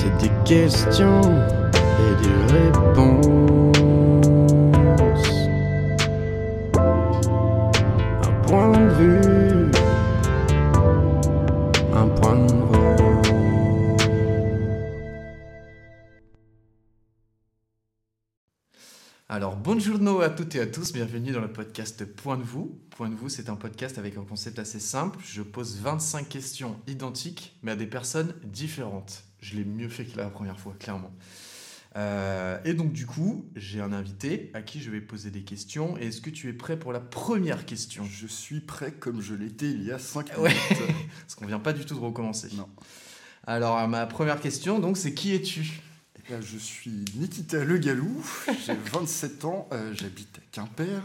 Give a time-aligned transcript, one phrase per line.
[0.00, 3.76] C'est des questions et des réponses.
[8.22, 9.70] Un point de vue,
[11.92, 12.56] un point de vue.
[19.28, 22.80] Alors, bonjour à toutes et à tous, bienvenue dans le podcast Point de vous.
[22.88, 25.18] Point de vous, c'est un podcast avec un concept assez simple.
[25.22, 29.24] Je pose 25 questions identiques, mais à des personnes différentes.
[29.40, 31.12] Je l'ai mieux fait que la première fois, clairement.
[31.96, 35.96] Euh, et donc, du coup, j'ai un invité à qui je vais poser des questions.
[35.96, 38.04] Est-ce que tu es prêt pour la première question?
[38.04, 40.50] Je suis prêt comme je l'étais il y a 5 Ouais.
[40.50, 40.94] minutes.
[41.20, 42.48] Parce qu'on vient pas du tout de recommencer.
[42.54, 42.68] Non.
[43.46, 45.80] Alors, ma première question, donc, c'est qui es-tu?
[46.32, 48.24] Eh je suis Nikita Le Gallou,
[48.64, 51.02] j'ai 27 ans, euh, j'habite à Quimper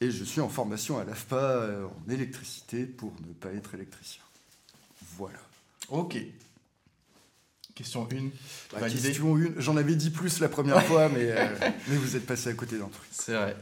[0.00, 4.22] et je suis en formation à l'AFPA euh, en électricité pour ne pas être électricien.
[5.16, 5.38] Voilà.
[5.88, 6.16] Ok.
[7.74, 8.30] Question 1.
[8.72, 9.02] La Validé.
[9.08, 11.46] question 1, j'en avais dit plus la première fois, mais, euh,
[11.88, 13.08] mais vous êtes passé à côté d'un truc.
[13.10, 13.56] C'est vrai.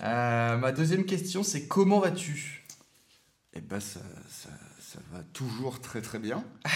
[0.00, 2.64] Euh, ma deuxième question, c'est comment vas-tu?
[3.54, 6.44] Eh ben, ça, ça, ça va toujours très très bien.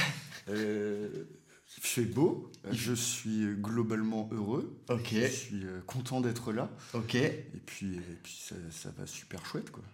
[0.48, 1.22] Euh,
[1.68, 5.10] fait beau, je suis globalement heureux, Ok.
[5.12, 6.68] je suis euh, content d'être là.
[6.94, 7.14] Ok.
[7.14, 9.84] Et puis, et puis ça, ça va super chouette, quoi.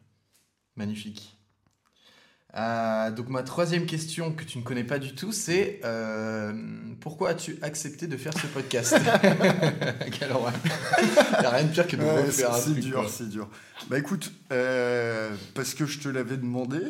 [0.75, 1.38] Magnifique.
[2.57, 6.53] Euh, donc ma troisième question que tu ne connais pas du tout, c'est euh,
[7.01, 8.97] pourquoi as-tu accepté de faire ce podcast
[10.19, 10.55] Quelle horreur.
[10.99, 13.51] Il n'y a rien de pire que de Ouais, refaire un c'est dur, c'est dur.
[13.91, 16.81] Bah écoute, euh, parce que je te l'avais demandé,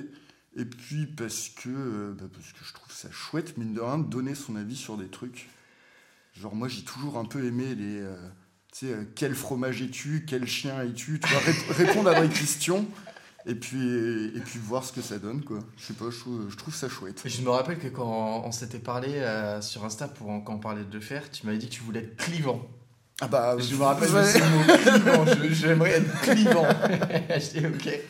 [0.56, 4.08] et puis parce que, bah, parce que je trouve ça chouette, mine de rien, de
[4.08, 5.48] donner son avis sur des trucs.
[6.40, 8.00] Genre moi j'ai toujours un peu aimé les...
[8.72, 12.86] tu sais, quel fromage es-tu Quel chien es-tu Tu vois, rép- répondre à des questions,
[13.46, 15.60] et puis, et puis voir ce que ça donne, quoi.
[15.76, 17.22] Je sais pas, je trouve, je trouve ça chouette.
[17.24, 20.58] Et Je me rappelle que quand on s'était parlé euh, sur Insta pour quand on
[20.58, 22.66] parlait de faire, tu m'avais dit que tu voulais être clivant.
[23.20, 24.24] Ah bah, Je me rappelle ouais.
[24.24, 25.52] ce mot clivant.
[25.52, 26.66] J'aimerais être clivant.
[27.30, 28.00] Je dis ok.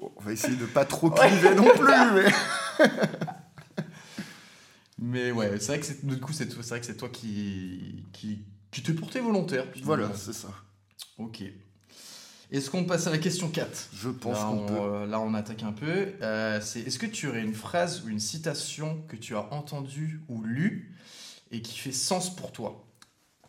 [0.00, 2.88] Bon, on va essayer de pas trop cliver non plus, mais...
[4.98, 8.04] Mais ouais, c'est vrai que c'est, du coup, c'est, c'est vrai que c'est toi qui,
[8.12, 9.66] qui, qui t'es porté volontaire.
[9.82, 10.48] Voilà, c'est ça.
[11.18, 11.42] Ok.
[12.52, 14.74] Est-ce qu'on passe à la question 4 Je pense qu'on on, peut.
[14.78, 16.12] euh, là, on attaque un peu.
[16.22, 20.20] Euh, c'est, est-ce que tu aurais une phrase ou une citation que tu as entendue
[20.28, 20.94] ou lue
[21.50, 22.84] et qui fait sens pour toi?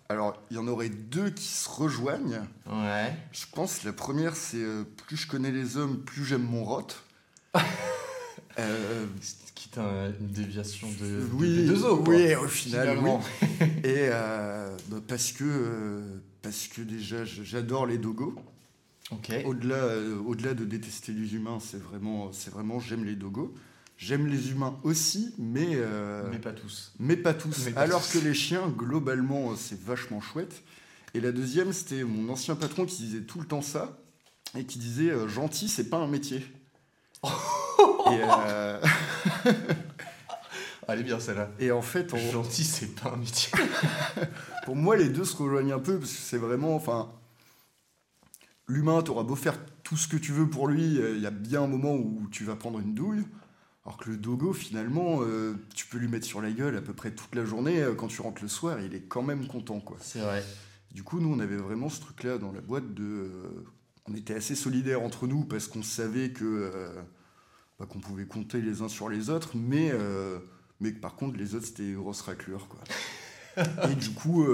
[0.10, 2.42] Alors, il y en aurait deux qui se rejoignent.
[2.66, 3.14] Ouais.
[3.34, 6.88] Je pense la première, c'est euh, plus je connais les hommes, plus j'aime mon rot.
[8.60, 9.06] Euh,
[9.54, 13.22] Quitte à une déviation de, oui, de deux quoi, oui, au final, finalement.
[13.62, 13.68] oui.
[13.84, 16.02] Et bah, parce que
[16.42, 18.34] parce que déjà, j'adore les dogos.
[19.12, 19.32] Ok.
[19.46, 23.54] Au-delà euh, au-delà de détester les humains, c'est vraiment c'est vraiment j'aime les dogos.
[23.98, 26.94] J'aime les humains aussi, mais euh, Mais pas tous.
[27.00, 27.66] mais pas tous.
[27.66, 28.20] Mais pas Alors tous.
[28.20, 30.62] que les chiens, globalement, euh, c'est vachement chouette.
[31.16, 33.98] Et la deuxième, c'était mon ancien patron qui disait tout le temps ça,
[34.56, 36.46] et qui disait euh, gentil, c'est pas un métier.
[37.24, 37.30] et,
[38.22, 38.80] euh,
[40.88, 41.50] Allez bien celle-là.
[41.60, 43.52] et en fait, on- Gentil, c'est pas un métier.
[44.66, 47.12] pour moi, les deux se rejoignent un peu, parce que c'est vraiment, enfin,
[48.68, 51.32] l'humain, t'auras beau faire tout ce que tu veux pour lui, euh, il y a
[51.32, 53.24] bien un moment où tu vas prendre une douille.
[53.86, 56.94] Alors que le dogo, finalement, euh, tu peux lui mettre sur la gueule à peu
[56.94, 57.82] près toute la journée.
[57.82, 59.96] euh, Quand tu rentres le soir, il est quand même content, quoi.
[60.02, 60.44] C'est vrai.
[60.94, 63.04] Du coup, nous, on avait vraiment ce truc-là dans la boîte de.
[63.04, 63.66] euh,
[64.10, 66.90] on était assez solidaires entre nous parce qu'on savait que euh,
[67.80, 69.92] bah, qu'on pouvait compter les uns sur les autres, mais
[70.80, 72.80] mais que par contre, les autres c'était des grosses raclures, quoi.
[73.90, 74.46] Et du coup,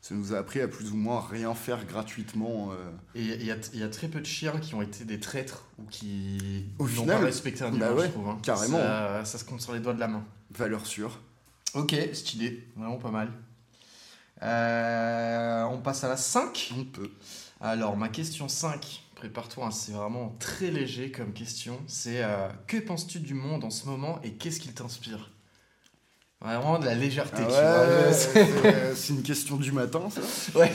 [0.00, 2.70] ça nous a appris à plus ou moins rien faire gratuitement.
[2.72, 2.76] euh.
[3.14, 5.20] Et il y, a- il y a très peu de chiens qui ont été des
[5.20, 8.28] traîtres ou qui n'ont pas respecté un bah humain, ouais, je trouve.
[8.28, 8.38] hein.
[8.42, 8.78] carrément.
[8.78, 10.24] Ça, ça se compte sur les doigts de la main.
[10.50, 11.18] valeur sûre.
[11.74, 12.66] Ok, stylé.
[12.76, 13.30] Vraiment pas mal.
[14.42, 16.72] Euh, on passe à la 5.
[16.78, 17.10] On peut.
[17.60, 21.80] Alors, ma question 5, prépare-toi, hein, c'est vraiment très léger comme question.
[21.88, 25.30] C'est euh, que penses-tu du monde en ce moment et qu'est-ce qu'il t'inspire?
[26.40, 28.12] Vraiment de la légèreté, Ah ouais,
[28.94, 30.20] C'est- une question du matin, ça.
[30.58, 30.72] ouais,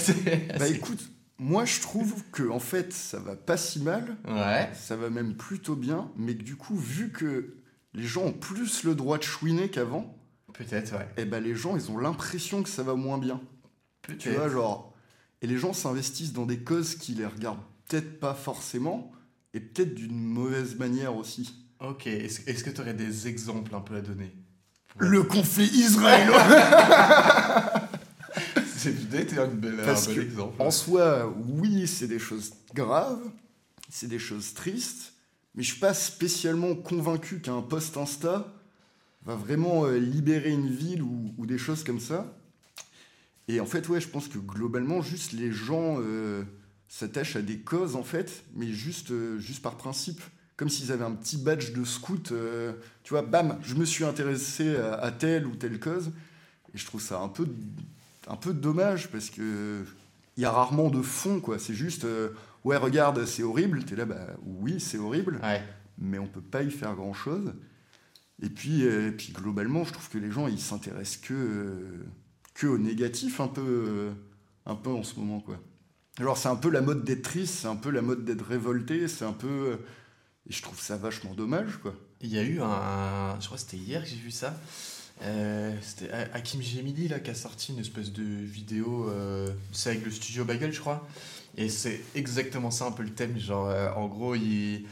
[0.60, 1.00] Bah écoute,
[1.40, 4.18] moi je trouve que en fait ça va pas si mal.
[4.28, 7.56] Ouais, ça va même plutôt bien, mais que du coup, vu que
[7.94, 10.18] les gens ont plus le droit de chouiner qu'avant,
[10.54, 11.08] peut-être, ouais.
[11.18, 13.40] eh ben les gens, ils ont l'impression que ça va moins bien.
[14.20, 14.94] Tu vois, genre...
[15.42, 19.12] Et les gens s'investissent dans des causes qui les regardent peut-être pas forcément,
[19.54, 21.66] et peut-être d'une mauvaise manière aussi.
[21.80, 24.34] Ok, est-ce est-ce que tu aurais des exemples un peu à donner?
[24.98, 26.34] Le conflit israélo
[28.78, 30.62] C'est peut-être un bel, un Parce bel que, exemple.
[30.62, 33.22] En soi, oui, c'est des choses graves,
[33.90, 35.14] c'est des choses tristes,
[35.56, 38.54] mais je suis pas spécialement convaincu qu'un post Insta
[39.26, 42.36] va vraiment euh, libérer une ville ou, ou des choses comme ça.
[43.48, 46.44] Et en fait, ouais, je pense que globalement, juste les gens euh,
[46.88, 50.22] s'attachent à des causes, en fait, mais juste, euh, juste par principe.
[50.58, 52.32] Comme s'ils avaient un petit badge de scout.
[52.32, 52.74] euh,
[53.04, 56.12] tu vois, bam, je me suis intéressé à, à telle ou telle cause.
[56.74, 57.48] Et je trouve ça un peu,
[58.28, 59.84] un peu dommage parce que
[60.38, 61.60] il y a rarement de fond, quoi.
[61.60, 62.30] C'est juste, euh,
[62.64, 63.84] ouais, regarde, c'est horrible.
[63.84, 65.62] T'es là, bah oui, c'est horrible Ouais.
[66.00, 67.54] mais on peut pas y faire grand chose.
[68.42, 71.76] Et puis, euh, puis globalement, je trouve que les gens ils s'intéressent que,
[72.56, 74.10] que au négatif un peu,
[74.66, 75.60] un peu en ce moment quoi.
[76.20, 79.08] Alors c'est un peu la mode d'être triste, c'est un peu la mode d'être révolté,
[79.08, 79.78] c'est un peu
[80.50, 81.96] et je trouve ça vachement dommage quoi.
[82.22, 83.38] Il y a eu un.
[83.40, 84.56] Je crois que c'était hier que j'ai vu ça.
[85.24, 89.10] Euh, c'était Ha- Hakim Gemidi là, qui a sorti une espèce de vidéo.
[89.10, 91.08] euh, c'est avec le studio Bagel, je crois.
[91.58, 93.38] Et c'est exactement ça un peu le thème.
[93.40, 94.86] Genre, euh, en gros, il,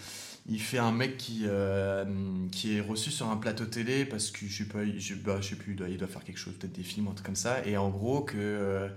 [0.47, 2.05] il fait un mec qui, euh,
[2.51, 5.49] qui est reçu sur un plateau télé parce que je sais pas, je, bah, je
[5.49, 7.35] sais plus, il doit, il doit faire quelque chose, peut-être des films, un truc comme
[7.35, 7.65] ça.
[7.65, 8.89] Et en gros, que.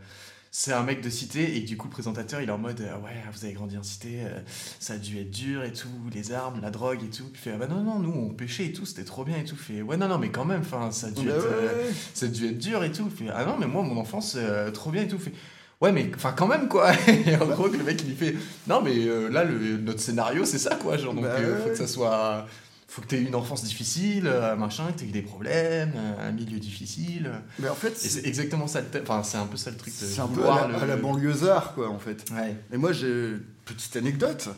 [0.57, 2.95] C'est un mec de cité et du coup le présentateur il est en mode euh,
[3.05, 4.39] ouais vous avez grandi en cité euh,
[4.79, 7.25] ça a dû être dur et tout les armes la drogue et tout.
[7.25, 9.37] Puis il fait ah bah non non nous on pêchait et tout c'était trop bien
[9.37, 9.57] et tout.
[9.57, 11.91] Fait ouais non non mais quand même enfin ça a dû Bah être ouais, euh,
[12.15, 13.11] ça a dû être dur et tout.
[13.11, 14.39] Fait ah non mais moi mon enfance
[14.73, 15.19] trop bien et tout.
[15.19, 15.33] Fait
[15.81, 16.93] ouais mais enfin quand même quoi.
[17.27, 18.35] Et en gros que le mec il lui fait
[18.67, 21.71] non mais euh, là le, notre scénario c'est ça quoi genre donc Bah euh, faut
[21.71, 22.47] que ça soit
[22.95, 26.29] faut que t'aies eu une enfance difficile euh, machin que t'aies eu des problèmes euh,
[26.29, 29.57] un milieu difficile Mais en fait, c'est exactement ça le thème enfin c'est un peu
[29.57, 32.25] ça le truc c'est un peu à la, le- à la banlieusard quoi en fait.
[32.33, 33.33] ouais Et moi, j'ai
[33.65, 34.49] petite anecdote.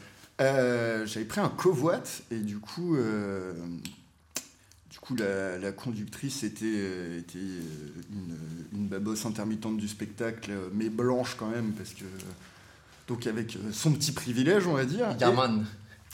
[0.43, 3.55] Euh, J'avais pris un covoit et du coup, euh,
[4.91, 8.37] du coup, la, la conductrice était, était une,
[8.75, 12.05] une babosse intermittente du spectacle, mais blanche quand même, parce que
[13.09, 15.07] donc avec son petit privilège, on va dire.
[15.17, 15.65] Et- Yaman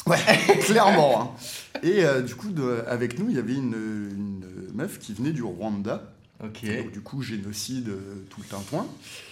[0.07, 0.19] Ouais,
[0.65, 1.21] clairement.
[1.23, 1.79] hein.
[1.83, 4.45] Et euh, du coup, de- avec nous, il y avait une, une
[4.75, 6.13] meuf qui venait du Rwanda.
[6.43, 8.87] ok Donc, du coup, génocide, euh, tout le tintouin.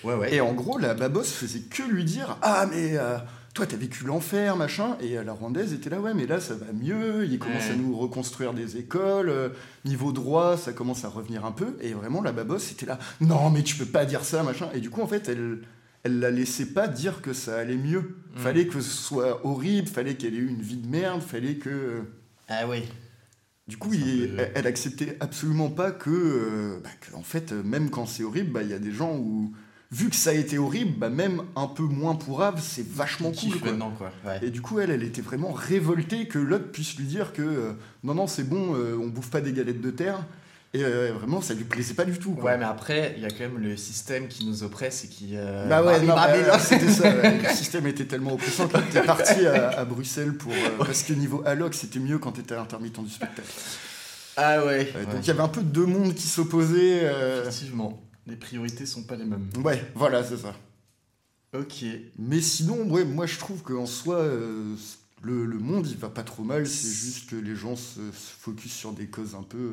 [0.05, 3.19] ouais ouais Et en gros, la babosse faisait que lui dire Ah, mais euh,
[3.52, 4.96] toi, t'as vécu l'enfer, machin.
[5.00, 7.26] Et la Rwandaise était là Ouais, mais là, ça va mieux.
[7.26, 7.73] Il commence Ouais.
[7.73, 9.52] à nous reconstruire des écoles.
[9.84, 11.76] niveau droit, ça commence à revenir un peu.
[11.81, 14.69] Et vraiment, la babosse était là Non, mais tu peux pas dire ça, machin.
[14.73, 15.58] Et du coup, en fait, elle.
[16.02, 18.00] Elle la laissait pas dire que ça allait mieux.
[18.35, 18.38] Mm.
[18.38, 22.02] Fallait que ce soit horrible, fallait qu'elle ait eu une vie de merde, fallait que.
[22.49, 22.85] ah oui
[23.69, 27.62] Du coup, il- peu- elle, acceptait absolument pas que, euh, bah, que, en fait, euh,
[27.62, 29.52] même quand c'est horrible, bah, il y a des gens où,
[29.93, 33.58] vu que ça a été horrible, bah, même un peu moins pourrave, c'est vachement cool.
[33.61, 33.70] Quoi.
[33.73, 34.38] maintenant quoi ouais.
[34.43, 37.73] Et du coup, elle, elle était vraiment révoltée que l'autre puisse lui dire que euh,
[38.05, 40.25] non, non, c'est bon, euh, on bouffe pas des galettes de terre.
[40.72, 42.32] Et euh, vraiment, ça lui plaisait pas du tout.
[42.32, 42.44] Quoi.
[42.52, 45.31] Ouais, mais après, il y a quand même le système qui nous oppresse et qui.
[45.34, 46.58] euh, Bah ouais, bah, là.
[46.61, 47.11] c'était ça.
[47.12, 47.38] ouais.
[47.43, 51.12] Le système était tellement oppressant que t'es parti à, à Bruxelles pour euh, parce que
[51.12, 53.49] niveau alloc, c'était mieux quand t'étais intermittent du spectacle.
[54.37, 54.84] Ah ouais.
[55.12, 57.11] Donc il y avait un peu deux mondes qui s'opposaient.
[57.40, 59.49] Effectivement, les priorités sont pas les mêmes.
[59.64, 60.55] Ouais, voilà, c'est ça.
[61.52, 61.84] Ok.
[62.16, 64.25] Mais sinon, ouais, moi je trouve qu'en soi,
[65.23, 66.66] le, le monde il va pas trop mal.
[66.69, 69.73] C'est juste que les gens se, se focus sur des causes un peu.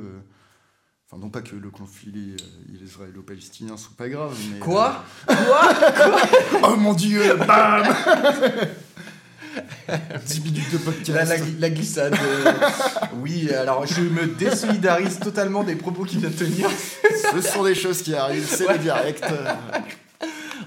[1.09, 4.59] Enfin, non pas que le conflit euh, israélo-palestinien soit pas grave, mais.
[4.59, 5.33] Quoi euh,
[6.63, 7.83] Oh mon dieu, bam
[10.25, 11.30] 10 minutes de podcast.
[11.30, 12.13] la, la, la glissade.
[12.21, 12.51] euh,
[13.21, 16.69] oui, alors je me désolidarise totalement des propos qu'il vient de tenir.
[17.31, 19.23] Ce sont des choses qui arrivent, c'est le direct.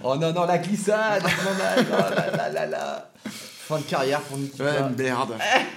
[0.03, 1.23] Oh non, non, la glissade.
[1.23, 3.11] Non, non, non, là, là, là, là.
[3.25, 4.63] Fin de carrière pour Nicky.
[4.63, 5.35] Ouais, merde.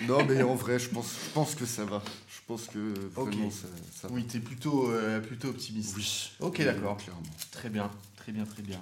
[0.08, 2.01] Non, mais en vrai, je pense, je pense que ça va.
[2.44, 3.68] Je pense que vraiment ça,
[4.02, 4.14] ça va.
[4.14, 5.96] Oui, t'es plutôt, euh, plutôt optimiste.
[5.96, 6.32] Oui.
[6.42, 6.98] Ok, Euh, d'accord.
[6.98, 7.22] Clairement.
[7.52, 8.82] Très bien, très bien, très bien.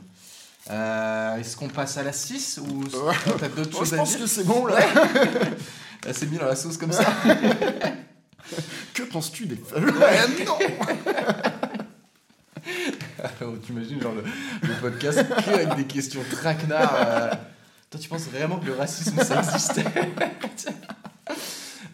[0.71, 3.15] Euh, Est-ce qu'on passe à la 6 ou Ouais.
[3.39, 4.79] t'as d'autres choses je à pense dire que c'est bon là.
[6.03, 7.05] Là, c'est mis dans la sauce comme ça.
[8.93, 9.85] Que penses-tu des femmes?
[10.45, 10.57] Non
[13.39, 14.23] Alors, T'imagines genre le,
[14.67, 16.95] le podcast que avec des questions traquenards.
[16.97, 17.29] euh.
[17.89, 19.85] Toi, tu penses vraiment que le racisme ça existait?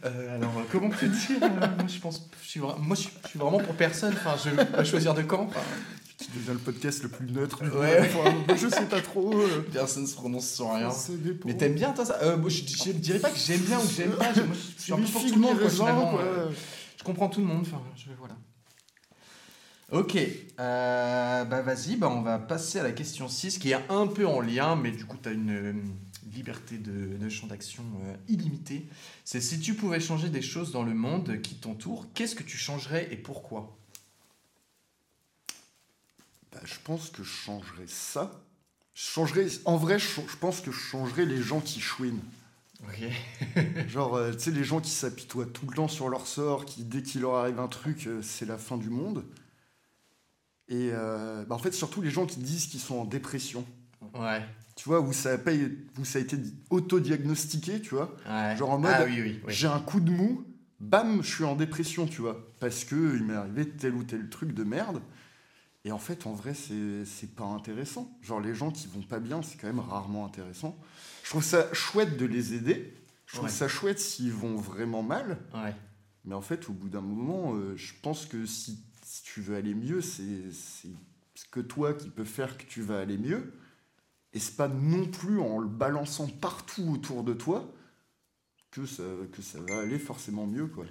[0.05, 3.59] Euh, alors, euh, comment te dire euh, Moi, je pense, je suis, moi, je vraiment
[3.59, 4.13] pour personne.
[4.13, 5.47] Enfin, je vais pas choisir de camp.
[5.49, 5.59] Enfin,
[6.19, 7.99] Tu deviens le podcast le plus neutre du Ouais.
[8.01, 9.33] Enfin, je sais pas trop.
[9.39, 10.89] euh, personne se prononce sur rien.
[11.45, 12.17] Mais t'aimes bien toi ça?
[12.21, 14.33] Euh, moi, je, je dirais pas que j'aime bien ou que j'aime pas.
[14.33, 15.57] je- Moi, je suis un peu pour tout le monde.
[15.59, 16.21] Quoi.
[16.97, 17.61] Je comprends tout le monde.
[17.61, 18.35] Enfin, je voilà.
[19.89, 20.17] Ok,
[20.57, 24.41] bah vas-y, bah on va passer à la question 6 qui est un peu en
[24.41, 25.81] lien, mais du coup tu as une
[26.37, 28.87] liberté de, de champ d'action euh, illimitée.
[29.25, 32.57] C'est si tu pouvais changer des choses dans le monde qui t'entoure, qu'est-ce que tu
[32.57, 33.75] changerais et pourquoi?
[36.51, 38.31] Bah, je pense que je changerais ça.
[38.93, 42.23] Je changerais, en vrai, je, je pense que je changerais les gens qui chouinent.
[42.83, 43.03] Ok.
[43.87, 46.83] Genre, euh, tu sais, les gens qui s'apitoient tout le temps sur leur sort, qui
[46.83, 49.25] dès qu'il leur arrive un truc, euh, c'est la fin du monde.
[50.69, 53.65] Et euh, bah, en fait, surtout les gens qui disent qu'ils sont en dépression.
[54.13, 54.43] Ouais.
[54.77, 55.51] Tu vois, où ça a, pas,
[55.99, 56.37] où ça a été
[56.69, 58.15] autodiagnostiqué, tu vois.
[58.29, 58.55] ouais.
[58.55, 59.41] Genre en mode, Ah oui, oui.
[59.45, 59.53] oui.
[59.53, 60.45] J'ai un coup de mou,
[60.79, 62.51] bam, je suis en dépression, tu vois.
[62.59, 65.01] Parce que il m'est arrivé tel ou tel truc de merde.
[65.85, 68.17] Et en fait, en vrai, c'est pas intéressant.
[68.21, 70.77] Genre, les gens qui vont pas bien, c'est quand même rarement intéressant.
[71.23, 72.93] Je trouve ça chouette de les aider.
[73.25, 73.51] Je trouve Ouais.
[73.51, 75.37] ça chouette s'ils vont vraiment mal.
[75.53, 75.73] Ouais.
[76.25, 79.55] Mais en fait, au bout d'un moment, euh, je pense que si, si tu veux
[79.55, 80.89] aller mieux, c'est c'est
[81.35, 83.53] ce que toi qui peux faire que tu vas aller mieux.
[84.37, 87.67] Et c'est pas non plus en le balançant partout autour de toi
[88.69, 89.01] que ça,
[89.31, 90.85] que ça va aller forcément mieux, quoi.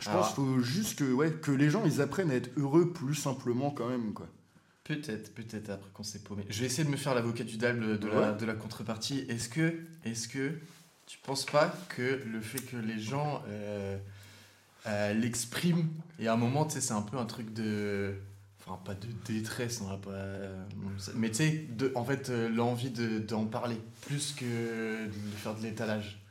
[0.00, 2.50] Je Alors- pense qu'il faut juste que, ouais, que les gens ils apprennent à être
[2.56, 4.26] heureux plus simplement quand même, quoi.
[4.82, 6.44] Peut-être, peut-être après qu'on s'est paumé.
[6.48, 8.36] Je vais essayer de me faire l'avocat du diable de, la, Ouais.
[8.40, 9.20] de la contrepartie.
[9.28, 10.54] Est-ce que, est-ce que
[11.06, 13.96] tu penses pas que le fait que les gens euh,
[14.86, 15.86] euh, l'expriment
[16.18, 18.14] et à un moment, tu sais, c'est un peu un truc de,
[18.68, 20.64] enfin pas de détresse, on va pas, euh,
[21.14, 25.62] mais tu sais, en fait, euh, l'envie de- d'en parler plus que de faire de
[25.62, 26.22] l'étalage.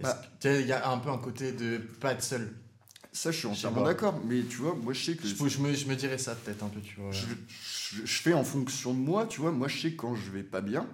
[0.00, 0.20] Bah.
[0.44, 2.54] il y a un peu un côté de pas être seul.
[3.12, 4.18] Ça, je suis entièrement d'accord.
[4.26, 6.62] Mais tu vois, moi je sais que Je, je me, je me dirais ça peut-être
[6.64, 7.10] un peu, tu vois.
[7.12, 7.26] je-
[8.04, 9.52] je fais en fonction de moi, tu vois.
[9.52, 10.88] Moi je sais quand je vais pas bien.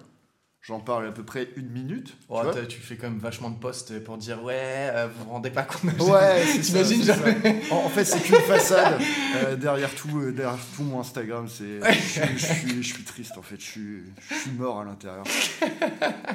[0.61, 2.15] J'en parle à peu près une minute.
[2.27, 4.53] Oh, tu fais quand même vachement de posts pour dire ouais,
[4.93, 5.97] euh, vous vous rendez pas compte.
[6.01, 7.73] Ouais, T'imagines jamais ça.
[7.75, 8.99] En, en fait, c'est qu'une façade.
[9.35, 11.79] Euh, derrière, tout, euh, derrière tout mon Instagram, c'est.
[11.93, 13.57] Je, suis- je suis, je suis triste en fait.
[13.59, 15.23] Je suis, mort à l'intérieur.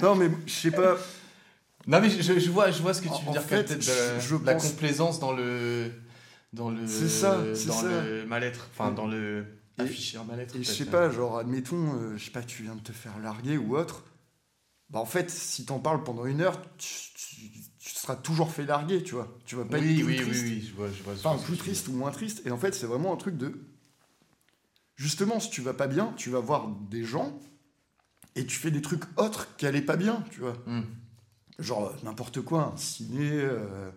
[0.01, 0.97] Non, mais je sais pas.
[1.87, 4.39] Non mais je, vois, je vois ce que tu veux en dire, fait, peut-être de,
[4.39, 5.91] de la pense- complaisance dans le
[6.53, 7.89] dans le C'est ça, c'est dans ça.
[7.89, 9.45] le mal-être, enfin dans le
[9.77, 10.55] afficher un mal-être.
[10.57, 13.59] Et je sais pas, genre, admettons, je sais pas, tu viens de te faire larguer
[13.59, 14.05] ou autre.
[14.95, 18.65] Bah, en fait, si t'en parles pendant une heure, tu, tu- tu seras toujours fait
[18.65, 19.37] larguer, tu vois.
[19.45, 20.43] Tu vas pas Oui, être plus oui, oui, triste.
[20.45, 21.15] oui, je vois, je vois.
[21.15, 22.43] je Enfin, plus triste ou moins triste.
[22.47, 23.61] Et en fait, c'est vraiment un truc de.
[24.97, 27.37] Justement, si tu vas pas bien, tu vas voir des gens
[28.37, 30.57] et tu fais des trucs autres qu'aller pas bien, tu vois.
[30.67, 30.83] Hmm.
[31.59, 33.91] Genre euh, n'importe quoi, un ciné, euh,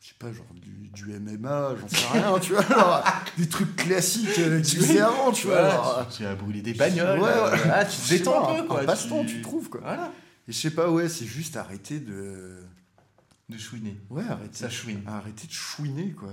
[0.00, 3.04] je sais pas, genre du, du MMA, j'en sais rien, tu vois.
[3.38, 5.60] des trucs classiques euh, que tu faisais avant, tu vois.
[5.62, 8.80] Voilà, tu, tu as brûlé des bagnoles, Ouais, euh, tu te détends un peu quoi.
[8.80, 9.36] Un passe-temps, tu...
[9.36, 9.80] tu trouves, quoi.
[9.82, 10.12] Voilà,
[10.48, 12.56] Et je sais pas, ouais, c'est juste arrêter de.
[13.48, 13.96] de chouiner.
[14.10, 14.56] Ouais, arrêter.
[14.58, 15.02] Ça chouine.
[15.06, 16.32] Arrêter de chouiner, quoi.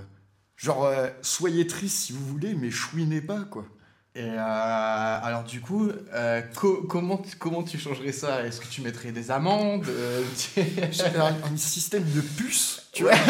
[0.56, 3.64] Genre, euh, soyez triste si vous voulez, mais chouinez pas, quoi.
[4.16, 8.44] Et euh, alors du coup, euh, co- comment, tu- comment tu changerais ça?
[8.44, 9.84] Est-ce que tu mettrais des amendes
[10.36, 10.60] tu-
[11.16, 13.12] un, un système de puces, tu vois.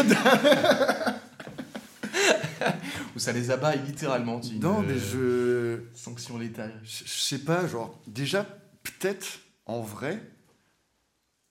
[3.15, 5.81] Ou ça les abat littéralement tu- Non, mais je.
[5.95, 6.73] Sanction létale.
[6.85, 8.45] Je sais pas, genre, déjà,
[8.83, 10.23] peut-être, en vrai,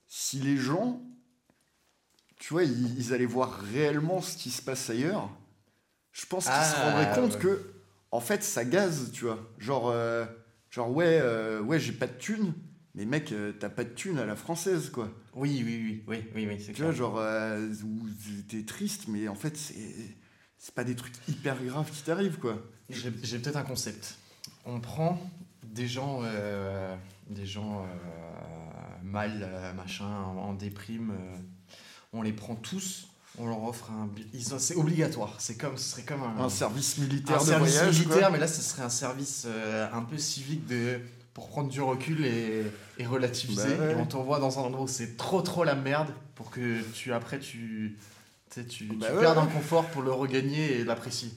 [0.09, 1.01] si les gens,
[2.37, 5.29] tu vois, ils, ils allaient voir réellement ce qui se passe ailleurs,
[6.11, 7.39] je pense qu'ils se Ah, rendraient compte ouais.
[7.39, 7.73] que,
[8.11, 9.39] en fait, ça gaze, tu vois.
[9.59, 10.25] Genre, euh,
[10.71, 12.53] genre ouais, euh, ouais, j'ai pas de thunes,
[12.95, 15.09] mais mec, euh, t'as pas de thunes à la française, quoi.
[15.35, 16.97] Oui, oui, oui, oui, oui, oui c'est Tu vois, clair.
[16.97, 18.07] genre, euh, où
[18.49, 19.75] t'es triste, mais en fait, c'est.
[20.75, 22.61] Pas des trucs hyper graves qui t'arrivent, quoi.
[22.89, 24.15] J'ai peut-être un concept.
[24.65, 25.17] On prend
[25.63, 26.21] des gens,
[27.29, 27.85] des gens
[29.09, 31.11] mal, euh, machin, en, en déprime.
[31.11, 31.37] euh,
[32.13, 33.07] on les prend tous.
[33.37, 34.09] On leur offre un.
[34.59, 35.35] C'est obligatoire.
[35.39, 38.05] C'est comme, ce serait comme un, Un service militaire un de service voyage, quoi.
[38.07, 40.99] militaire, mais là, ce serait un service euh, un peu civique de
[41.33, 42.63] pour prendre du recul et,
[42.97, 43.75] et relativiser.
[43.77, 43.91] Bah ouais.
[43.93, 47.13] Et on t'envoie dans un endroit où c'est trop trop la merde pour que tu
[47.13, 47.97] après tu
[48.51, 49.25] tu tu, tu Bah ouais, ouais.
[49.27, 51.29] en confort pour le regagner et l'apprécier.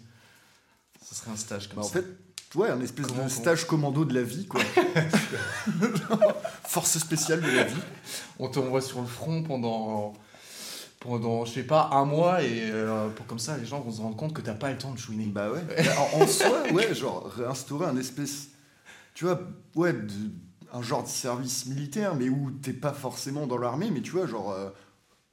[1.06, 2.00] Ce serait un stage comme Bah, en ça.
[2.00, 2.06] fait,
[2.54, 4.60] ouais, un espèce Comment de stage commando de la vie, quoi.
[6.64, 7.80] Force spéciale de la vie.
[8.38, 10.12] on t'envoie sur le front pendant
[11.00, 14.00] pendant je sais pas un mois et euh, pour comme ça les gens vont se
[14.00, 15.26] rendre compte que t'as pas le temps de chouiner.
[15.26, 15.60] Bah ouais.
[16.14, 18.48] En, en soi, ouais, genre réinstaurer un espèce,
[19.14, 19.40] tu vois,
[19.74, 20.12] ouais, de-
[20.72, 24.26] un genre de service militaire, mais où t'es pas forcément dans l'armée, mais tu vois,
[24.26, 24.70] genre, euh,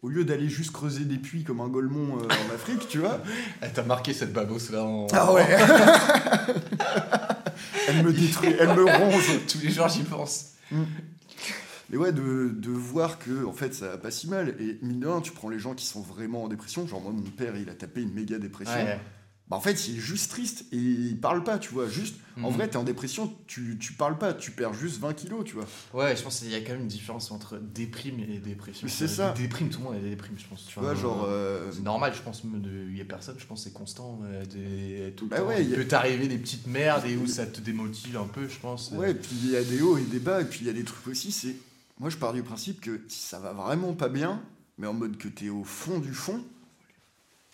[0.01, 3.21] au lieu d'aller juste creuser des puits comme un golemon euh, en Afrique, tu vois.
[3.61, 5.07] Elle t'a marqué cette babosse là en...
[5.11, 5.45] Ah ouais.
[7.87, 9.45] elle me détruit, elle me ronge.
[9.47, 10.53] tous les jours j'y pense.
[11.89, 14.55] Mais ouais, de, de voir que en fait ça va pas si mal.
[14.59, 16.87] Et mine de rien, tu prends les gens qui sont vraiment en dépression.
[16.87, 18.75] Genre moi, mon père, il a tapé une méga dépression.
[18.75, 18.99] Ouais.
[19.49, 21.87] Bah en fait, il est juste triste et il parle pas, tu vois.
[21.89, 22.55] Juste, en Mhm.
[22.55, 25.65] vrai, t'es en dépression, tu, tu parles pas, tu perds juste 20 kilos, tu vois.
[25.95, 28.87] Ouais, je pense qu'il y a quand même une différence entre déprime et dépression.
[28.87, 29.31] C'est Euh, ça.
[29.35, 30.67] Déprime, tout le monde a des déprimes, je pense.
[30.67, 31.23] Tu vois, genre.
[31.27, 34.19] euh, C'est normal, je pense, il y a personne, je pense c'est constant.
[34.23, 35.47] euh, des- tout le Bah temps.
[35.47, 38.47] ouais, il a- peut t'arriver des petites merdes et où ça te démotive un peu,
[38.47, 38.91] je pense.
[38.91, 40.73] Ouais, puis il y a des hauts et des bas, et puis il y a
[40.73, 41.55] des trucs aussi, c'est.
[41.99, 44.41] moi je pars du principe que si ça va vraiment pas bien,
[44.77, 46.41] mais en mode que t'es au fond du fond,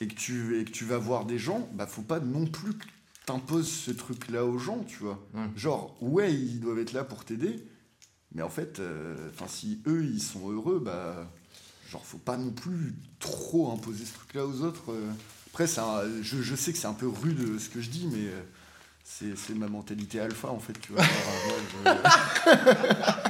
[0.06, 2.74] et que tu, et que tu vas voir des gens, bah faut pas non plus
[2.74, 2.86] que
[3.26, 5.20] t'imposes ce truc-là aux gens, tu vois.
[5.34, 5.48] Ouais.
[5.56, 7.66] Genre, ouais, ils doivent être là pour t'aider,
[8.34, 9.16] mais en fait, euh,
[9.48, 11.32] si eux ils sont heureux, bah
[11.92, 14.92] genre faut pas non plus trop imposer ce truc-là aux autres.
[14.92, 15.10] euh.
[15.48, 18.08] Après, un- je, je sais que c'est un peu rude euh, ce que je dis,
[18.12, 18.28] mais
[19.38, 21.02] c'est ma mentalité alpha en fait, tu vois.
[21.84, 23.30] Genre, moi, je-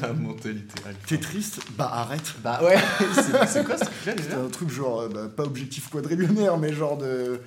[0.00, 0.74] La mentalité.
[1.06, 2.34] T'es triste Bah arrête.
[2.42, 2.76] Bah ouais,
[3.14, 6.56] c'est c'est quoi ce truc-là C'est déjà un truc genre, euh, bah, pas objectif quadrillionnaire,
[6.58, 7.40] mais genre de.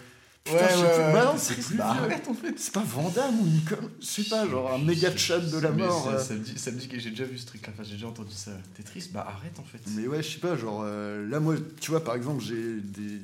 [0.43, 1.13] Putain, Ouais, ouais, ouais.
[1.13, 1.95] Bah non, c'est plus bah
[2.29, 2.53] en fait.
[2.59, 6.03] C'est pas Vandame ou Nicole Je sais pas, genre un méga chat de la mort.
[6.11, 7.93] ça, ça me dit, ça me dit que j'ai déjà vu ce truc-là, enfin j'ai
[7.93, 8.51] déjà entendu ça.
[8.75, 9.79] T'es triste Bah arrête en fait.
[9.95, 13.19] Mais ouais, je sais pas, genre euh, là, moi, tu vois, par exemple, j'ai des,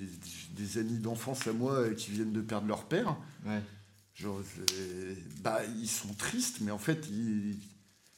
[0.51, 3.17] des amis d'enfance à moi euh, qui viennent de perdre leur père.
[3.45, 3.59] Ouais.
[4.15, 7.57] Genre, c'est- bah, ils sont tristes, mais en fait, ils,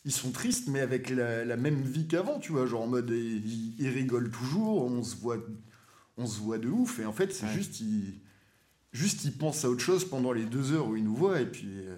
[0.05, 2.65] ils sont tristes, mais avec la, la même vie qu'avant, tu vois.
[2.65, 5.38] Genre en mode, ils, ils rigolent toujours, on se voit,
[6.17, 7.53] on se voit de ouf, et en fait, c'est Ouais.
[7.53, 8.20] juste, ils,
[8.93, 11.46] juste, ils pensent à autre chose pendant les deux heures où ils nous voient, et
[11.46, 11.67] puis.
[11.70, 11.96] euh,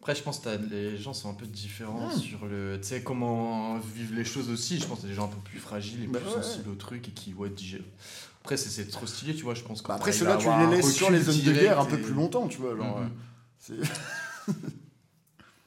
[0.00, 2.78] Après, je pense que les gens sont un peu différents sur le.
[2.80, 4.78] Tu sais, comment vivent les choses aussi.
[4.78, 6.76] Je pense que des gens un peu plus fragiles et Bah plus ouais, sensibles au
[6.76, 7.80] truc et qui, ouais, digèrent.
[8.42, 9.54] Après, c'est- trop stylé, tu vois.
[9.54, 11.98] Je pense bah, après, ceux-là, tu les laisses sur les zones de guerre un peu
[12.00, 12.76] plus longtemps, tu vois.
[12.76, 13.06] Genre, euh,
[13.58, 13.74] c'est-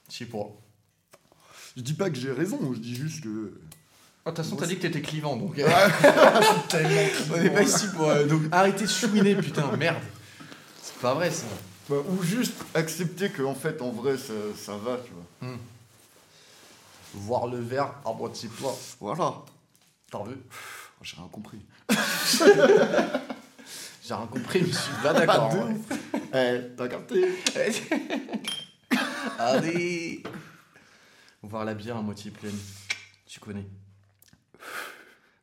[0.09, 0.47] Je sais pas.
[1.79, 3.29] Je dis pas que j'ai raison, je dis juste que.
[4.25, 5.55] Oh, De toute façon, t'as dit que t'étais clivant, donc.
[6.69, 8.09] Tellement On est pas ici pour.
[8.09, 10.03] euh, donc arrêtez de chouiner, putain, merde.
[10.83, 11.45] C'est pas vrai ça.
[11.89, 15.51] Bah, ou juste accepter que en fait en vrai ça, ça va tu vois
[17.15, 18.67] Voir le verre à moitié plein.
[18.99, 19.33] voilà
[20.11, 21.59] T'en veux Oh, j'ai rien compris
[24.05, 25.51] J'ai rien compris, je suis pas d'accord.
[26.35, 27.25] Eh t'as capté?
[29.39, 30.21] Allez
[31.43, 32.55] Voir la bière à moitié pleine.
[33.25, 33.65] Tu connais.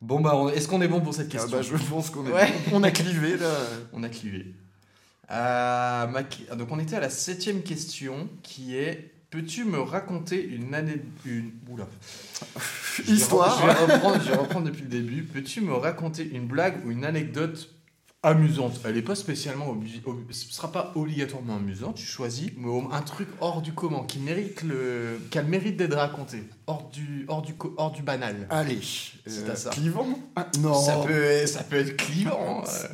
[0.03, 2.27] Bon bah, on- est-ce qu'on est bon pour cette Ah question bah, je pense qu'on
[2.27, 2.53] est Ouais.
[2.73, 3.55] on a clivé là
[3.93, 4.55] On a clivé.
[5.31, 6.23] Euh, ma-
[6.57, 11.03] Donc on était à la septième question qui est Peux-tu me raconter une année...
[11.27, 11.51] Une...
[11.69, 11.89] Oula.
[12.97, 13.59] Je vais Histoire.
[13.61, 15.25] re- Je vais, reprendre, je vais reprendre depuis le début.
[15.25, 17.69] Peux-tu me raconter une blague ou une anecdote
[18.27, 19.69] amusante Elle n'est pas spécialement...
[19.71, 19.85] ob-
[20.31, 24.63] Ce sera pas obligatoirement amusante, tu choisis, mais un truc hors du commun, qui mérite
[24.63, 25.21] le...
[25.31, 28.47] qui a le mérite d'être raconté, hors du, hors du, co- hors du banal.
[28.51, 28.81] allez
[29.27, 29.71] C'est à ça.
[29.71, 30.07] clivant?
[30.37, 32.65] Ah, non Ça, peut, ça peut être clivant.
[32.67, 32.89] euh.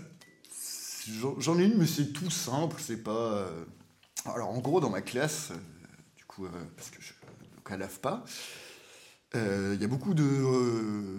[1.38, 3.64] J'en- ai une mais c'est tout simple c'est pas euh,
[4.24, 5.56] alors en gros dans ma classe euh,
[6.16, 7.08] du coup euh, parce que je
[7.56, 8.24] donc à l'AFPA
[9.34, 11.18] euh, il y a beaucoup de euh,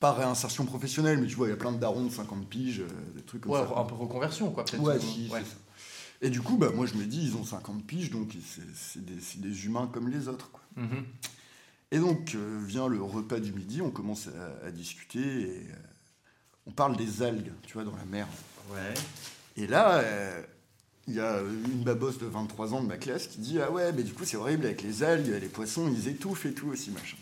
[0.00, 2.80] pas réinsertion professionnelle mais tu vois il y a plein de darons de 50 piges
[2.80, 4.82] euh, des trucs comme Ouais, ça un peu reconversion, quoi, peut-être.
[4.82, 5.40] Ouais, si, ouais.
[5.40, 5.56] ça.
[6.22, 8.32] Et du coup, bah, moi, je me dis, ils ont 50 piges, donc
[8.74, 10.50] c'est- des, humains comme les autres.
[10.50, 10.62] Quoi.
[10.76, 11.04] Mhm.
[11.90, 15.76] Et donc, euh, vient le repas du midi, on commence à, à discuter, et euh,
[16.66, 18.26] on parle des algues, tu vois, dans la mer.
[18.72, 18.94] Ouais.
[19.56, 20.42] Et là, euh,
[21.06, 23.92] il y a une babosse de 23 ans de ma classe qui dit Ah ouais,
[23.92, 26.90] mais du coup, c'est horrible avec les algues, les poissons, ils étouffent et tout aussi,
[26.90, 27.16] machin.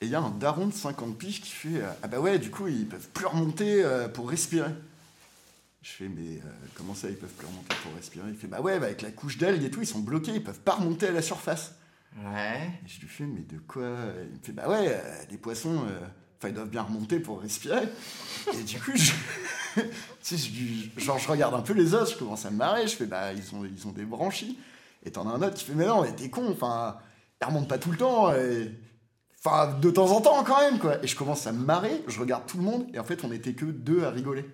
[0.00, 2.38] Et il y a un daron de 50 piges qui fait euh, Ah bah ouais,
[2.38, 4.70] du coup, ils peuvent plus remonter euh, pour respirer.
[5.82, 8.28] Je fais Mais euh, comment ça, ils peuvent plus remonter pour respirer?
[8.30, 10.42] Il fait Bah ouais, bah, avec la couche d'algues et tout, ils sont bloqués, ils
[10.44, 11.74] peuvent pas remonter à la surface.
[12.24, 12.70] Ouais.
[12.84, 13.82] Et je lui fais, mais de quoi?
[14.32, 16.00] Il me fait, bah ouais, euh, les poissons, euh,
[16.38, 17.86] enfin, ils doivent bien remonter pour respirer.
[18.54, 19.12] Et du coup, je,
[19.82, 19.82] tu
[20.22, 22.96] sais, je genre, je regarde un peu les os, je commence à me marrer, je
[22.96, 24.58] fais, bah, ils ont, ils ont des branchies.
[25.04, 26.96] Et t'en as un autre qui fait, mais non, mais t'es con, enfin,
[27.40, 28.34] ils remontent pas tout le temps.
[28.34, 28.72] et-
[29.42, 31.02] Enfin, de temps en temps, quand même, quoi.
[31.02, 33.32] Et je commence à me marrer, je regarde tout le monde, et en fait, on
[33.32, 34.44] était que deux à rigoler.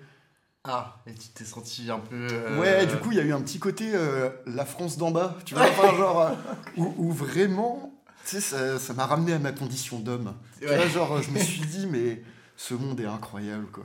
[0.69, 2.29] Ah, et tu t'es senti un peu.
[2.33, 5.11] euh, Ouais, du coup, il y a eu un petit côté euh, la France d'en
[5.11, 6.33] bas, tu vois, enfin, genre, euh,
[6.77, 7.93] où, où vraiment,
[8.25, 10.35] tu sais, ça ça m'a ramené à ma condition d'homme.
[10.61, 10.77] Tu Ouais.
[10.77, 12.23] vois, genre, je me suis dit, mais
[12.57, 13.85] ce monde est incroyable, quoi.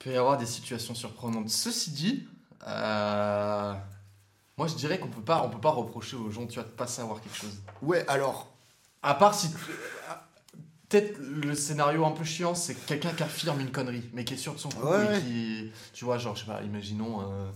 [0.00, 1.50] Il peut y avoir des situations surprenantes.
[1.50, 2.28] Ceci dit,
[2.64, 6.70] moi je dirais qu'on peut pas, on peut pas reprocher aux gens, tu vois, de
[6.74, 7.60] pas savoir quelque chose.
[7.82, 8.55] Ouais, alors,
[9.06, 9.48] À part si.
[10.88, 14.36] Peut-être le scénario un peu chiant, c'est quelqu'un qui affirme une connerie, mais qui est
[14.36, 15.20] sûr de son coup Ouais, et ouais.
[15.20, 15.70] qui.
[15.92, 17.22] Tu vois, genre, je sais pas, imaginons.
[17.22, 17.46] euh,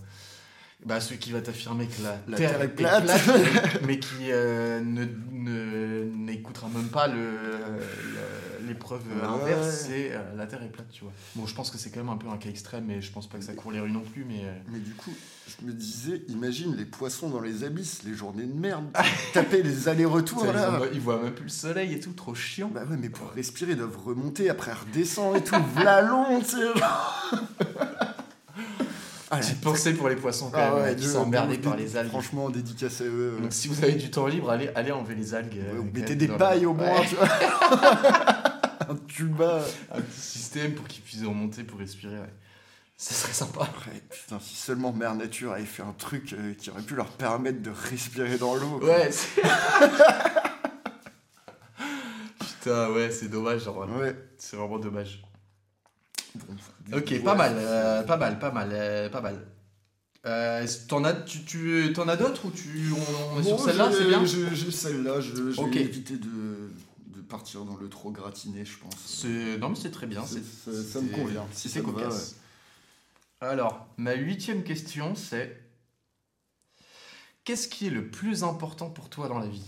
[0.85, 3.09] bah, celui qui va t'affirmer que la, La Terre est plate.
[3.85, 7.79] mais qui euh, ne, ne- n'écoutera même pas le, le-
[8.67, 11.13] l'épreuve inverse, c'est euh, la Terre est plate, tu vois.
[11.35, 13.27] Bon, je pense que c'est quand même un peu un cas extrême, et je pense
[13.27, 14.41] pas que ça court les rues non plus, mais.
[14.43, 15.11] euh, mais du coup,
[15.59, 18.85] je me disais, imagine les poissons dans les abysses, les journées de merde,
[19.33, 20.79] taper les allers-retours, ils, là.
[20.81, 22.69] ont- ils voient même plus le soleil et tout, trop chiant.
[22.73, 26.45] Bah ouais, mais pour respirer, ils doivent remonter, après redescendre et tout, v'là long, tu
[26.45, 26.57] sais.
[29.33, 31.95] Ah, la- Petite pensée pour les poissons quand Ah même, ouais, qui de- par les
[31.95, 32.09] algues.
[32.09, 33.37] Franchement, dédicace à eux.
[33.41, 35.57] Donc si vous avez du temps libre, allez, allez enlever les algues.
[35.57, 37.27] euh, Ouais, ou quand mettez même des dans pailles le- au moins, Ouais, tu vois.
[38.91, 39.63] Un tuba.
[39.91, 42.19] un petit système pour qu'ils puissent remonter pour respirer.
[42.19, 42.33] ouais.
[42.97, 43.61] Ça serait sympa.
[43.87, 47.07] Ouais, putain, si seulement Mère Nature avait fait un truc euh, qui aurait pu leur
[47.09, 48.79] permettre de respirer dans l'eau.
[48.83, 49.11] Ouais.
[49.11, 49.41] c'est-
[52.39, 53.63] Putain, ouais, c'est dommage.
[53.63, 54.15] Genre, Ouais.
[54.37, 55.23] C'est vraiment dommage.
[56.35, 59.35] Bon, Ok, ouais, pas mal, euh, pas mal, pas mal, euh, pas mal.
[60.25, 63.57] Euh, est-ce- t'en as, tu, tu, t'en as d'autres ou tu, on, on est sur
[63.57, 66.60] Bon, celle-là, j'ai- c'est bien j'ai- celle-là, je, vais éviter de, de
[67.31, 69.25] partir dans le trop gratiné, je pense.
[69.59, 70.25] Non, mais c'est très bien.
[70.25, 70.37] Ça,
[70.83, 71.47] ça me convient.
[71.53, 72.35] Si c'est va, cocasse.
[73.39, 75.59] Alors, ma huitième question, c'est
[77.43, 79.65] qu'est-ce qui est le plus important pour toi dans la vie?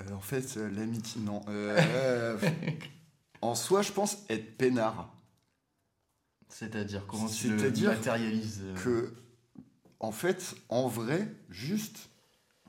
[0.00, 1.42] Euh, en fait, euh, l'amitié, non.
[1.48, 2.38] Euh,
[3.42, 5.12] en soi, je pense être peinard.
[6.48, 9.12] C'est-à-dire comment tu le matérialises que,
[10.00, 12.08] en fait, en vrai, juste,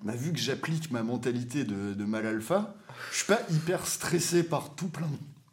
[0.03, 2.75] bah, vu que j'applique ma mentalité de, de mal alpha,
[3.11, 5.07] je suis pas hyper stressé par tout plein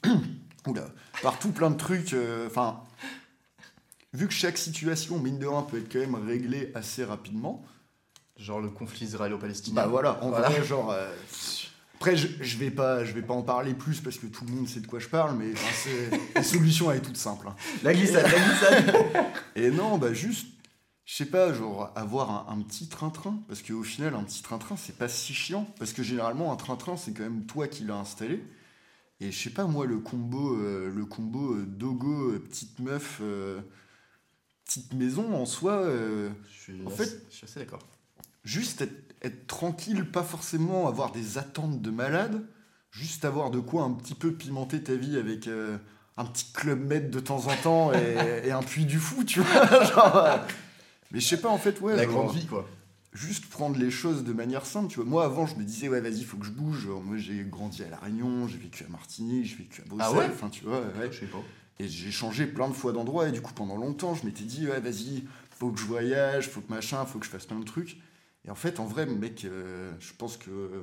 [0.05, 0.11] de...
[0.67, 0.87] Oula,
[1.23, 2.13] par tout plein de trucs.
[2.13, 2.81] euh, Enfin,
[4.13, 7.65] vu que chaque situation, mine de rien, peut être quand même réglée assez rapidement,
[8.37, 10.49] Genre le conflit israélo-palestinien bah voilà, en Voilà.
[10.49, 10.91] vrai, genre...
[10.93, 11.13] euh,
[11.97, 14.53] après, je, je vais pas, je vais pas en parler plus parce que tout le
[14.53, 15.53] monde sait de quoi je parle, mais
[16.35, 17.49] la solution elle est toute simple.
[17.49, 17.55] hein.
[17.83, 18.97] La glissade, la glissade
[19.57, 20.47] Et non, bah juste,
[21.11, 23.43] je sais pas, genre avoir un, un petit train-train.
[23.49, 25.67] Parce qu'au final, un petit train-train, c'est pas si chiant.
[25.81, 28.45] Parce que généralement, un train-train, c'est quand même toi qui l'as installé.
[29.19, 33.21] Et je sais pas, moi, le combo, euh, le combo euh, dogo, euh, petite meuf,
[34.65, 37.83] petite maison, en soi, Je suis, En assez, fait- je suis assez d'accord.
[38.45, 42.47] juste être, être tranquille, pas forcément avoir des attentes de malade.
[42.93, 45.49] Juste avoir de quoi un petit peu pimenter ta vie avec
[46.17, 49.41] un petit club med de temps en temps et, et un puits du fou, tu
[49.41, 49.85] vois.
[49.93, 50.39] genre,
[51.11, 51.97] mais je sais pas, en fait, ouais.
[51.97, 52.69] la genre, grande vie, quoi.
[53.13, 55.05] juste prendre les choses de manière simple, tu vois.
[55.05, 56.85] Moi, avant, je me disais, ouais, vas-y, faut que je bouge.
[56.87, 60.09] Genre, moi, j'ai grandi à La Réunion, j'ai vécu à Martigny, j'ai vécu à Bruxelles.
[60.15, 61.11] Ah ouais Enfin, tu vois, ouais.
[61.11, 61.43] Je sais pas.
[61.79, 63.29] Et j'ai changé plein de fois d'endroit.
[63.29, 66.61] Et du coup, pendant longtemps, je m'étais dit, ouais, vas-y, faut que je voyage, faut
[66.61, 67.97] que machin, faut que je fasse plein de trucs.
[68.47, 70.83] Et en fait, en vrai, mec, euh, je pense que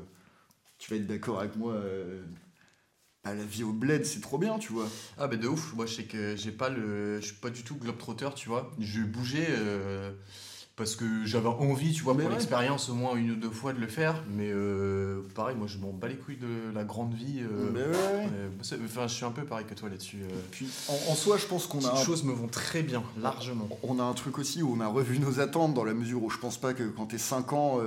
[0.80, 1.74] tu vas être d'accord avec moi.
[1.74, 2.24] euh,
[3.28, 4.88] bah, la vie au bled, c'est trop bien, tu vois.
[5.18, 5.74] Ah, bah de ouf.
[5.76, 7.20] Moi, je sais que j'ai pas le.
[7.20, 8.72] Je suis pas du tout globetrotter, tu vois.
[8.80, 10.12] Je bougeais euh,
[10.76, 12.36] parce que j'avais envie, tu vois, Mais pour ouais.
[12.38, 14.24] l'expérience, au moins une ou deux fois de le faire.
[14.30, 17.40] Mais euh, pareil, moi, je m'en bats les couilles de la grande vie.
[17.42, 20.18] euh, Mais ouais, euh, c'est- Enfin, je suis un peu pareil que toi là-dessus.
[20.52, 23.04] Puis, en, en soi, je pense qu'on Les a un choses me vont très bien,
[23.20, 23.68] largement.
[23.84, 26.30] On a un truc aussi où on a revu nos attentes dans la mesure où
[26.30, 27.80] je pense pas que quand t'es 5 ans,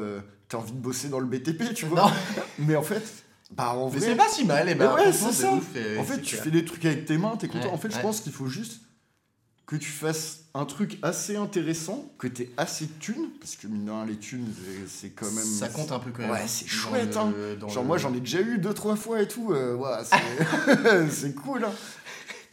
[0.48, 2.06] t'as envie de bosser dans le BTP, tu vois.
[2.06, 2.10] Non.
[2.58, 3.04] Mais en fait,
[3.50, 5.52] bah en Mais vrai, c'est pas si mal, et Mais ben ouais, c'est ça.
[5.52, 6.44] ouf, et en fait, tu clair.
[6.44, 7.66] fais des trucs avec tes mains, t'es content.
[7.68, 8.80] Ouais, en fait, je pense qu'il faut juste
[9.66, 13.88] que tu fasses un truc assez intéressant, que t'aies assez de thunes, parce que mine
[14.08, 14.52] les thunes,
[14.88, 15.44] c'est- quand même.
[15.44, 16.30] Ça compte un peu quand même.
[16.32, 17.32] Ouais, hein, c'est chouette, hein.
[17.60, 20.16] Genre le- moi j'en ai déjà eu deux trois fois et tout, euh, ouais, c'est
[21.10, 21.64] c'est cool.
[21.64, 21.72] Hein.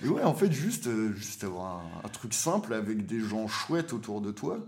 [0.03, 3.47] Et ouais, en fait juste euh, juste avoir un, un truc simple avec des gens
[3.47, 4.59] chouettes autour de toi,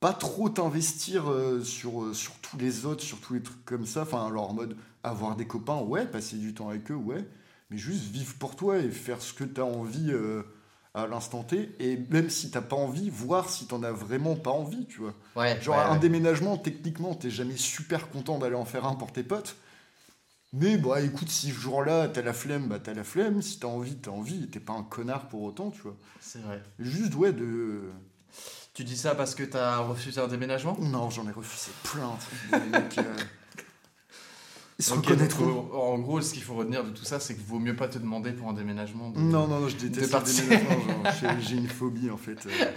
[0.00, 3.86] pas trop t'investir euh, sur euh, sur tous les autres, sur tous les trucs comme
[3.86, 4.02] ça.
[4.02, 7.24] Enfin alors en mode avoir des copains, ouais, passer du temps avec eux, ouais,
[7.70, 10.42] mais juste vivre pour toi et faire ce que t'as envie euh,
[10.94, 11.74] à l'instant T.
[11.78, 15.14] Et même si t'as pas envie, voir si t'en as vraiment pas envie, tu vois.
[15.36, 15.98] Ouais, Genre ouais, un ouais.
[15.98, 19.56] déménagement, techniquement, t'es jamais super content d'aller en faire un pour tes potes.
[20.52, 23.40] Mais bah écoute, si ce jour-là t'as la flemme, bah t'as la flemme.
[23.42, 24.48] Si t'as envie, t'as envie.
[24.48, 25.96] T'es pas un connard pour autant, tu vois.
[26.20, 26.62] C'est vrai.
[26.78, 27.82] Juste, ouais, de.
[28.80, 30.74] Tu dis ça parce que t'as refusé un déménagement?
[30.80, 32.16] Non, j'en ai refusé plein.
[32.62, 33.14] mecs, euh,
[34.78, 35.44] Ils se Ok, reconnaîtront.
[35.44, 37.76] donc, euh, en gros, ce qu'il faut retenir de tout ça, c'est qu'il vaut mieux
[37.76, 39.10] pas te demander pour un déménagement.
[39.10, 41.02] de- Non, non, non, je déteste le déménagement.
[41.42, 42.46] j'ai- une phobie en fait.
[42.46, 42.72] euh.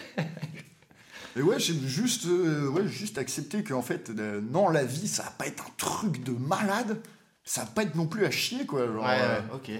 [1.38, 5.08] Et ouais, j'ai juste, euh, ouais, juste accepté que en fait, euh, non, la vie,
[5.08, 7.02] ça va pas être un truc de malade.
[7.46, 8.88] Ça va pas être non plus à chier, quoi.
[8.88, 9.72] Genre, Ouais, euh, ouais, ok.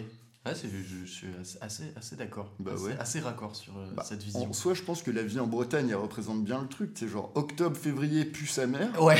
[0.45, 1.27] Ouais, je, je suis
[1.62, 2.51] assez, assez, d'accord.
[2.60, 2.97] Bah assez, ouais.
[2.99, 4.49] assez raccord sur euh, Bah, cette vision.
[4.49, 6.91] En soi, je pense que la vie en Bretagne, elle représente bien le truc.
[6.95, 9.01] C'est genre octobre, février, pue sa mère.
[9.01, 9.15] Ouais,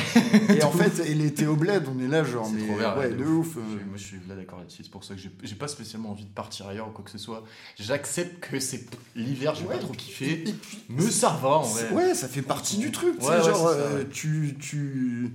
[0.50, 3.10] Et en fait, et l'été au bled, on est là, genre, mais trop bien, ouais,
[3.12, 3.54] de de ouf.
[3.56, 3.64] Je euh.
[3.78, 6.26] suis- moi je suis là d'accord là-dessus, c'est pour ça que j'ai pas spécialement envie
[6.26, 7.46] de partir ailleurs ou quoi que ce soit.
[7.80, 8.84] J'accepte que c'est
[9.16, 11.90] l'hiver, j'ai Ouais, pas trop kiffé, puis, mais ça va en vrai.
[11.92, 13.18] ouais, ça fait partie du truc.
[13.20, 15.32] tu Ouais, genre, ça, euh, tu, tu,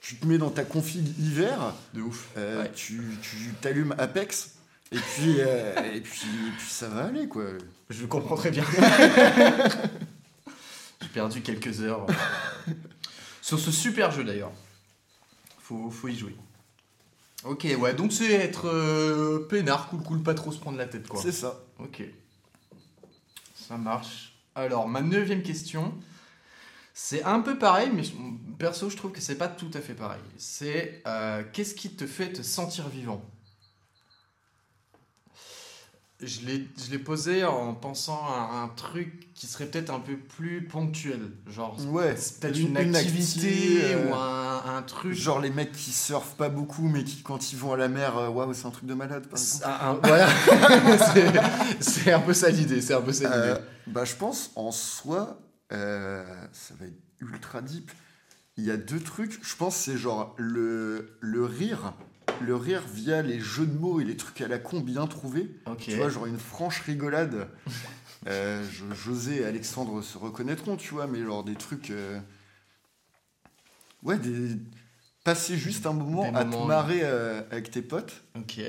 [0.00, 2.30] tu te mets dans ta config hiver, De ouf.
[2.38, 2.72] euh, Ouais.
[2.74, 4.54] tu, tu t'allumes Apex,
[4.92, 7.44] et puis, euh, et, puis, et puis ça va aller, quoi.
[7.88, 8.64] Je le comprends très bien.
[11.00, 12.06] J'ai perdu quelques heures
[13.40, 14.52] sur ce super jeu d'ailleurs.
[15.60, 16.36] Faut, faut y jouer.
[17.44, 21.08] Ok, ouais, donc c'est être euh, peinard, cool, cool, pas trop se prendre la tête
[21.08, 21.20] quoi.
[21.20, 21.60] C'est ça.
[21.78, 22.04] Ok.
[23.54, 24.34] Ça marche.
[24.54, 25.92] Alors, ma neuvième question,
[26.94, 28.02] c'est un peu pareil, mais
[28.58, 30.20] perso, je trouve que c'est pas tout à fait pareil.
[30.36, 33.24] C'est euh, qu'est-ce qui te fait te sentir vivant?
[36.22, 41.20] Je l'ai posé en pensant à un truc qui serait peut-être un peu plus ponctuel.
[41.48, 42.98] Genre, Ouais, c'est peut-être une- activité
[43.48, 45.12] activité, euh, ou un, un truc.
[45.14, 48.16] Genre les mecs qui surfent pas beaucoup, mais qui, quand ils vont à la mer,
[48.16, 49.38] euh, waouh, c'est un truc de malade, par
[49.90, 50.28] un- voilà.
[51.80, 52.80] C'est- un peu ça l'idée.
[52.80, 53.32] C'est un peu ça.
[53.32, 55.40] Euh, bah, je pense, en soi,
[55.72, 57.90] euh, ça va être ultra deep.
[58.56, 59.38] Il y a deux trucs.
[59.44, 61.94] Je pense c'est genre le, le rire.
[62.40, 65.50] Le rire via les jeux de mots et les trucs à la con bien trouvés.
[65.78, 67.48] Tu vois, genre une franche rigolade.
[68.28, 71.90] Euh, Jo- José et Alexandre se reconnaîtront, tu vois, mais genre des trucs.
[71.90, 72.20] euh,
[74.04, 74.56] Ouais, des.
[75.24, 78.60] Passer juste un moment Des à moments, te marrer euh, avec tes potes Ok.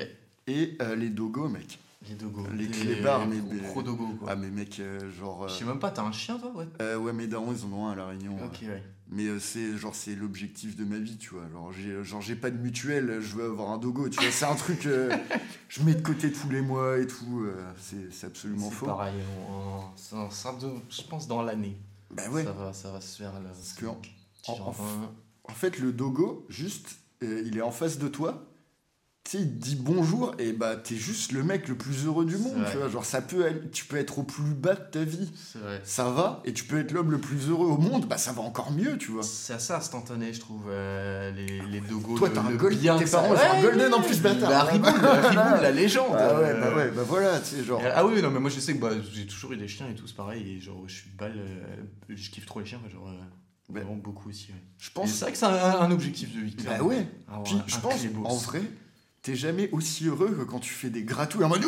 [0.48, 1.78] et les dogos, mec.
[2.08, 2.46] Les dogos.
[2.56, 4.28] Les clébards, mais- gros- Gros dogos, quoi.
[4.32, 4.82] Ah, mais mec,
[5.16, 5.48] genre.
[5.48, 6.52] Je sais même pas, t'as un chien, toi?
[6.54, 6.94] Ouais.
[6.96, 8.36] ouais, mes darons, ils en ont un à La Réunion.
[8.44, 8.82] Ok, ouais.
[9.08, 11.48] Mais euh, c'est genre c'est l'objectif de ma vie, tu vois.
[11.52, 14.30] Genre j'ai genre j'ai pas de mutuelle, je veux avoir un dogo, tu vois.
[14.30, 15.14] C'est un truc euh,
[15.68, 17.42] je mets de côté tous les mois et tout.
[17.44, 17.54] euh,
[18.10, 18.86] c'est absolument faux.
[18.86, 19.14] pareil.
[19.96, 21.76] C'est un symptôme, je pense, dans l'année.
[22.10, 22.44] Bah ouais.
[22.44, 23.50] Ça, va, ça va se faire là.
[23.78, 24.00] que en-
[24.52, 24.74] en-.
[25.46, 28.46] En fait, le dogo, juste, euh, il est en face de toi.
[29.24, 32.26] Tu sais, il te dit bonjour et bah t'es juste le mec le plus heureux
[32.26, 32.90] du monde, tu vois.
[32.90, 35.80] Genre ça peut aller- tu peux être au plus bas de ta vie, vrai.
[35.82, 38.42] ça va, et tu peux être l'homme le plus heureux au monde, bah ça va
[38.42, 39.22] encore mieux, tu vois.
[39.22, 42.18] C'est assez instantané, je trouve, euh, les, les dogos.
[42.18, 44.66] Toi, t'as un le gold- bien tes parents, ont un golden en plus, bâtard.
[44.66, 46.14] Riboule, la Riboule, la légende.
[46.18, 47.80] Ah ouais, euh, bah ouais, bah voilà, tu sais, genre.
[47.94, 49.94] Ah oui, non, mais moi je sais que bah, j'ai toujours eu des chiens et
[49.94, 50.46] tout, c'est pareil.
[50.56, 51.32] Et genre, je suis balle.
[51.38, 51.76] euh,
[52.10, 53.12] je kiffe trop les chiens, genre, euh,
[53.72, 53.80] Ouais.
[53.80, 54.48] vraiment beaucoup aussi.
[54.52, 54.62] Ouais.
[54.76, 56.54] Je pense C'est vrai que c'est un, un objectif de vie.
[56.58, 56.88] Bah clairement.
[56.88, 57.06] ouais.
[57.46, 57.94] Puis je pense,
[58.26, 58.60] en vrai,
[59.24, 61.64] t'es jamais aussi heureux que quand tu fais des gratouilles en mode.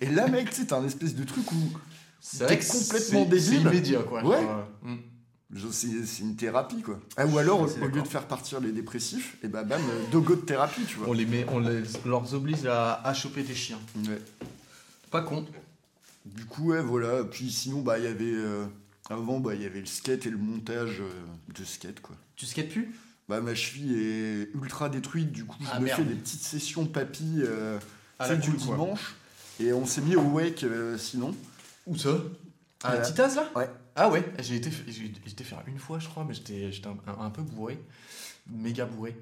[0.00, 1.56] Et là, mec, t'as un espèce de truc où.
[2.20, 3.60] c'est t'es complètement c'est- C'est débile.
[3.60, 4.24] immédiat, quoi.
[4.24, 4.44] Ouais.
[4.82, 4.96] mm.
[5.70, 6.98] C'est c'est une thérapie, quoi.
[7.16, 10.34] Ah, ou alors, au, lieu de faire partir les dépressifs, et bah bam, euh, dogo
[10.34, 11.08] de thérapie, tu vois.
[11.08, 13.78] On, les met, on les, leur oblige à, à choper des chiens.
[14.08, 14.20] Ouais.
[15.12, 15.46] Pas con.
[16.24, 17.22] Du coup, ouais, voilà.
[17.22, 18.24] Puis sinon, bah, il y avait.
[18.24, 18.64] euh,
[19.08, 22.16] Avant, bah, il y avait le skate et le montage euh, de skate, quoi.
[22.34, 22.92] Tu skates plus?
[23.28, 25.98] Bah, ma cheville est ultra détruite, du coup, je Ah, me merde.
[26.00, 27.78] fais des petites sessions papy euh,
[28.18, 28.74] À la du cool, quoi.
[28.76, 29.14] dimanche.
[29.58, 31.34] Et on s'est mis au wake euh, sinon.
[31.86, 32.16] Où ça?
[32.84, 33.50] À Titaz là?
[33.56, 33.68] Ouais.
[33.96, 34.92] Ah ouais, j'ai été, j'ai
[35.24, 36.70] j'ai été faire une fois je crois, mais j'étais
[37.18, 37.78] un, peu bourré,
[38.46, 39.16] méga bourré.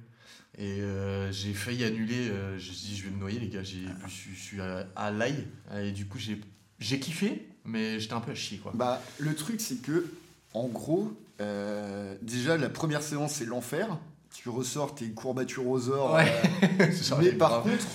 [0.58, 3.86] Et euh, j'ai failli annuler, euh, je dit je vais me noyer les gars, j'ai-
[4.06, 5.46] je suis, je suis à, à l'ail.
[5.80, 6.40] Et du coup j'ai
[6.80, 8.72] j'ai kiffé, mais j'étais un peu à chier quoi.
[8.74, 10.10] Bah, le truc, c'est que,
[10.52, 13.98] en gros, euh, déjà, la première séance, c'est l'enfer.
[14.34, 16.14] Tu ressors tes courbatures aux ors.
[16.14, 16.32] Ouais.
[16.80, 16.86] euh,
[17.20, 17.86] mais par grave- contre,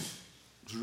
[0.67, 0.77] je-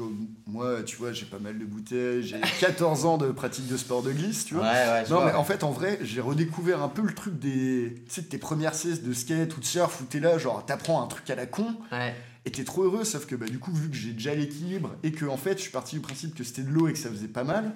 [0.47, 2.23] moi, tu vois, j'ai pas mal de bouteilles.
[2.23, 4.65] J'ai 14 ans de pratique de sport de glisse, tu vois.
[4.65, 5.27] ouais, Non, vois.
[5.27, 8.03] mais en fait, en vrai, j'ai redécouvert un peu le truc des.
[8.07, 10.65] Tu sais, de tes premières cesses de skate ou de surf où t'es là, genre,
[10.67, 11.75] t'apprends un truc à la con
[12.45, 13.05] et t'es trop heureux.
[13.05, 15.63] Sauf que, bah, du coup, vu que j'ai déjà l'équilibre et que, en fait, je
[15.63, 17.73] suis parti du principe que c'était de l'eau et que ça faisait pas mal,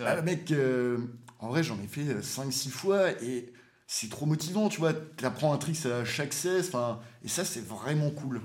[0.00, 0.22] ah, vrai.
[0.22, 0.98] mec, euh,
[1.40, 3.52] en vrai, j'en ai fait 5-6 fois et
[3.90, 4.92] c'est trop motivant, tu vois.
[4.92, 8.42] T'apprends un trick à chaque cesse, enfin, et ça, c'est vraiment cool.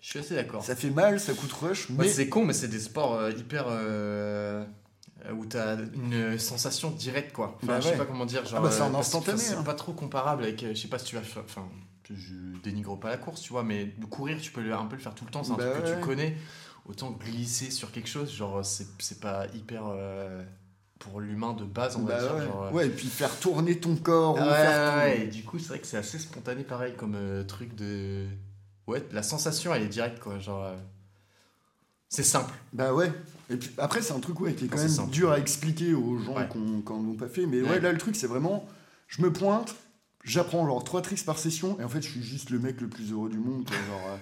[0.00, 0.64] Je suis assez d'accord.
[0.64, 3.30] Ça fait mal, ça coûte rush, Ouais, mais c'est con, mais c'est des sports euh,
[3.32, 3.64] hyper.
[3.68, 4.64] euh,
[5.34, 7.56] où t'as une sensation directe, quoi.
[7.56, 7.96] Enfin, Bah je sais ouais.
[7.98, 8.46] pas comment dire.
[8.46, 9.64] Genre, Ah bah, c'est en euh, que, instantané, C'est hein.
[9.64, 10.62] pas trop comparable avec.
[10.62, 11.22] euh, je sais pas si tu vas.
[11.44, 11.68] Enfin,
[12.08, 15.02] je dénigre pas la course, tu vois, mais courir, tu peux le- un peu le
[15.02, 15.42] faire tout le temps.
[15.42, 15.96] C'est un Bah truc que ouais.
[16.00, 16.36] tu connais.
[16.86, 19.82] Autant glisser sur quelque chose, genre, c'est c'est pas hyper.
[19.88, 20.42] euh,
[20.98, 22.34] pour l'humain de base, on va bah dire.
[22.36, 22.44] ouais.
[22.44, 25.26] genre, euh, Ouais, et puis faire tourner ton corps, ah ou ouais, faire ouais, et
[25.28, 28.26] du coup, c'est vrai que c'est assez spontané, pareil, comme euh, truc de.
[28.86, 30.38] Ouais, la sensation, elle est directe, quoi.
[30.38, 30.64] Genre.
[30.64, 30.76] euh,
[32.08, 32.52] C'est simple.
[32.72, 33.12] Bah ouais.
[33.50, 35.94] Et puis après, c'est un truc ouais, qui est quand C'est même dur à expliquer
[35.94, 37.46] aux gens qu'on l'ont pas fait.
[37.46, 37.80] Mais ouais.
[37.80, 38.66] Là, le truc, c'est vraiment,
[39.06, 39.74] je me pointe,
[40.24, 42.88] j'apprends genre 3 tricks par session, et en fait, je suis juste le mec le
[42.88, 43.64] plus heureux du monde.
[43.66, 43.76] quoi.
[43.76, 44.18] Genre,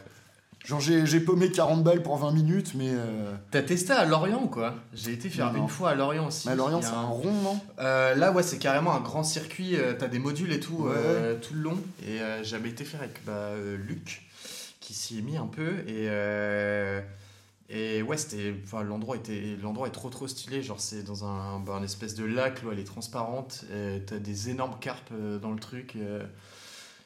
[0.67, 2.91] genre j'ai paumé 40 balles pour 20 minutes, mais.
[2.91, 4.75] euh, T'as testé à Lorient ou quoi?
[4.93, 5.63] J'ai été faire Non.
[5.63, 6.47] une fois à Lorient aussi.
[6.49, 7.61] mais à Lorient, c'est un un- rond, non?
[7.79, 9.77] Euh, là, ouais, c'est carrément un grand circuit.
[9.77, 11.79] euh, T'as des modules et tout, Ouais, euh, tout le long.
[12.07, 13.51] Et j'avais été faire avec bah,
[13.87, 14.23] Luc,
[14.81, 15.73] qui s'y est mis un peu.
[15.87, 16.09] Et,
[17.69, 20.63] et ouais, c'était, enfin, l'endroit était, l'endroit est trop trop stylé.
[20.63, 22.63] Genre, c'est dans un, bah, espèce de lac.
[22.63, 23.65] L'eau, elle est transparente.
[24.07, 25.95] T'as des énormes carpes dans le truc.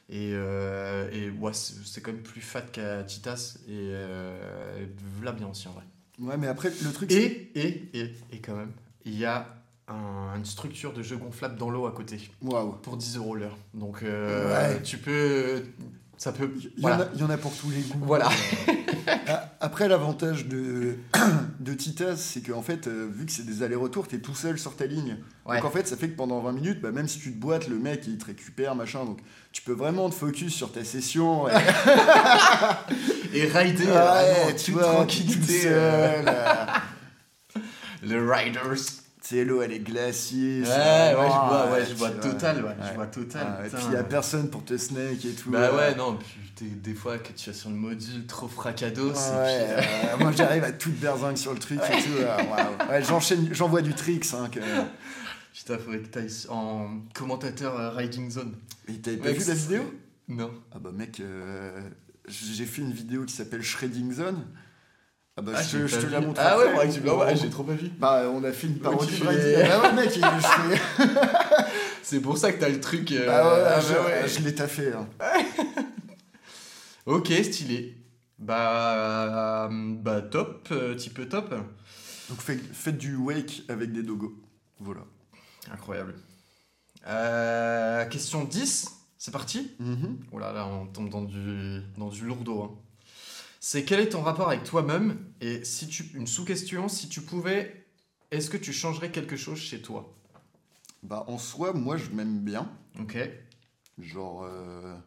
[0.09, 3.57] Euh, et, euh, et ouais, c'est quand même plus fat qu'à Titas.
[3.67, 4.85] Et euh,
[5.23, 5.83] là, bien aussi en vrai.
[6.19, 7.21] Ouais, mais après, le truc, c'est.
[7.23, 8.71] Et, et, et, et quand même,
[9.05, 9.47] il y a
[9.87, 12.73] un- une structure de jeu gonflable dans l'eau à côté Waouh.
[12.73, 13.57] pour 10 euros l'heure.
[13.73, 14.81] Donc euh, Ouais.
[14.83, 15.63] tu peux.
[16.21, 16.51] Ça peut.
[16.55, 17.05] Il y, en Voilà.
[17.05, 17.97] a- il y en a pour tous les goûts.
[18.03, 18.29] Voilà.
[19.07, 20.97] Euh, Après, l'avantage de,
[21.59, 24.75] de Titas, c'est qu'en fait, euh, vu que c'est des allers-retours, t'es tout seul sur
[24.75, 25.17] ta ligne.
[25.47, 25.55] Ouais.
[25.55, 27.67] Donc en fait, ça fait que pendant 20 minutes, bah, même si tu te boites,
[27.67, 29.03] le mec, il te récupère, machin.
[29.03, 29.17] Donc
[29.51, 31.47] tu peux vraiment te focus sur ta session.
[31.49, 31.53] et-
[33.33, 35.61] Et rider, Ouais, en tu vois, tranquillité.
[35.65, 36.25] euh, seul.
[36.27, 37.59] euh,
[38.03, 39.00] le Riders.
[39.23, 40.61] Sais, l'eau, elle est glaciée.
[40.63, 43.47] Ouais, ouais, je vois, ouais, je vois total, ouais, je vois total.
[43.59, 45.51] Ah, et puis il y a personne pour te snake et tout.
[45.51, 49.11] Bah ouais, non, puis t'es- des fois que tu vas sur le module trop fracados,
[49.11, 52.09] Ouais, et puis, euh, moi j'arrive à toute berzingue sur le truc et tout.
[52.17, 52.89] euh.
[52.89, 54.25] Ouais, j'enchaîne, j'envoie du tricks.
[54.33, 54.59] Hein, que...
[55.53, 58.55] putain, faudrait que t'ailles en commentateur euh, Riding Zone.
[58.87, 59.81] Et t'avais pas vu la vidéo?
[60.29, 60.51] Non.
[60.73, 61.79] Ah bah mec, euh,
[62.27, 64.47] j'ai fait une vidéo qui s'appelle Shredding Zone.
[65.37, 66.77] Ah bah Ah, je, te la montre Ah après.
[66.77, 67.09] ouais, que tu.
[67.09, 67.87] On- Ah, j'ai trop pas vu.
[67.97, 69.25] Bah on a fait une parodie de.
[69.63, 70.19] Ah ouais mec.
[72.03, 73.11] C'est pour ça que t'as le truc.
[73.13, 74.27] euh, Bah ouais, ah je, bah ouais.
[74.27, 74.91] je l'ai taffé.
[74.93, 75.07] hein.
[77.05, 77.97] Ok, stylé.
[78.39, 81.49] Bah, euh, bah top, euh, petit peu top.
[82.29, 84.33] Donc fait- faites du wake avec des dogos.
[84.79, 85.01] Voilà.
[85.71, 86.15] Incroyable.
[87.07, 89.71] Euh, question 10, c'est parti?
[89.79, 90.19] Mhm.
[90.31, 92.63] Oh là là, on tombe dans du, dans du lourdeau.
[92.63, 92.71] hein.
[93.63, 97.85] C'est quel est ton rapport avec toi-même Et si tu, une sous-question, si tu pouvais,
[98.31, 100.17] est-ce que tu changerais quelque chose chez toi?
[101.03, 102.75] Bah en soi, moi je m'aime bien.
[102.99, 103.17] Ok.
[103.99, 104.97] Genre, euh,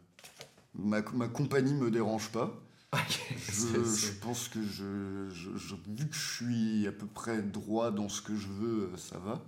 [0.73, 2.61] ma, ma compagnie me dérange pas.
[3.35, 7.41] Je, C'est- je pense que je, je- je- vu que je suis à peu près
[7.41, 9.43] droit dans ce que je veux, euh, ça va.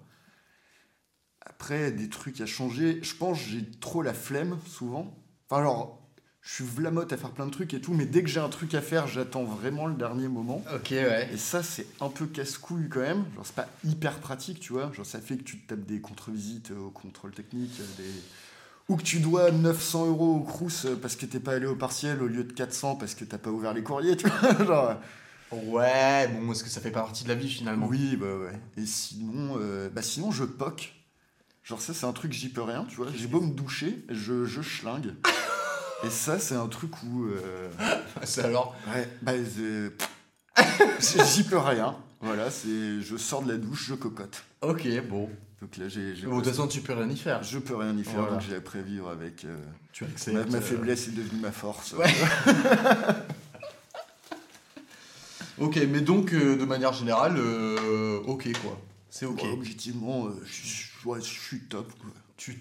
[1.42, 5.18] Après, des trucs à changer, je pense j'ai trop la flemme souvent.
[5.50, 6.07] Enfin, alors,
[6.48, 8.48] je suis vlamote à faire plein de trucs et tout, mais dès que j'ai un
[8.48, 10.64] truc à faire, j'attends vraiment le dernier moment.
[10.74, 11.30] Ok, ouais.
[11.34, 13.26] Et ça, c'est un peu casse-couille quand même.
[13.36, 14.90] Genre, c'est pas hyper pratique, tu vois.
[14.94, 18.10] Genre, ça fait que tu te tapes des contre-visites au contrôle technique, euh, des...
[18.88, 21.76] ou que tu dois 900 euros au Crous euh, parce que t'es pas allé au
[21.76, 24.66] partiel au lieu de 400 parce que t'as pas ouvert les courriers, tu vois.
[24.66, 24.96] Genre,
[25.52, 28.58] Ouais, bon, est-ce que ça fait pas partie de la vie finalement oui, bah ouais.
[28.78, 30.94] Et sinon, euh, bah sinon, je poque.
[31.66, 33.08] Genre, ça, c'est un truc, j'y peux rien, tu vois.
[33.14, 35.14] J'ai beau me doucher, je, je schlingue.
[36.04, 37.26] Et ça, c'est un truc où.
[37.26, 37.70] euh,
[38.24, 39.34] C'est alors Ouais, bah,
[41.26, 41.96] j'y peux rien.
[42.22, 43.02] Voilà, c'est.
[43.02, 44.44] Je sors de la douche, je cocotte.
[44.62, 45.30] Ok, bon.
[45.62, 46.14] Donc là, j'ai.
[46.24, 47.42] Bon, de toute façon, tu peux rien y faire.
[47.44, 48.32] Je peux rien y faire, Voilà.
[48.34, 49.44] donc j'ai appris à vivre avec.
[49.46, 49.58] euh,
[49.92, 50.52] Tu ma, acceptes.
[50.52, 51.94] ma euh, faiblesse est devenue ma force.
[51.94, 52.06] Ouais.
[55.60, 58.80] Ok, mais donc, euh, de manière générale, euh, ok quoi.
[59.10, 59.42] C'est ok.
[59.54, 61.92] Objectivement, je je- ouais, je suis top.
[62.00, 62.12] Quoi.
[62.38, 62.60] Tu,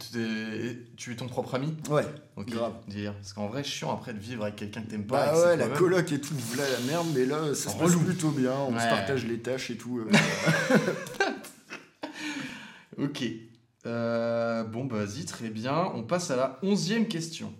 [0.96, 2.02] tu es ton propre ami Ouais.
[2.36, 2.48] Ok.
[2.48, 2.72] Grave.
[2.88, 3.12] Dire.
[3.14, 5.34] Parce qu'en vrai, chiant après de vivre avec quelqu'un que t'aimes pas.
[5.34, 8.30] c'est ouais, la coloc et tout, voilà la merde, mais là, ça se passe plutôt
[8.30, 8.52] bien.
[8.52, 9.98] On se partage les tâches et tout.
[9.98, 10.10] euh.
[12.98, 13.22] Ok.
[13.84, 15.90] Euh, bon, bah, vas-y, très bien.
[15.94, 17.52] On passe à la onzième question.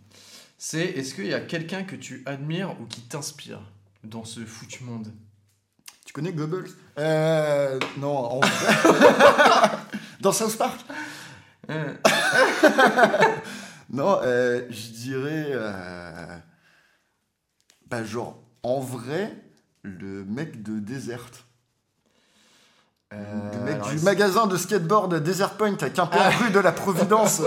[0.58, 3.60] C'est est-ce qu'il y a quelqu'un que tu admires ou qui t'inspire
[4.02, 5.12] dans ce foutu monde?
[6.06, 6.70] Tu connais Goebbels?
[6.98, 7.78] Euh.
[7.98, 8.40] Non, en
[10.20, 10.80] Dans South Park?
[13.90, 15.46] Non, euh, je dirais.
[15.50, 16.36] euh,
[17.88, 19.32] Bah, genre, en vrai,
[19.82, 21.30] le mec de Desert.
[23.12, 27.42] euh, le mec du magasin de skateboard Desert Point à Quimper, rue de la Providence.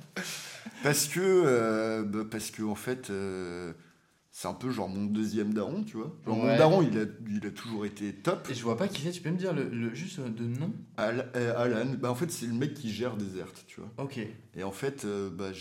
[0.82, 1.20] parce que.
[1.20, 3.10] euh, bah, parce que, en fait.
[4.30, 6.16] Euh, c'est un peu genre mon deuxième daron, tu vois.
[6.24, 6.50] Genre, Ouais.
[6.52, 8.48] Mon daron, il a, il a toujours été top.
[8.50, 10.72] Et je vois pas qui c'est, tu peux me dire le, le- juste de nom?
[10.96, 13.90] Al- euh, Alan, bah, en fait, c'est le mec qui gère Desert, tu vois.
[13.98, 14.18] Ok.
[14.54, 15.52] Et en fait, euh, bah,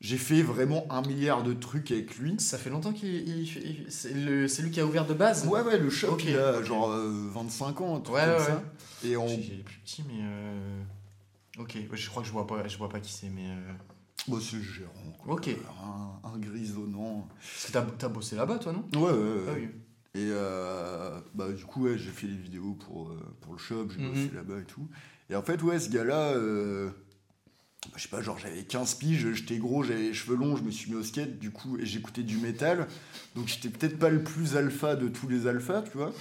[0.00, 2.36] j'ai fait vraiment un milliard de trucs avec lui.
[2.38, 3.48] Ça fait longtemps qu'il
[3.88, 5.46] c'est lui qui a ouvert de base?
[5.46, 8.38] Ouais, ouais, le shop, il a genre euh, 25 ans, un truc Ouais, comme ouais,
[8.38, 8.62] ça.
[9.04, 9.26] Et on...
[9.26, 10.20] J'ai les plus petits, mais.
[10.22, 10.82] euh,
[11.58, 13.46] Ok, je crois que je vois pas, je vois pas qui c'est, mais.
[14.28, 15.12] Bah, c'est gérant.
[15.22, 15.34] quoi.
[15.34, 15.48] Ok.
[15.48, 17.28] Un, un grisonnant.
[17.38, 18.84] Parce que t'as t'as bossé là-bas, toi, non?
[19.00, 19.42] Ouais, ouais, ouais.
[19.48, 19.68] Ah oui.
[20.16, 23.88] Et euh, bah, du coup, ouais, j'ai fait des vidéos pour, euh, pour le shop,
[23.90, 24.08] j'ai Mhm.
[24.10, 24.88] bossé là-bas et tout.
[25.28, 26.88] Et en fait, ouais, ce gars-là, euh,
[27.86, 30.62] bah, je sais pas, genre j'avais 15 piges, j'étais gros, j'avais les cheveux longs, je
[30.62, 32.86] me suis mis au skate, du coup, et j'écoutais du métal.
[33.34, 36.12] Donc j'étais peut-être pas le plus alpha de tous les alphas, tu vois.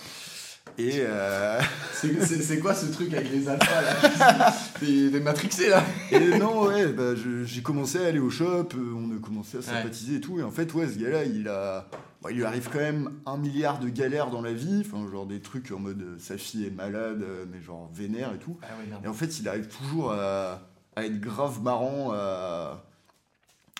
[0.77, 1.61] Et euh,
[1.93, 7.13] C'est- quoi ce truc avec les alphas là des matrixés là Et non, ouais, bah,
[7.45, 9.65] j'ai commencé à aller au shop, euh, on a commencé à Ouais.
[9.65, 10.39] sympathiser et tout.
[10.39, 11.87] Et en fait, ouais, ce gars-là, il a.
[12.21, 15.25] bah, il lui arrive quand même un milliard de galères dans la vie, enfin, genre
[15.27, 18.57] des trucs en mode euh, sa fille est malade, mais genre vénère et tout.
[18.63, 18.97] Ah ouais.
[19.03, 20.61] Et en fait, il arrive toujours à,
[20.95, 22.83] à être grave marrant, à,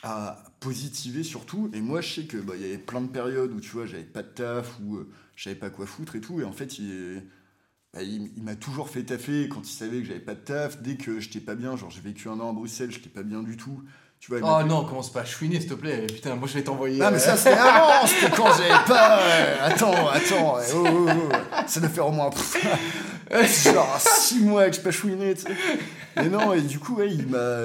[0.04, 1.70] à positiver surtout.
[1.74, 3.86] Et moi, je sais que bah, il y avait plein de périodes où tu vois,
[3.86, 5.00] j'avais pas de taf, ou
[5.36, 6.42] je savais pas quoi foutre et tout.
[6.42, 7.24] Et en fait, il,
[7.94, 10.82] bah, il, il m'a toujours fait taffer quand il savait que j'avais pas de taf.
[10.82, 13.44] Dès que j'étais pas bien, genre j'ai vécu un an à Bruxelles, j'étais pas bien
[13.44, 13.84] du tout.
[14.20, 16.08] Tu vois, Oh non, commence pas à chouiner, s'il te plaît.
[16.08, 17.02] Putain, moi je vais t'envoyer.
[17.02, 19.20] Ah mais euh, ça c'était avant, c'était quand j'avais pas.
[19.22, 21.36] euh, attends, attends, euh, oh, oh, oh.
[21.68, 22.30] ça doit faire au moins
[23.64, 25.58] genre 6 mois que je pas chouiné, tu sais.
[26.16, 27.64] Mais non, et du coup, ouais, il m'a,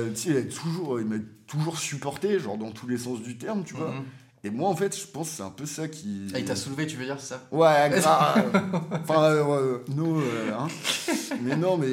[0.55, 3.93] toujours, il toujours supporté, genre dans tous les sens du terme, tu vois.
[3.93, 4.05] mhm.
[4.45, 6.29] Et moi, en fait, je pense que c'est un peu ça qui.
[6.35, 8.63] Ah, il t'a soulevé, tu veux dire, c'est ça Ouais, grave.
[9.03, 10.69] enfin, euh, ouais, no, euh, hein.
[11.43, 11.89] Mais non, mais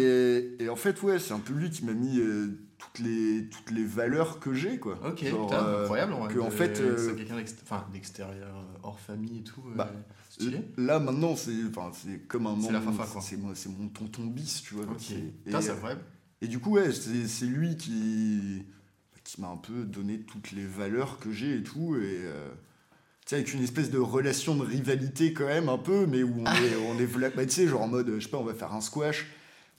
[0.60, 3.72] et en fait, ouais, c'est un peu lui qui m'a mis euh, toutes les toutes
[3.72, 5.00] les valeurs que j'ai, quoi.
[5.08, 6.14] Ok, Genre, putain, euh, incroyable.
[6.14, 7.36] ouais, que, en fait, euh, c'est quelqu'un
[7.91, 9.62] d'extérieur, euh, hors famille et tout.
[9.72, 9.91] euh, Bah,
[10.30, 10.60] stylé.
[10.78, 11.52] Là maintenant c'est
[12.28, 13.22] comme un C'est la membre- fafa, quoi.
[13.56, 15.14] c'est mon tonton bis tu vois Ok,
[15.46, 16.02] putain, c'est incroyable.
[16.41, 18.66] et du coup ouais c'est lui qui
[19.26, 22.47] qui m'a un peu donné toutes les valeurs que j'ai et tout et euh,
[23.26, 26.34] tu sais avec une espèce de relation de rivalité quand même un peu mais où
[26.41, 28.43] on est on est vla- bah, tu sais genre en mode je sais pas on
[28.43, 29.26] va faire un squash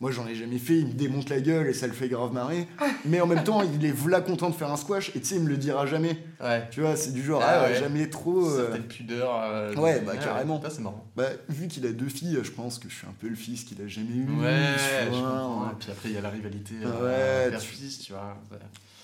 [0.01, 2.33] moi j'en ai jamais fait il me démonte la gueule et ça le fait grave
[2.33, 2.67] marrer
[3.05, 5.37] mais en même temps il est vla content de faire un squash et tu sais
[5.37, 6.69] il me le dira jamais Ouais.
[6.73, 7.79] tu vois c'est du genre Ah ah, ouais.
[7.79, 9.31] jamais trop euh, Certaines pudeurs.
[9.45, 10.59] euh, ouais, bah, carrément.
[10.59, 11.07] Putain, c'est marrant.
[11.17, 13.65] Bah, vu qu'il a deux filles, je pense que je suis un peu le fils
[13.65, 14.29] qu'il a jamais eu.
[14.39, 15.63] Ouais, tu je vois, comprends.
[15.65, 15.71] ouais.
[15.73, 18.37] Et puis après, il y a la rivalité Ouais, euh, tu- père-fils, tu vois.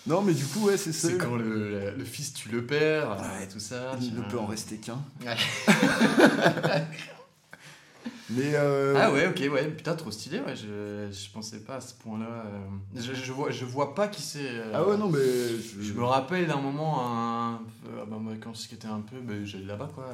[0.07, 1.09] Non, mais du coup, ouais, c'est ça.
[1.09, 3.93] C'est quand le, le, fils tue le père, euh, Ouais, tout ça.
[4.01, 4.99] Il ne peut en rester qu'un.
[5.25, 5.37] Ouais.
[8.31, 8.55] Mais.
[8.55, 11.95] euh, Ah ouais, ok, ouais, putain, trop stylé, ouais, je, je pensais pas à ce
[11.95, 12.27] point-là.
[12.47, 12.61] euh.
[13.01, 14.41] Je, je, vois, je vois pas qui c'est.
[14.49, 15.19] euh, Ah ouais, non, mais.
[15.21, 17.55] Je, Je me rappelle d'un moment, un,
[17.87, 20.07] euh, bah, moi, quand je skatais un peu, bah, j'allais là-bas, quoi.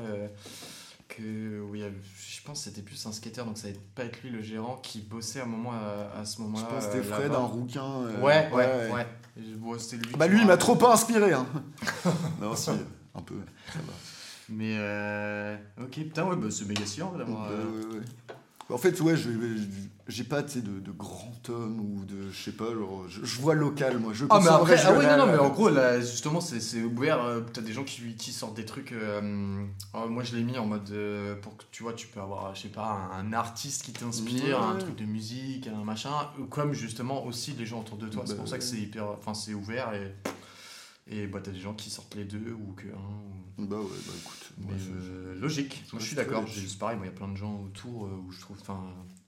[1.08, 4.30] que, oui, je pense que c'était plus un skater, donc ça allait pas être lui
[4.30, 6.64] le gérant qui bossait à un moment à, à ce je moment-là.
[6.66, 8.02] pense que c'était Fred, un rouquin.
[8.20, 9.06] Ouais, ouais, ouais.
[9.38, 10.14] Et bon, c'était lui.
[10.16, 11.32] Bah, lui, il m'a- trop pas inspiré.
[11.32, 11.46] Hein.
[12.40, 13.36] non, si, un peu.
[13.72, 13.92] Ça va.
[14.50, 17.48] Mais, euh, ok, putain, ouais, bah, c'est méga sûr d'avoir.
[17.50, 18.04] Ouais, euh, ouais, ouais.
[18.70, 19.30] En fait, ouais, je-
[20.08, 22.30] j'ai pas tu sais, de, de grand homme ou de.
[22.30, 23.04] Je sais pas, genre.
[23.08, 24.12] Je, je vois local, moi.
[24.12, 26.82] Je Ah, mais après, ah ouais, non, non, mais en gros, là, justement, c'est c'est
[26.82, 27.24] ouvert.
[27.24, 28.92] euh, T'as des gens qui, qui sortent des trucs.
[28.92, 29.64] euh,
[29.94, 30.90] oh, moi, je l'ai mis en mode.
[30.90, 33.92] euh, pour que tu vois, tu peux avoir, je sais pas, un, un artiste qui
[33.92, 36.10] t'inspire, un truc de musique, un machin.
[36.50, 38.24] Comme justement aussi les gens autour de toi.
[38.26, 39.04] c'est Bah, pour ça que c'est hyper.
[39.18, 40.14] Enfin, c'est ouvert et.
[41.10, 43.62] Et bah, t'as des gens qui sortent les deux ou que un.
[43.62, 44.52] ou- Bah ouais, bah écoute.
[44.58, 47.16] Mais moi, je- euh, logique, moi je suis d'accord, c'est pareil, moi il y a
[47.16, 48.58] plein de gens autour euh, où je trouve,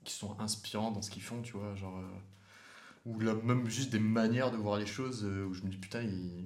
[0.03, 3.91] qui sont inspirants dans ce qu'ils font, tu vois, genre, euh, ou là, même juste
[3.91, 6.45] des manières de voir les choses où je me dis putain, il,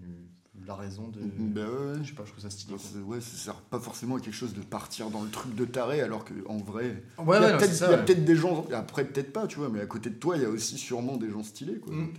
[0.58, 2.00] il a raison de, Bah ouais.
[2.02, 2.76] je sais pas, je trouve ça stylé.
[2.80, 5.66] C'est- ouais, ça sert pas forcément à quelque chose de partir dans le truc de
[5.66, 8.16] taré, alors que en vrai, Ouais, il y a ouais, peut-être ouais.
[8.26, 10.50] des gens, après peut-être pas, tu vois, mais à côté de toi, il y a
[10.50, 11.94] aussi sûrement des gens stylés, quoi.
[11.94, 12.06] Mm.
[12.08, 12.16] Donc,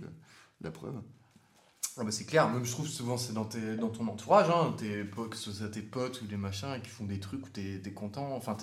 [0.61, 0.95] la preuve.
[1.99, 4.75] Ah bah c'est clair, même je trouve souvent c'est dans, tes, dans ton entourage, hein,
[4.77, 7.49] tes potes, que ce soit tes potes ou des machins qui font des trucs où
[7.49, 8.55] t'es es content, enfin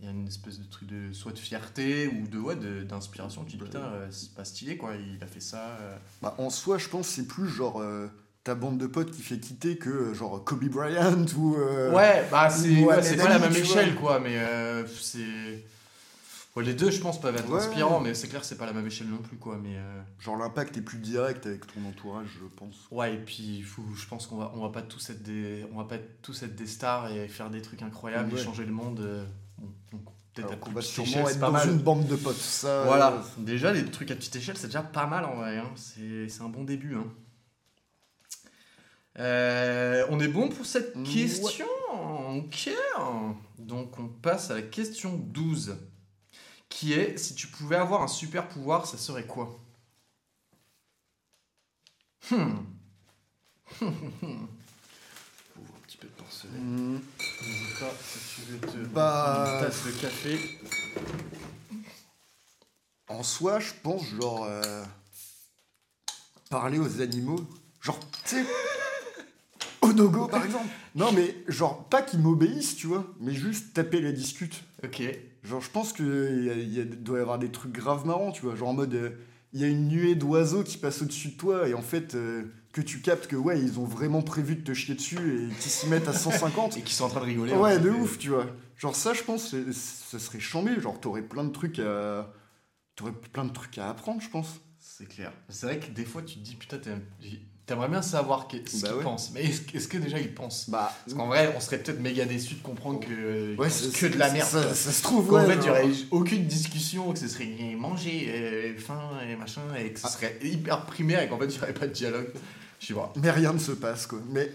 [0.00, 3.44] il y a une espèce de truc de soit de fierté ou de ouais, d'inspiration,
[3.44, 5.78] tu te dis putain, euh, c'est pas stylé quoi, il a fait ça.
[5.80, 5.96] euh.
[6.20, 8.06] Bah, en soi, je pense que c'est plus genre euh,
[8.44, 11.56] ta bande de potes qui fait quitter que genre Kobe Bryant ou.
[11.56, 13.58] Ouais, bah c'est ouais, pas la même vois.
[13.60, 14.38] échelle quoi, mais
[15.00, 15.64] c'est.
[16.58, 17.58] Ouais, les deux, je pense, peuvent être Ouais.
[17.60, 19.58] inspirants, mais c'est clair que c'est pas la même échelle non plus quoi.
[19.62, 22.86] Mais euh, Genre l'impact est plus direct avec ton entourage, je pense.
[22.90, 25.76] ouais, et puis faut, je pense qu'on va, on va pas tous être des, on
[25.78, 28.40] va pas tous être des stars et faire des trucs incroyables, Ouais.
[28.40, 29.00] et changer le monde.
[29.00, 29.24] euh,
[29.58, 30.02] bon, donc
[30.34, 31.68] peut-être à plus va petite sûrement échelle, être pas dans mal.
[31.70, 32.36] une bande de potes.
[32.36, 35.58] Ça, Voilà, euh, déjà les trucs à petite échelle, c'est déjà pas mal en vrai.
[35.58, 35.70] hein.
[35.76, 36.94] C'est c'est un bon début.
[36.96, 37.06] hein.
[39.18, 41.66] Euh, on est bon pour cette question?
[42.36, 42.70] Ok.
[43.58, 45.76] Donc on passe à la question 12.
[46.68, 49.58] Qui est, si tu pouvais avoir un super pouvoir, ça serait quoi
[52.30, 52.56] Hmm.
[53.80, 54.46] Mm.
[55.60, 56.54] Un petit peu de porcelaine.
[56.60, 57.00] hmm.
[57.42, 60.38] N'hésite pas, si tu veux te Bah- une tasse de café.
[63.08, 64.44] En soi, je pense, genre.
[64.44, 64.84] euh,
[66.50, 67.40] parler aux animaux.
[67.80, 68.44] Genre, tu sais.
[69.82, 70.68] Au dogo, par exemple.
[70.94, 74.62] Non, mais genre, pas qu'ils m'obéissent, tu vois, mais juste taper la discute.
[74.84, 75.02] Ok.
[75.48, 76.06] Genre, je pense qu'il
[76.44, 78.54] y a- il y a- doit y avoir des trucs graves marrants, tu vois.
[78.54, 79.10] Genre en mode, euh,
[79.52, 82.44] il y a une nuée d'oiseaux qui passe au-dessus de toi, et en fait, euh,
[82.72, 85.70] que tu captes que, ouais, ils ont vraiment prévu de te chier dessus et qu'ils
[85.70, 86.76] s'y mettent à 150.
[86.76, 87.52] Et qui sont en train de rigoler.
[87.54, 88.46] ouais, en de ouf, tu vois.
[88.76, 90.78] Genre, ça, je pense, ça serait chambé.
[90.80, 92.30] Genre, t'aurais plein de trucs à.
[92.94, 94.60] T'aurais plein de trucs à apprendre, je pense.
[94.78, 95.32] C'est clair.
[95.48, 97.02] C'est vrai que des fois, tu te dis, putain, t'aimes-
[97.68, 99.04] t'aimerais bien savoir que- ce Bah qu'ils ouais.
[99.04, 99.30] pensent.
[99.32, 102.24] Mais est-ce est-ce que déjà ils pensent Bah, Parce qu'en vrai, on serait peut-être méga
[102.24, 104.48] déçus de comprendre que ouais, c'est- que de la merde.
[104.48, 105.46] Ça, ça se trouve, ouais.
[105.46, 107.46] fait, il n'y aurait aucune discussion, que ce serait
[107.76, 110.10] manger, euh, faim et machin, et que ce Ah.
[110.10, 112.30] serait hyper primaire et qu'en fait, il n'y aurait pas de dialogue.
[112.80, 113.12] Je sais pas.
[113.16, 114.20] Mais rien ne se passe, quoi.
[114.30, 114.50] Mais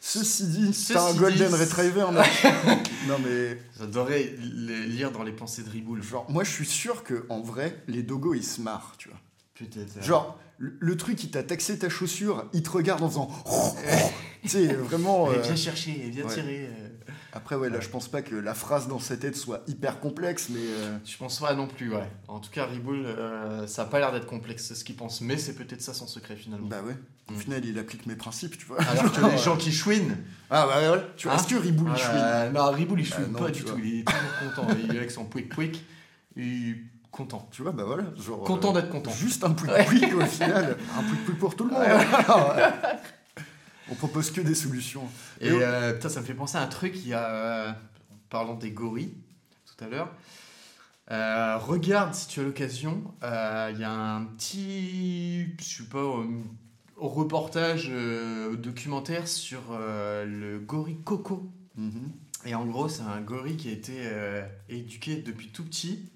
[0.00, 2.22] ceci dit, t'as un Golden dit- Retriever, non
[3.08, 3.58] Non, mais.
[3.78, 6.02] J'adorais lire dans les pensées de Riboul.
[6.02, 9.18] Genre, moi, je suis sûr que en vrai, les dogos, ils se marrent, tu vois.
[9.58, 10.02] Peut-être.
[10.02, 13.30] Genre, le, truc, il t'a taxé ta chaussure, il te regarde en faisant.
[14.42, 15.28] tu sais, vraiment.
[15.30, 16.34] euh, viens chercher, viens ouais.
[16.34, 16.68] tirer.
[16.70, 16.88] euh.
[17.32, 20.48] Après, ouais, là, je pense pas que la phrase dans sa tête soit hyper complexe,
[20.50, 20.60] mais.
[20.62, 22.08] euh, Je pense pas non plus, ouais.
[22.28, 25.20] En tout cas, Riboul, euh, ça a pas l'air d'être complexe, c'est ce qu'il pense,
[25.20, 26.68] mais c'est peut-être ça son secret finalement.
[26.68, 26.96] Bah ouais.
[27.28, 27.36] Au Mm.
[27.38, 28.80] final, il applique mes principes, tu vois.
[28.82, 30.16] Alors que les gens qui chouinent,
[30.50, 32.52] Ah bah ouais, tu vois, Hein est-ce que Riboul Ah, chouine?
[32.54, 33.72] non, Riboul il Ah, chouine non, pas du vois.
[33.72, 34.68] tout, il est toujours content.
[34.84, 35.84] il est avec son pouic pouic,
[36.36, 36.76] il
[37.14, 37.48] content.
[37.50, 38.04] Tu vois, bah voilà.
[38.16, 39.10] Genre, Content euh, d'être content.
[39.12, 40.76] Juste un pouic pouic au final.
[40.98, 41.82] Un pouic pouic pour tout le monde.
[41.82, 42.98] Alors, ouais.
[43.90, 45.08] On propose que des solutions.
[45.40, 47.70] Et Et euh, putain, ça me fait penser à un truc, il y a, euh,
[47.70, 49.14] en parlant des gorilles
[49.66, 50.10] tout à l'heure,
[51.10, 56.24] euh, regarde si tu as l'occasion, il y a un petit, je sais pas,
[56.96, 57.90] reportage
[58.58, 61.50] documentaire sur le gorille Coco.
[61.76, 62.12] Mhm.
[62.46, 64.10] Et en gros, c'est un gorille qui a été
[64.68, 66.10] éduqué depuis tout petit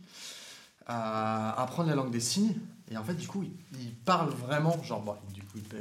[0.89, 2.57] à apprendre la langue des signes.
[2.91, 5.77] Et en fait, du coup, il, parle vraiment, genre, bon, du coup, il peut-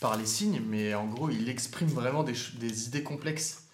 [0.00, 3.64] par les signes, mais en gros, il exprime vraiment des, des idées complexes.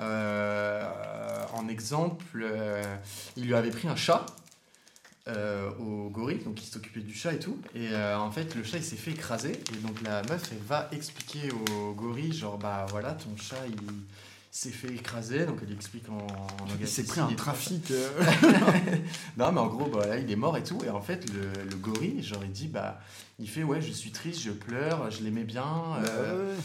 [0.00, 2.82] Euh, en exemple, euh,
[3.36, 4.26] il lui avait pris un chat
[5.28, 7.58] euh, au gorille, donc il s'occupait du chat et tout.
[7.74, 9.52] Et en fait, le chat il s'est fait écraser.
[9.72, 13.76] Et donc la meuf, elle va expliquer au gorille, genre, bah voilà, ton chat il
[14.54, 15.46] s'est fait écraser.
[15.46, 16.46] Donc elle explique en, en
[16.80, 17.90] Il s'est pris un trafic.
[17.90, 18.08] euh,
[19.36, 20.78] non, mais en gros, bah, là, il est mort et tout.
[20.84, 23.00] Et en fait, le, le gorille, genre, il dit, bah,
[23.38, 25.64] il fait, ouais, je suis triste, je pleure, je l'aimais bien.
[26.06, 26.60] euh, ouais.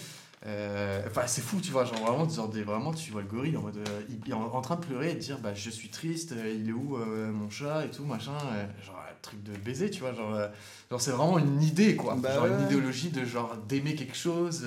[0.47, 3.55] euh, Enfin, c'est fou, tu vois, genre vraiment, genre, des- vraiment tu vois le gorille
[3.57, 5.53] en mode, euh, il, il est en, en train de pleurer et de dire, bah,
[5.53, 8.97] je suis triste, euh, il est où euh, mon chat et tout, machin, euh, genre,
[8.99, 10.47] un truc de baiser, tu vois, genre, euh,
[10.91, 14.65] genre c'est vraiment une idée, quoi, Bah genre une idéologie de genre d'aimer quelque chose.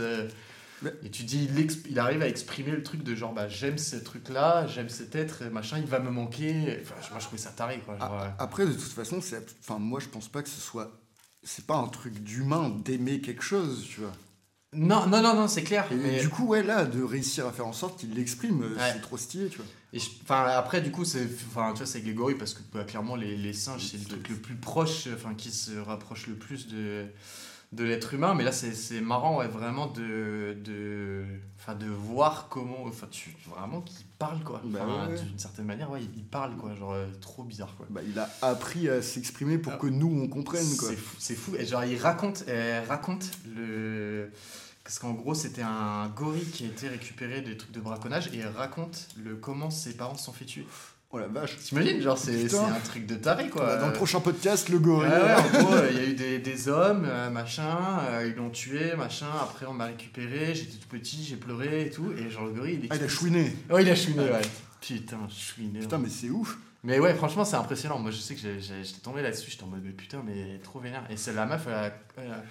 [1.04, 1.48] Et tu dis,
[1.88, 5.44] il, arrive à exprimer le truc de genre, bah, j'aime ce truc-là, j'aime cet être,
[5.46, 6.78] machin, il va me manquer.
[6.82, 7.98] Enfin, moi, je trouvais ça taré, quoi.
[7.98, 10.90] Genre, euh, Après, de toute façon, c'est, enfin, moi, je pense pas que ce soit,
[11.42, 14.12] c'est pas un truc d'humain d'aimer quelque chose, tu vois.
[14.72, 15.86] Non, non, non, non, c'est clair.
[15.90, 16.20] Et mais...
[16.20, 18.92] du coup, ouais, là, de réussir à faire en sorte qu'il l'exprime, euh, Ouais.
[18.92, 19.66] c'est trop stylé, tu vois.
[19.92, 22.00] Et je- après, du coup, c'est, enfin, tu vois, c'est
[22.38, 25.50] parce que bah, clairement, les, les singes, c'est le truc le plus proche, enfin, qui
[25.50, 27.06] se rapproche le plus de,
[27.72, 28.34] de l'être humain.
[28.34, 31.24] Mais là, c'est, c'est marrant, ouais, vraiment de, de,
[31.78, 34.60] de voir comment, enfin, tu, vraiment qu'ils parlent, quoi.
[34.64, 35.22] Bah Enfin, ouais, ouais.
[35.22, 36.74] D'une certaine manière, ouais, ils parlent, quoi.
[36.74, 37.86] Genre, euh, trop bizarre, quoi.
[37.90, 39.78] Bah, il a appris à s'exprimer pour Ah.
[39.78, 40.88] que nous, on comprenne, quoi.
[41.18, 41.54] C'est fou.
[41.56, 44.30] Et genre, il raconte, elle raconte le.
[44.82, 48.38] Parce qu'en gros, c'était un gorille qui a été récupéré des trucs de braconnage et
[48.38, 50.66] il raconte le, comment ses parents se sont fait tuer.
[51.12, 51.56] Oh la vache.
[51.58, 53.76] T'imagines Genre, c'est un truc de taré, quoi.
[53.78, 55.08] Dans le prochain podcast, le gorille.
[55.10, 57.78] ouais, en gros, il y a eu des, des hommes, euh, machin,
[58.10, 61.90] euh, ils l'ont tué, machin, après on m'a récupéré, j'étais tout petit, j'ai pleuré et
[61.90, 63.52] tout, et genre le gorille, il Ah, il a chouiné.
[63.70, 64.34] Ouais, il a chouiné, Ah.
[64.36, 64.42] ouais.
[64.80, 65.80] Putain, chouiné.
[65.80, 66.56] Putain, mais c'est ouf.
[66.84, 67.98] Mais ouais, franchement, c'est impressionnant.
[67.98, 69.50] Moi, je sais que j'étais tombé là-dessus.
[69.50, 71.02] J'étais en mode, mais putain, mais trop vénère.
[71.10, 72.42] Et c'est la meuf, elle a- elle a-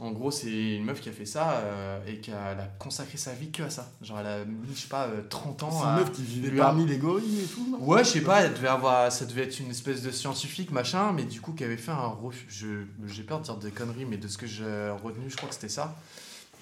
[0.00, 2.66] en gros, c'est une meuf qui a fait ça euh, et qui a, elle a
[2.78, 3.90] consacré sa vie que à ça.
[4.00, 5.90] Genre, elle a mis, je sais pas, euh, 30 ans C'est à.
[5.90, 7.78] une meuf qui vivait a- parmi les gorilles et tout, non?
[7.84, 11.12] Ouais, je sais pas, elle devait avoir, ça devait être une espèce de scientifique, machin,
[11.12, 12.14] mais du coup, qui avait fait un
[12.48, 14.64] J'ai peur de dire des conneries, mais de ce que j'ai
[15.02, 15.96] retenu, je crois que c'était ça.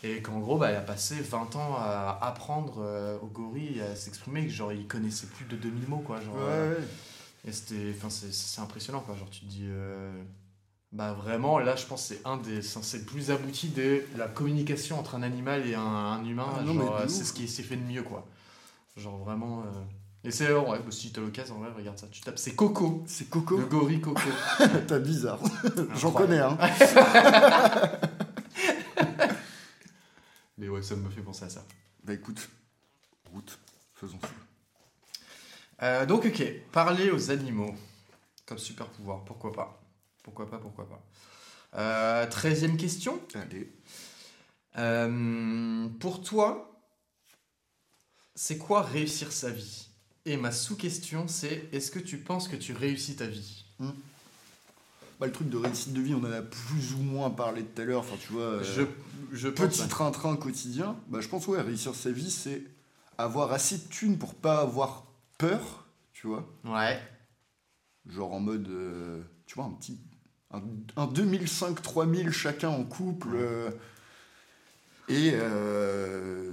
[0.02, 3.96] Et qu'en gros, bah, elle a passé 20 ans à apprendre euh, au gorille à
[3.96, 6.20] s'exprimer, que genre, il connaissait plus de 2000 mots, quoi.
[6.20, 6.84] Genre, Ouais, euh, ouais.
[7.48, 9.16] et c'était, enfin, c'est, impressionnant, quoi.
[9.16, 10.10] Genre, tu te dis, euh,
[10.96, 14.28] bah vraiment, là, je pense que c'est un des, c'est le plus abouti de la
[14.28, 16.46] communication entre un animal et un, un humain.
[16.58, 18.26] Ah non, euh, c'est ce qui s'est fait de mieux, quoi.
[18.96, 19.60] Genre vraiment.
[19.60, 19.64] euh,
[20.24, 22.06] Et c'est, ouais, bah, si t'as l'occasion, en vrai, regarde ça.
[22.10, 23.58] Tu tapes, c'est Coco, C'est Coco.
[23.58, 24.20] le gorille Coco.
[24.88, 25.38] T'as bizarre.
[25.96, 26.56] J'en connais, hein.
[30.58, 31.62] Mais ouais, ça me fait penser à ça.
[32.04, 32.48] Bah écoute,
[33.32, 33.58] route,
[33.94, 34.28] faisons ça.
[35.82, 36.42] Euh, donc, ok,
[36.72, 37.74] parler aux animaux
[38.46, 39.82] comme super pouvoir, pourquoi pas?
[40.26, 41.02] Pourquoi pas, pourquoi pas
[41.78, 43.18] Euh, Treizième question.
[43.34, 43.72] Allez.
[44.76, 46.82] Euh, pour toi,
[48.34, 49.88] c'est quoi réussir sa vie?
[50.24, 53.64] Et ma sous-question, c'est est-ce que tu penses que tu réussis ta vie?
[55.20, 57.80] Bah, le truc de réussite de vie, on en a plus ou moins parlé tout
[57.80, 58.00] à l'heure.
[58.00, 58.82] Enfin, tu vois, euh, Je,
[59.32, 59.78] je pense.
[59.78, 60.96] petit train-train quotidien.
[61.06, 62.62] Bah, je pense, ouais, réussir sa vie, c'est
[63.16, 65.06] avoir assez de thunes pour pas avoir
[65.38, 66.44] peur, tu vois.
[66.64, 67.00] Ouais.
[68.08, 69.98] Genre en mode, euh, tu vois, un petit.
[70.52, 70.62] Un,
[70.96, 73.28] un 2005-3000 chacun en couple.
[73.34, 73.70] euh,
[75.08, 75.30] et.
[75.34, 76.52] euh,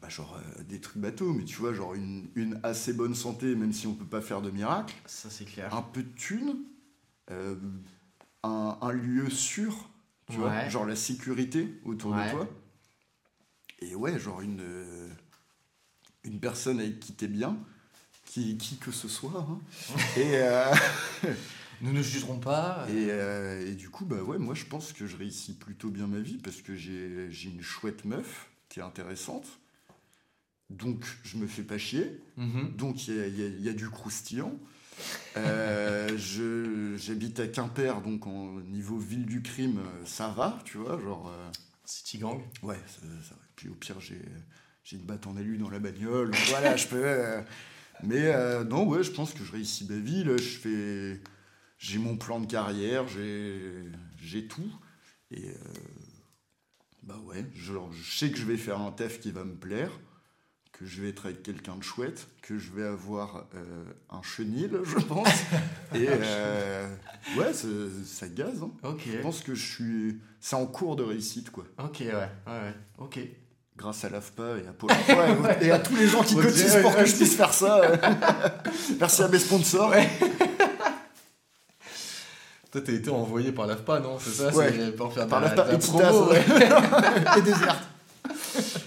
[0.00, 3.54] bah, genre euh, des trucs bateaux, mais tu vois, genre une, une assez bonne santé,
[3.54, 4.94] même si on peut pas faire de miracle.
[5.06, 5.72] Ça, c'est clair.
[5.74, 6.56] un peu de thunes,
[7.30, 7.54] euh,
[8.42, 9.88] un, un lieu sûr,
[10.30, 12.26] tu vois, genre la sécurité autour Ouais.
[12.26, 12.48] de toi.
[13.80, 15.08] Et ouais, genre une, euh,
[16.24, 17.56] une personne avec qui t'es bien,
[18.24, 19.46] qui, qui que ce soit.
[19.48, 19.60] hein.
[20.16, 20.74] et, euh,
[21.82, 22.86] Nous ne jugerons pas.
[22.90, 26.06] Et, euh, et du coup, bah ouais, moi je pense que je réussis plutôt bien
[26.06, 29.46] ma vie parce que j'ai une chouette meuf qui est intéressante.
[30.70, 32.20] Donc je me fais pas chier.
[32.36, 32.72] Mhm.
[32.76, 34.54] Donc il y a, il y a- il y a du croustillant.
[35.36, 36.16] Euh,
[36.96, 41.28] J'habite à Quimper, donc en niveau ville du crime, euh, ça va, tu vois, genre.
[41.28, 41.50] euh,
[41.84, 42.40] City Gang.
[42.62, 43.34] Ouais, ça.
[43.56, 44.16] Puis au pire, j'ai
[44.92, 46.30] une batte en alu dans la bagnole.
[46.48, 47.02] voilà, je peux.
[47.04, 47.42] euh,
[48.04, 50.24] Mais euh, non, ouais, je pense que je réussis ma vie.
[50.24, 51.20] Là, je fais.
[51.82, 54.70] J'ai mon plan de carrière, j'ai tout.
[55.32, 55.48] Et.
[55.48, 55.54] euh,
[57.02, 57.72] bah ouais, je
[58.08, 59.90] sais que je vais faire un taf qui va me plaire,
[60.70, 64.70] que je vais être avec quelqu'un de chouette, que je vais avoir euh, un chenil,
[64.84, 65.26] je pense.
[65.96, 66.06] Et.
[66.08, 66.88] euh,
[67.36, 68.62] ouais, ça, gaze.
[68.62, 68.96] Hein.
[69.04, 70.20] Je pense que je suis.
[70.38, 72.12] C'est en cours de réussite, quoi Ok, ouais.
[72.14, 72.74] ouais, ouais.
[72.98, 73.18] Ok.
[73.76, 76.76] grâce à l'AFPA et à Pôle emploi et, et à tous les gens qui cotisent
[76.76, 77.80] ouais, pour que je puisse faire ça.
[79.00, 79.92] Merci à mes sponsors.
[82.72, 84.72] Toi, t'as été envoyé par l'AFPA, non C'est ça Ouais.
[84.74, 86.42] C'est pour faire Par de l'AFPA la et promo, ouais.
[87.38, 87.82] et Déserte.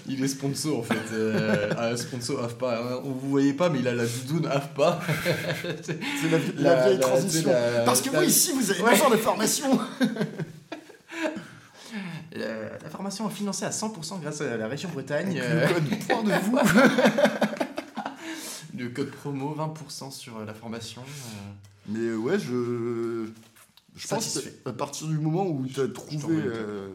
[0.08, 0.94] Il est sponsor en fait.
[1.12, 2.78] Euh, sponsor AFPA.
[2.78, 3.00] hein.
[3.04, 5.00] Vous voyez pas, mais il a la doudoune AFPA.
[5.82, 5.98] C'est
[6.30, 7.50] la, la La- vieille transition.
[7.84, 8.90] Parce que oui, ici, vous avez Ouais.
[8.90, 9.78] besoin de formation.
[12.36, 15.40] Euh, la formation est financée à 100% grâce à la région Bretagne.
[15.40, 16.58] Avec Euh, le code point de vous.
[18.76, 21.02] le code promo 20% sur la formation.
[21.88, 23.26] Mais ouais, je.
[23.96, 26.36] Je pense qu'à partir du moment où tu as trouvé.
[26.36, 26.88] euh,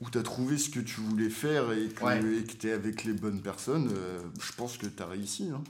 [0.00, 2.44] où tu as trouvé ce que tu voulais faire et que Ouais.
[2.58, 5.50] tu es avec les bonnes personnes, euh, je pense que tu as réussi.
[5.54, 5.62] hein.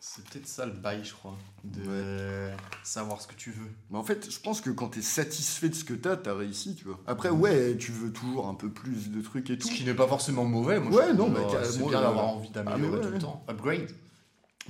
[0.00, 1.36] C'est peut-être ça le bail, je crois.
[1.64, 2.50] De
[2.82, 3.68] savoir ce que tu veux.
[3.90, 6.16] Mais en fait, je pense que quand tu es satisfait de ce que tu as,
[6.16, 6.98] tu as réussi, tu vois.
[7.06, 9.68] Après, ouais, tu veux toujours un peu plus de trucs et tout.
[9.68, 10.80] Ce qui n'est pas forcément mauvais.
[10.80, 13.18] Moi, Ouais, je non, bah, c'est bien euh, d'avoir envie d'améliorer ah, ouais, tout le
[13.18, 13.44] temps.
[13.48, 13.90] Upgrade.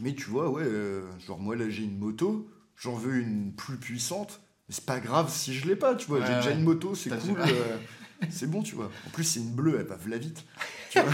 [0.00, 3.76] Mais tu vois, ouais, euh, genre moi là j'ai une moto, j'en veux une plus
[3.76, 4.40] puissante,
[4.70, 6.20] c'est pas grave si je l'ai pas, tu vois.
[6.20, 7.78] Ouais, j'ai déjà une moto, c'est cool, euh,
[8.30, 8.90] c'est bon, tu vois.
[9.06, 10.44] En plus, c'est une bleue, elle va v'là vite.
[10.90, 11.10] Tu vois.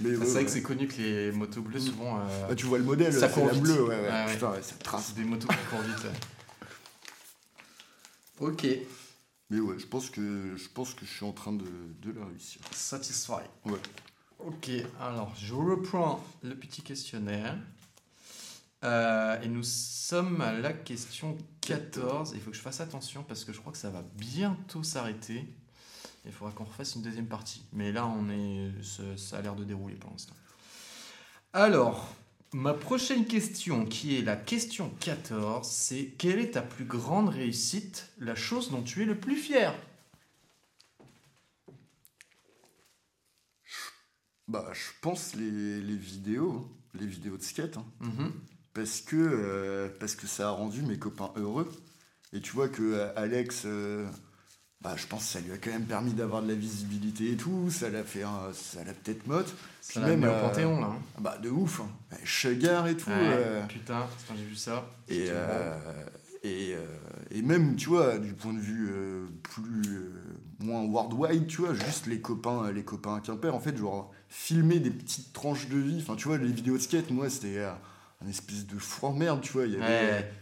[0.00, 2.18] mais c'est ouais, vrai que c'est connu que les motos bleues, souvent.
[2.20, 3.62] euh, Bah, tu vois le modèle, Ça court la vite.
[3.62, 4.26] bleue, ouais.
[4.32, 5.06] Putain, ça trace.
[5.08, 6.06] c'est des motos qui courent vite.
[8.40, 8.66] Ok.
[9.50, 11.64] Mais ouais, je pense que je pense que je suis en train de,
[12.02, 12.60] de la réussir.
[12.72, 13.32] Satisfy.
[13.66, 13.78] Ouais.
[14.40, 14.70] Ok,
[15.00, 17.56] alors je reprends le petit questionnaire.
[18.84, 22.32] Euh, et nous sommes à la question 14.
[22.34, 25.44] Il faut que je fasse attention parce que je crois que ça va bientôt s'arrêter.
[26.24, 27.64] Il faudra qu'on refasse une deuxième partie.
[27.72, 28.70] Mais là, on est,
[29.16, 30.34] ça, a l'air de dérouler pour l'instant.
[31.52, 32.14] Alors,
[32.52, 38.12] ma prochaine question, qui est la question 14, c'est quelle est ta plus grande réussite,
[38.18, 39.74] la chose dont tu es le plus fier?
[44.48, 47.86] Bah, je pense les, les vidéos, les vidéos de skate, hein.
[48.00, 48.32] Mhm.
[48.74, 51.70] Parce que euh, parce que ça a rendu mes copains heureux
[52.32, 54.06] et tu vois que euh, Alex euh,
[54.80, 57.36] bah je pense que ça lui a quand même permis d'avoir de la visibilité et
[57.36, 60.80] tout ça l'a fait un- ça l'a peut-être motte Ça l'a même, mis au Panthéon,
[60.80, 60.86] là.
[60.86, 60.98] hein.
[61.16, 62.16] Ah bah de ouf hein.
[62.24, 64.88] Sugar et tout Ouais, Putain, quand j'ai vu ça.
[65.08, 65.28] et
[66.44, 66.74] et,
[67.30, 68.90] et même tu vois du point de vue
[69.44, 70.10] plus
[70.58, 74.80] moins worldwide tu vois juste les copains les copains à Quimper en fait genre filmer
[74.80, 77.64] des petites tranches de vie enfin tu vois les vidéos de skate moi c'était
[78.24, 80.32] un espèce de fou en merde tu vois il y avait euh, Ouais.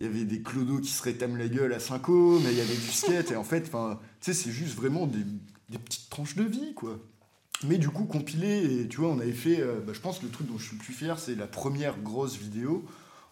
[0.00, 2.60] il y avait des clodos qui se rétament la gueule à 5 mais il y
[2.60, 3.70] avait du skate, et en fait, tu
[4.20, 5.24] sais, c'est juste vraiment des,
[5.70, 6.98] des petites tranches de vie, quoi.
[7.64, 10.26] Mais du coup, compilé, et tu vois, on avait fait, euh, bah, je pense que
[10.26, 12.84] le truc dont je suis le plus fier, c'est la première grosse vidéo.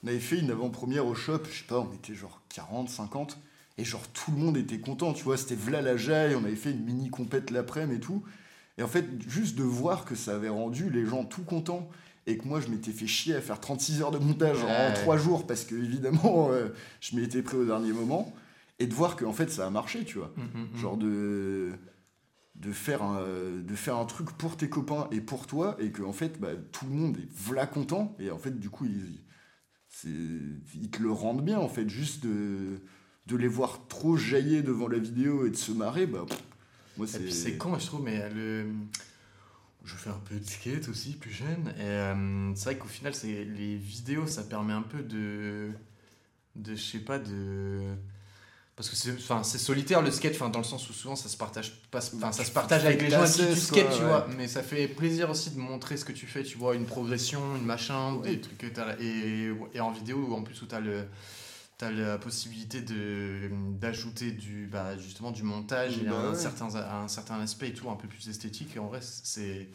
[0.03, 3.39] On avait fait une avant-première au shop, je sais pas, on était genre 40, 50,
[3.79, 6.57] et genre tout le monde était content, tu vois, c'était v'là la jaille, on avait
[6.57, 8.25] fait une mini compète l'après-midi et tout.
[8.79, 11.89] Et en fait, juste de voir que ça avait rendu les gens tout contents,
[12.27, 14.93] et que moi je m'étais fait chier à faire 36 heures de montage en Ouais.
[14.95, 16.69] 3 jours parce que évidemment euh,
[17.01, 18.35] je m'y étais pris au dernier moment
[18.79, 20.77] et de voir que en fait ça a marché tu vois Mm, mm, mm.
[20.79, 21.73] genre de
[22.57, 26.03] de faire un, de faire un truc pour tes copains et pour toi et que
[26.03, 29.21] en fait bah, tout le monde est v'là content et en fait du coup ils,
[30.75, 32.81] ils te le rendent bien en fait juste de,
[33.27, 36.43] de les voir trop jaillir devant la vidéo et de se marrer bah pff,
[36.97, 38.67] moi Et c'est puis c'est con, je trouve, mais le...
[39.87, 41.73] je fais un peu de skate aussi, plus jeune.
[41.79, 45.71] Et euh, c'est vrai qu'au final, c'est les vidéos, ça permet un peu de.
[46.57, 47.81] de je sais pas, de.
[48.75, 51.31] Parce que c'est enfin, c'est solitaire le skate, enfin, dans le sens où souvent ça
[51.31, 54.07] se partage, pas, enfin, ça se partage avec les gens qui tu skates, tu ouais.
[54.09, 54.27] vois.
[54.37, 57.57] Mais ça fait plaisir aussi de montrer ce que tu fais, tu vois, une progression,
[57.57, 58.33] une machin, Ouais.
[58.37, 58.97] des trucs que t'as.
[59.01, 61.07] Et, et en vidéo, en plus, où t'as le.
[61.79, 62.81] T'as la possibilité
[63.81, 66.39] d'ajouter du bah, justement du montage et Bah un ouais.
[66.39, 69.69] certain un certain aspect et tout un peu plus esthétique et en vrai c'est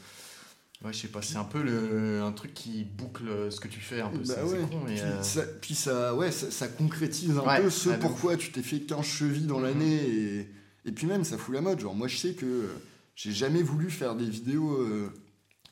[0.83, 3.79] Ouais, je sais pas, c'est un peu le, un truc qui boucle ce que tu
[3.79, 4.23] fais un peu.
[4.27, 4.61] Bah ouais.
[4.67, 4.95] con, mais.
[4.95, 8.51] Puis, euh, ça, puis ça, ouais, ça, ça concrétise un Ouais, peu ce pourquoi tu
[8.51, 9.63] t'es fait 15 chevilles dans Mhm.
[9.65, 9.95] l'année.
[10.09, 10.49] Et,
[10.85, 11.79] et puis même, ça fout la mode.
[11.81, 12.67] Genre, moi, je sais que euh,
[13.15, 15.13] j'ai jamais voulu faire des vidéos, euh,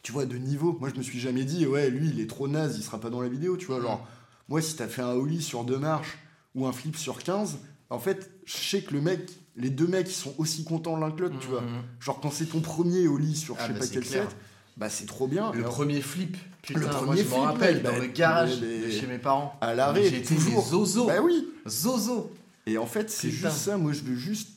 [0.03, 0.77] tu vois, de niveau.
[0.79, 3.09] Moi, je me suis jamais dit, ouais, lui, il est trop naze, il sera pas
[3.09, 3.77] dans la vidéo, tu vois.
[3.77, 3.85] Mhm.
[3.85, 4.07] Genre,
[4.49, 6.17] moi, si t'as fait un ollie sur deux marches
[6.55, 9.21] ou un flip sur 15, en fait, je sais que le mec,
[9.55, 11.61] les deux mecs, ils sont aussi contents l'un que l'autre, tu vois.
[11.61, 11.83] mhm.
[11.99, 14.23] Genre, quand c'est ton premier ollie sur Ah, je sais bah, pas c'est quel clair.
[14.29, 14.37] set,
[14.77, 15.51] bah, c'est trop bien.
[15.53, 17.99] Le Alors, premier flip, putain, Le moi premier je flip, m'en rappelle, mec, dans bah,
[17.99, 19.57] le garage de chez mes parents.
[19.61, 20.65] à l'arrêt, J'étais toujours.
[20.67, 21.07] zozo.
[21.07, 21.47] Bah oui.
[21.67, 22.31] Zozo.
[22.65, 23.77] Et en fait, c'est juste ça.
[23.77, 24.49] Moi, je veux juste.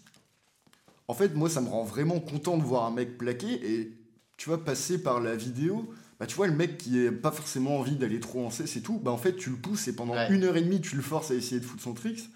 [1.09, 3.93] En fait, moi, ça me rend vraiment content de voir un mec plaqué et
[4.38, 5.93] tu vois, passer par la vidéo.
[6.22, 8.80] Bah, tu vois, le mec qui n'a pas forcément envie d'aller trop en cesse et
[8.80, 10.32] tout, bah, en fait, tu le pousses et pendant Ouais.
[10.32, 12.30] une heure et demie, tu le forces à essayer de foutre son tricks.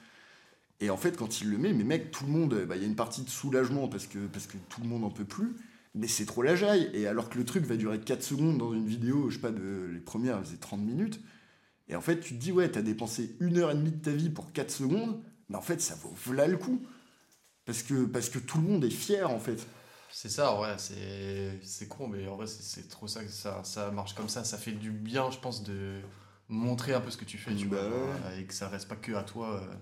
[0.80, 2.84] Et en fait, quand il le met, mais mec, tout le monde, bah, il y
[2.84, 5.54] a une partie de soulagement parce que, parce que tout le monde en peut plus.
[5.94, 6.90] Mais c'est trop la jaille.
[6.94, 9.52] Et alors que le truc va durer 4 secondes dans une vidéo, je sais pas,
[9.52, 11.20] de, les premières, elles faisaient 30 minutes.
[11.88, 14.10] Et en fait, tu te dis, ouais, t'as dépensé une heure et demie de ta
[14.10, 16.82] vie pour 4 secondes, mais en fait, ça vaut voilà le coup.
[17.64, 19.64] Parce que, parce que tout le monde est fier, en fait.
[20.12, 23.62] C'est ça, en vrai, c'est c'est con, mais en vrai, c'est- trop ça que ça,
[23.64, 24.44] ça marche comme ça.
[24.44, 26.00] Ça fait du bien, je pense, de
[26.48, 27.98] montrer un peu ce que tu fais, tu Bah vois,
[28.30, 28.40] ouais.
[28.40, 29.60] et que ça reste pas que à toi.
[29.60, 29.74] euh.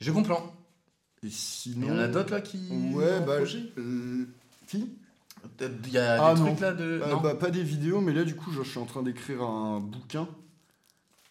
[0.00, 0.54] Je comprends.
[1.22, 1.88] Et Il sinon.
[1.88, 2.68] y en a d'autres là qui.
[2.92, 3.38] Ouais, bah.
[3.78, 4.24] euh,
[4.66, 4.90] qui?
[5.60, 6.46] Il y a Ah, des non.
[6.48, 7.02] trucs là de.
[7.08, 9.42] Non bah, Pas des vidéos, mais là, du coup, genre, je suis en train d'écrire
[9.42, 10.28] un bouquin.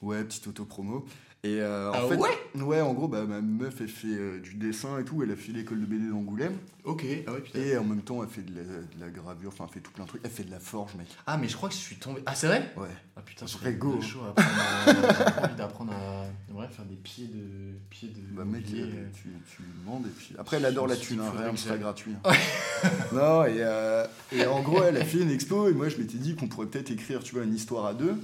[0.01, 1.05] Ouais, petite auto-promo.
[1.47, 4.39] Et euh, en Ah fait, ouais ouais, en gros, bah, ma meuf, elle fait euh,
[4.39, 5.21] du dessin et tout.
[5.21, 6.57] Elle a fait l'école de BD d'Angoulême.
[6.85, 7.59] Ok, ah ouais, putain.
[7.59, 9.91] Et en même temps, elle fait de la, de la gravure, enfin, elle fait tout
[9.91, 10.21] plein de trucs.
[10.23, 11.07] Elle fait de la forge, mec.
[11.27, 12.21] Ah, mais je crois que je suis tombé.
[12.25, 12.73] Ah, c'est vrai?
[12.77, 12.87] Ouais.
[13.15, 14.01] Ah putain, Vrai j'ai go.
[14.01, 14.85] chaud à apprendre à-
[15.35, 16.23] J'ai envie d'apprendre à.
[16.47, 17.75] J'aimerais faire des pieds de.
[17.91, 18.21] Pieds de.
[18.35, 19.07] Bah mec, euh, euh.
[19.13, 20.33] tu, tu demandes et puis...
[20.39, 22.13] Après, elle adore la Je thune, hein, rien ne sera gratuit.
[22.23, 22.31] hein.
[23.13, 26.17] non, et, euh, et en gros, elle a fait une expo et moi, je m'étais
[26.17, 28.15] dit qu'on pourrait peut-être écrire, tu vois, une histoire à deux.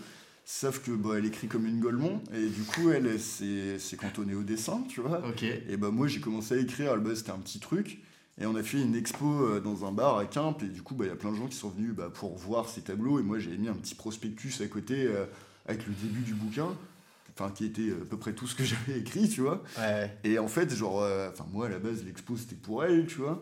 [0.53, 4.43] Sauf que, bah, elle écrit comme une Golemont et du coup, elle, s'est cantonnée au
[4.43, 5.21] dessin, tu vois.
[5.69, 7.99] Et bah moi, j'ai commencé à écrire, à la base, c'était un petit truc.
[8.37, 10.93] Et on a fait une expo euh, dans un bar à Quimp et du coup,
[10.93, 13.17] bah, il y a plein de gens qui sont venus bah, pour voir ces tableaux
[13.17, 15.25] et moi, j'ai mis un petit prospectus à côté euh,
[15.67, 16.67] avec le début du bouquin.
[17.33, 19.63] Enfin, qui était à peu près tout ce que j'avais écrit, tu vois.
[19.79, 20.17] Ouais.
[20.25, 23.41] Et en fait, genre, euh, moi à la base, l'expo c'était pour elle, tu vois.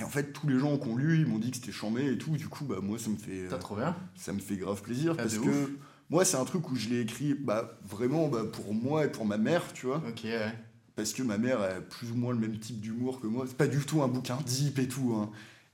[0.00, 2.12] Et en fait, tous les gens qui ont lu, ils m'ont dit que c'était chambé
[2.12, 2.36] et tout.
[2.36, 3.94] Du coup, bah, moi, ça me fait, T'as euh, trop bien.
[4.16, 5.70] ça me fait grave plaisir Ah, parce que ouf.
[6.10, 9.24] Moi, c'est un truc où je l'ai écrit, bah, vraiment, bah, pour moi et pour
[9.24, 10.02] ma mère, tu vois.
[10.08, 10.52] Ok, ouais.
[10.96, 13.44] Parce que ma mère a plus ou moins le même type d'humour que moi.
[13.48, 15.14] C'est pas du tout un bouquin deep et tout.
[15.16, 15.30] hein.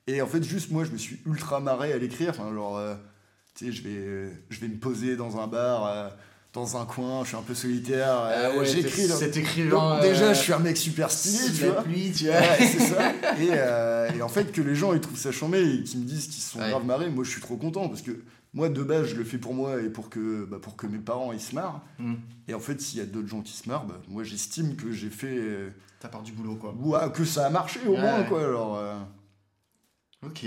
[0.06, 2.30] Et en fait, juste moi, je me suis ultra marré à l'écrire.
[2.30, 2.94] Enfin, genre, euh,
[3.54, 5.86] tu sais, je vais, je vais me poser dans un bar.
[5.86, 6.08] euh,
[6.52, 8.08] dans un coin, je suis un peu solitaire.
[8.08, 9.08] euh, Ah ouais, J'écris.
[9.08, 10.00] cet Donc, écrivain.
[10.00, 11.82] déjà, euh, je suis un mec super stylé, tu la vois.
[11.82, 12.34] pluie, tu vois.
[12.36, 13.12] Ouais, c'est ça.
[13.40, 16.04] Et, euh, et en fait, que les gens ils trouvent ça chambé et qu'ils me
[16.06, 16.70] disent qu'ils se sont Ouais.
[16.70, 18.12] grave marrés, moi je suis trop content parce que
[18.56, 20.98] moi de base je le fais pour moi et pour que, bah, pour que mes
[20.98, 21.82] parents ils se marrent.
[22.00, 22.14] Hmm.
[22.48, 24.90] Et en fait, s'il y a d'autres gens qui se marrent, bah, moi j'estime que
[24.90, 25.38] j'ai fait.
[25.38, 26.74] euh, T'as part du boulot, quoi.
[26.74, 28.00] ouah, que ça a marché au Ouais.
[28.00, 28.40] moins, quoi.
[28.44, 28.98] Alors, euh,
[30.24, 30.44] Ok.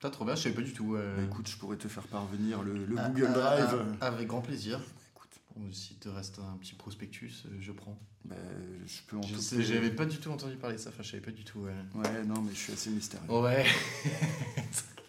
[0.00, 0.94] T'as trop bien, je savais pas du tout.
[0.96, 3.84] euh, bah, écoute, je pourrais te faire parvenir le, le ah, Google ah, Drive.
[4.00, 4.80] ah, avec grand plaisir.
[5.14, 7.98] Écoute, Bon, si te reste un petit prospectus, euh, je prends.
[8.26, 8.34] bah,
[8.86, 11.10] je peux en Je sais, j'avais pas du tout entendu parler de ça, enfin, je
[11.12, 11.60] savais pas du tout.
[11.60, 11.72] ouais.
[11.94, 13.30] Ouais, non, mais je suis assez mystérieux.
[13.30, 13.64] Ouais.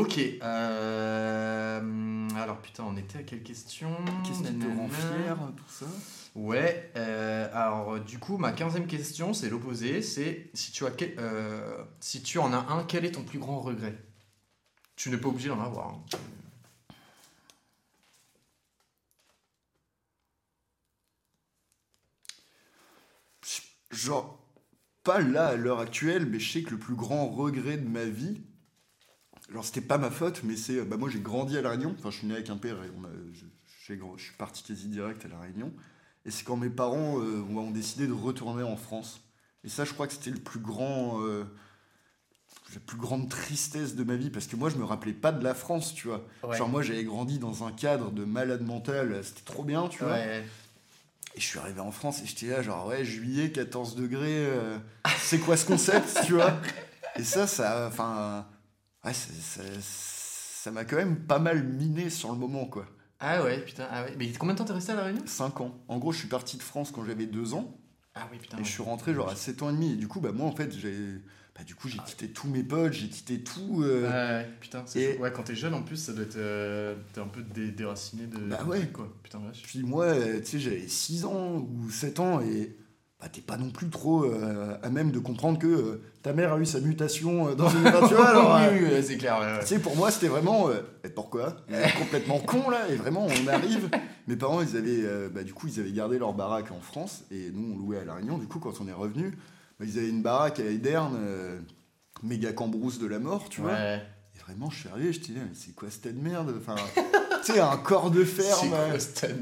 [0.00, 0.18] ok.
[0.42, 3.90] euh, Alors putain, on était à quelle question
[4.24, 5.86] Qu'est-ce qui te rend fier, tout ça
[6.34, 6.92] Ouais.
[6.96, 10.02] euh, alors euh, du coup, ma quinzième question, c'est l'opposé.
[10.02, 13.38] C'est si tu as quel- euh, si tu en as un, quel est ton plus
[13.38, 13.96] grand regret?
[14.96, 15.88] Tu n'es pas obligé d'en avoir.
[15.88, 16.02] hein.
[23.90, 24.38] Genre,
[25.04, 28.04] pas là à l'heure actuelle, mais je sais que le plus grand regret de ma
[28.04, 28.40] vie,
[29.48, 32.10] genre c'était pas ma faute, mais c'est, bah moi j'ai grandi à La Réunion, enfin
[32.10, 33.44] je suis né avec un père et on a, je,
[34.18, 35.72] suis parti quasi direct à La Réunion,
[36.24, 39.20] et c'est quand mes parents euh, ont décidé de retourner en France.
[39.64, 41.44] Et ça je crois que c'était le plus grand, euh,
[42.74, 45.42] la plus grande tristesse de ma vie, parce que moi je me rappelais pas de
[45.42, 46.26] la France, tu vois.
[46.42, 46.56] Ouais.
[46.56, 50.18] Genre moi j'avais grandi dans un cadre de malade mental, c'était trop bien, tu vois.
[51.36, 54.78] Et je suis arrivé en France et j'étais là, genre, ouais, juillet, 14 degrés, euh,
[55.18, 56.58] c'est quoi ce concept, tu vois
[57.18, 58.46] Et ça, ça, enfin,
[59.06, 62.86] ouais, ça- m'a quand même pas mal miné sur le moment, quoi.
[63.20, 63.86] Ah ouais, putain.
[63.90, 64.14] Ah ouais.
[64.18, 65.22] Mais combien de temps t'es resté à la Réunion?
[65.26, 65.78] 5 ans.
[65.88, 67.78] En gros, je suis parti de France quand j'avais 2 ans
[68.14, 68.56] Ah oui, putain.
[68.56, 68.66] et ouais.
[68.66, 69.92] je suis rentré genre à 7 ans et demi.
[69.92, 70.94] Et du coup, bah, moi, en fait, j'ai
[71.56, 73.82] bah, du coup, j'ai quitté tous mes potes, j'ai quitté tout.
[73.82, 74.10] euh,
[74.42, 75.16] Ouais, putain, Et-.
[75.18, 76.36] Ouais, quand t'es jeune en plus, ça doit être.
[76.36, 78.36] euh, T'es un peu dé- déraciné de.
[78.36, 78.88] Bah ouais.
[78.92, 79.10] quoi.
[79.22, 79.62] Putain, vache.
[79.62, 82.76] Puis moi, tu sais, j'avais 6 ans ou 7 ans et
[83.20, 86.52] bah, t'es pas non plus trop euh, à même de comprendre que euh, ta mère
[86.52, 89.38] a eu sa mutation euh, dans une tu vois, alors, oui, oui, oui, c'est clair.
[89.40, 89.60] ouais, ouais.
[89.60, 90.68] tu sais, pour moi, c'était vraiment.
[91.02, 91.56] et pourquoi?
[91.98, 93.88] Complètement con là, et vraiment, on arrive.
[94.26, 95.28] Mes parents, ils avaient.
[95.30, 98.04] bah, du coup, ils avaient gardé leur baraque en France, et nous, on louait à
[98.04, 98.36] La Réunion.
[98.36, 99.30] Du coup, quand on est revenu,
[99.80, 101.16] bah, ils avaient une baraque à Ederne,
[102.22, 103.72] méga cambrousse de la mort, tu vois.
[103.72, 104.02] Ouais.
[104.02, 104.15] Et
[104.46, 106.76] vraiment, je suis arrivé, je te dis, mais c'est quoi cette merde Enfin,
[107.44, 108.68] tu sais, un corps de ferme.
[108.70, 108.98] quoi euh,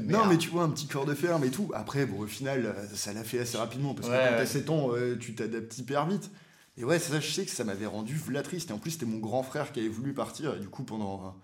[0.07, 1.69] non, mais tu vois, un petit corps de ferme et tout.
[1.73, 4.37] Après, bon, au final, euh, ça l'a fait assez rapidement parce que Ouais, quand ouais.
[4.37, 6.29] t'as 7 ans, euh, tu t'adaptes hyper vite.
[6.77, 8.69] Et ouais, ça, je sais que ça m'avait rendu v'là triste.
[8.69, 10.55] Et en plus, c'était mon grand frère qui avait voulu partir.
[10.55, 11.35] Et du coup, pendant, un-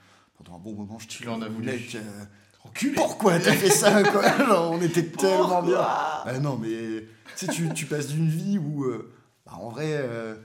[0.43, 1.66] pendant un bon moment, je Tu l'en as voulu.
[1.68, 5.78] Mec, euh, pourquoi t'as fait ça quoi Genre, On était tellement bien.
[5.80, 7.05] Ah non, mais
[7.38, 9.14] tu sais, tu, tu passes d'une vie où, euh,
[9.45, 10.36] bah, en vrai, euh,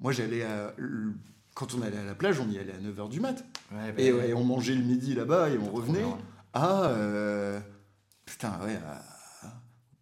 [0.00, 0.42] moi j'allais
[1.60, 3.44] Quand on allait à la plage, on y allait à 9h du mat.
[3.70, 6.02] Ouais, bah, Et ouais, on mangeait le midi là-bas et on revenait
[6.54, 6.84] à.
[6.86, 7.60] euh,
[8.24, 9.02] putain, ouais, à,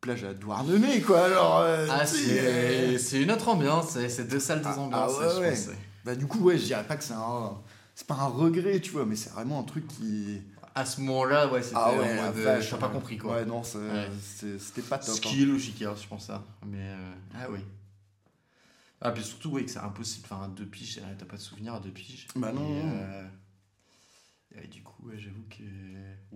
[0.00, 1.24] plage à Douarnenez, quoi.
[1.24, 5.12] Alors, euh, Ah, euh, c'est c'est une autre ambiance, c'est deux salles, deux Ah, ambiances.
[5.20, 5.50] ah ouais, je ouais.
[5.50, 5.68] pense.
[6.04, 7.54] bah, du coup, ouais, je dirais pas que c'est un.
[7.96, 10.40] C'est pas un regret, tu vois, mais c'est vraiment un truc qui.
[10.76, 13.34] À ce moment-là, ouais, c'était Ah ouais, la vache, pas compris quoi.
[13.34, 14.08] Ouais, non, c'est- Ouais.
[14.22, 15.08] c'est- c'était pas top.
[15.08, 15.16] hein.
[15.16, 16.44] Skill ou chica, je pense ça.
[16.64, 17.58] Mais euh, ah oui.
[19.00, 20.26] Ah puis surtout oui que c'est impossible.
[20.30, 22.26] Enfin deux piges, t'as pas de souvenir à deux piges.
[22.36, 22.68] Bah non.
[22.68, 23.28] Et, euh,
[24.62, 25.62] et du coup ouais, j'avoue que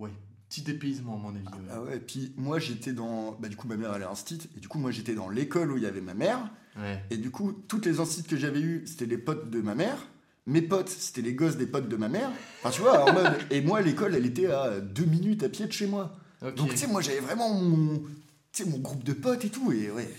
[0.01, 0.11] ouais
[0.49, 1.45] petit dépaysement à mon avis.
[1.47, 1.69] ouais.
[1.71, 3.31] Ah ouais, puis moi j'étais dans.
[3.33, 5.71] Bah, du coup, ma mère elle est instit, et du coup, moi j'étais dans l'école
[5.71, 7.03] où il y avait ma mère, Ouais.
[7.11, 9.97] et du coup, toutes les instits que j'avais eues, c'était les potes de ma mère.
[10.45, 12.29] Mes potes, c'était les gosses des potes de ma mère.
[12.59, 13.37] Enfin, tu vois, en mode.
[13.51, 16.15] Et moi, l'école, elle était à deux minutes à pied de chez moi.
[16.57, 17.99] Donc, tu sais, moi, j'avais vraiment mon,
[18.51, 19.71] tu sais, mon groupe de potes et tout.
[19.71, 20.13] Et ouais,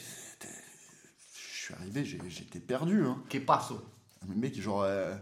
[1.64, 3.04] suis arrivé, j'étais perdu.
[3.04, 3.22] Hein.
[3.28, 3.80] Que passo.
[4.28, 4.82] Mais mec, genre.
[4.82, 5.14] euh,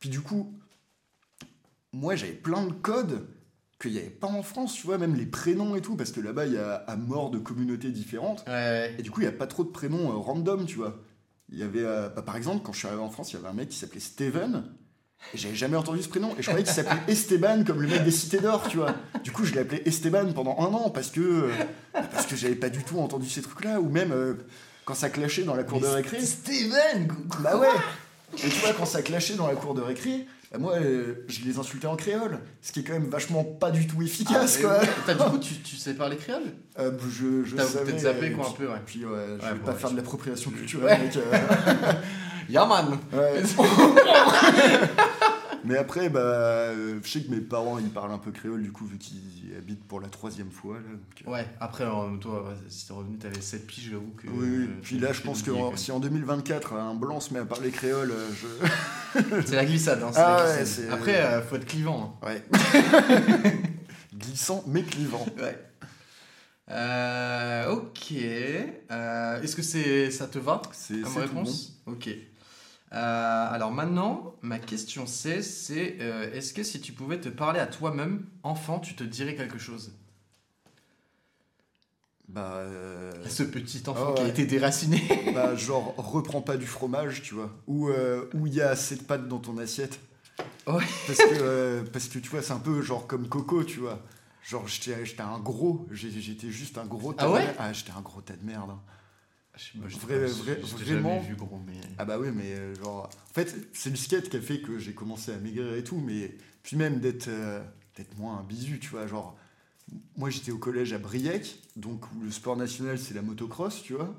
[0.00, 0.54] Puis du coup,
[1.92, 3.26] moi, j'avais plein de codes
[3.80, 6.20] qu'il n'y avait pas en France, tu vois, même les prénoms et tout, parce que
[6.20, 8.44] là-bas, il y a à mort de communautés différentes.
[8.46, 8.94] Ouais.
[8.98, 10.98] Et du coup, il n'y a pas trop de prénoms euh, random, tu vois.
[11.50, 13.38] Il y avait, euh, bah, par exemple, quand je suis arrivé en France, il y
[13.38, 14.64] avait un mec qui s'appelait Steven.
[15.34, 16.30] Et j'avais jamais entendu ce prénom.
[16.38, 18.94] Et je croyais qu'il s'appelait Esteban, comme le mec des Cités d'Or, tu vois.
[19.24, 21.50] Du coup, je l'ai appelé Esteban pendant un an, parce que, euh,
[21.92, 23.80] parce que j'avais pas du tout entendu ces trucs-là.
[23.80, 24.12] Ou même
[24.86, 26.18] quand ça clashait dans la cour de récré.
[26.24, 27.08] Steven.
[27.40, 27.68] Bah ouais
[28.38, 31.40] Et tu vois, quand ça clashait dans la cour de récré, bah moi, euh, je
[31.44, 32.38] les insultais en créole.
[32.62, 34.78] Ce qui est quand même vachement pas du tout efficace, quoi.
[34.80, 36.44] Ah, T'as du coup tu, tu sais parler créole?
[36.78, 38.78] Euh, je je T'as peut-être zappé quoi un peu ouais.
[38.86, 39.10] Puis ouais,
[39.40, 40.56] je Ouais, vais bon, pas ouais, faire je- de l'appropriation Ouais.
[40.56, 41.16] culturelle, mec.
[41.16, 41.92] euh,
[42.48, 42.98] Yaman.
[43.12, 43.42] ouais.
[45.66, 48.72] Mais après, bah, euh, je sais que mes parents, ils parlent un peu créole, du
[48.72, 50.76] coup, vu qu'ils habitent pour la troisième fois.
[50.76, 51.84] Là, donc, euh, Ouais, après,
[52.20, 54.26] toi, si t'es revenu, t'avais 7 piges, j'avoue que.
[54.28, 54.68] Oui, oui.
[54.82, 57.70] Puis là, je pense que en- si en 2024, un blanc se met à parler
[57.70, 59.20] créole, euh, je...
[59.46, 60.10] C'est la glissade, hein.
[60.14, 60.90] Ah la glissade.
[60.92, 62.18] Après, faut être clivant.
[62.22, 62.42] Ouais.
[64.16, 65.26] Glissant, mais clivant.
[65.38, 65.42] hein.
[65.42, 65.58] Ouais.
[66.70, 68.12] Euh, ok.
[68.90, 72.08] Euh, Est-ce que c'est, ça te va C'est comme réponse Ok.
[72.96, 77.60] Euh, alors maintenant, ma question c'est, c'est euh, est-ce que si tu pouvais te parler
[77.60, 79.92] à toi-même, enfant, tu te dirais quelque chose?
[82.28, 85.02] Bah, euh, Ce petit enfant Ah qui a été déraciné.
[85.34, 87.50] bah, genre, reprends pas du fromage, tu vois.
[87.66, 87.90] Ou
[88.34, 90.00] où il y a assez de pâtes dans ton assiette.
[90.66, 90.82] Ouais.
[91.06, 94.00] Parce que, parce que tu vois, c'est un peu genre comme Coco, tu vois.
[94.42, 97.44] Genre, j'étais un gros, j'étais juste un gros tas Ah de ouais?
[97.44, 97.56] merde.
[97.58, 98.70] Ah, j'étais un gros tas de merde.
[98.70, 98.80] hein.
[99.56, 101.72] Je je Vrai- vrai- je vraiment vu gros, mais.
[101.98, 103.08] Ah bah oui, mais euh, genre...
[103.30, 105.96] En fait, c'est le skate qui a fait que j'ai commencé à maigrir et tout,
[105.98, 106.36] mais...
[106.62, 107.62] Puis même d'être euh,
[107.96, 109.36] d'être moins un bisu, tu vois, genre...
[110.16, 114.14] Moi, j'étais au collège à Briec, donc le sport national, c'est la motocross, tu vois,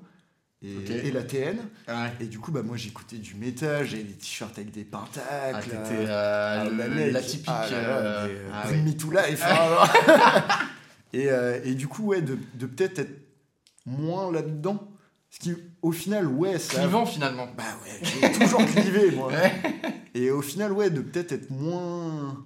[0.64, 0.90] et, Ok.
[0.90, 1.58] et la TN.
[1.90, 1.94] Ouais.
[2.22, 5.20] Et du coup, bah moi, j'écoutais du métal, j'avais des t-shirts avec des pentacles.
[5.30, 7.46] Ah, t'étais euh, euh, ah, le- bah, mec, l'atypique.
[7.50, 9.44] ah là euh, mais, euh, ah Bring me to life.
[9.44, 10.68] hein,
[11.14, 13.22] et, euh, et du coup, ouais, de, de peut-être être
[13.86, 14.90] moins là-dedans.
[15.30, 16.80] Ce qui, au final, ouais, ça...
[16.80, 17.48] Clivant finalement.
[17.58, 19.32] Bah ouais, j'ai toujours clivé, moi.
[19.38, 19.52] Ouais.
[20.14, 22.44] Et au final, ouais, de peut-être être moins.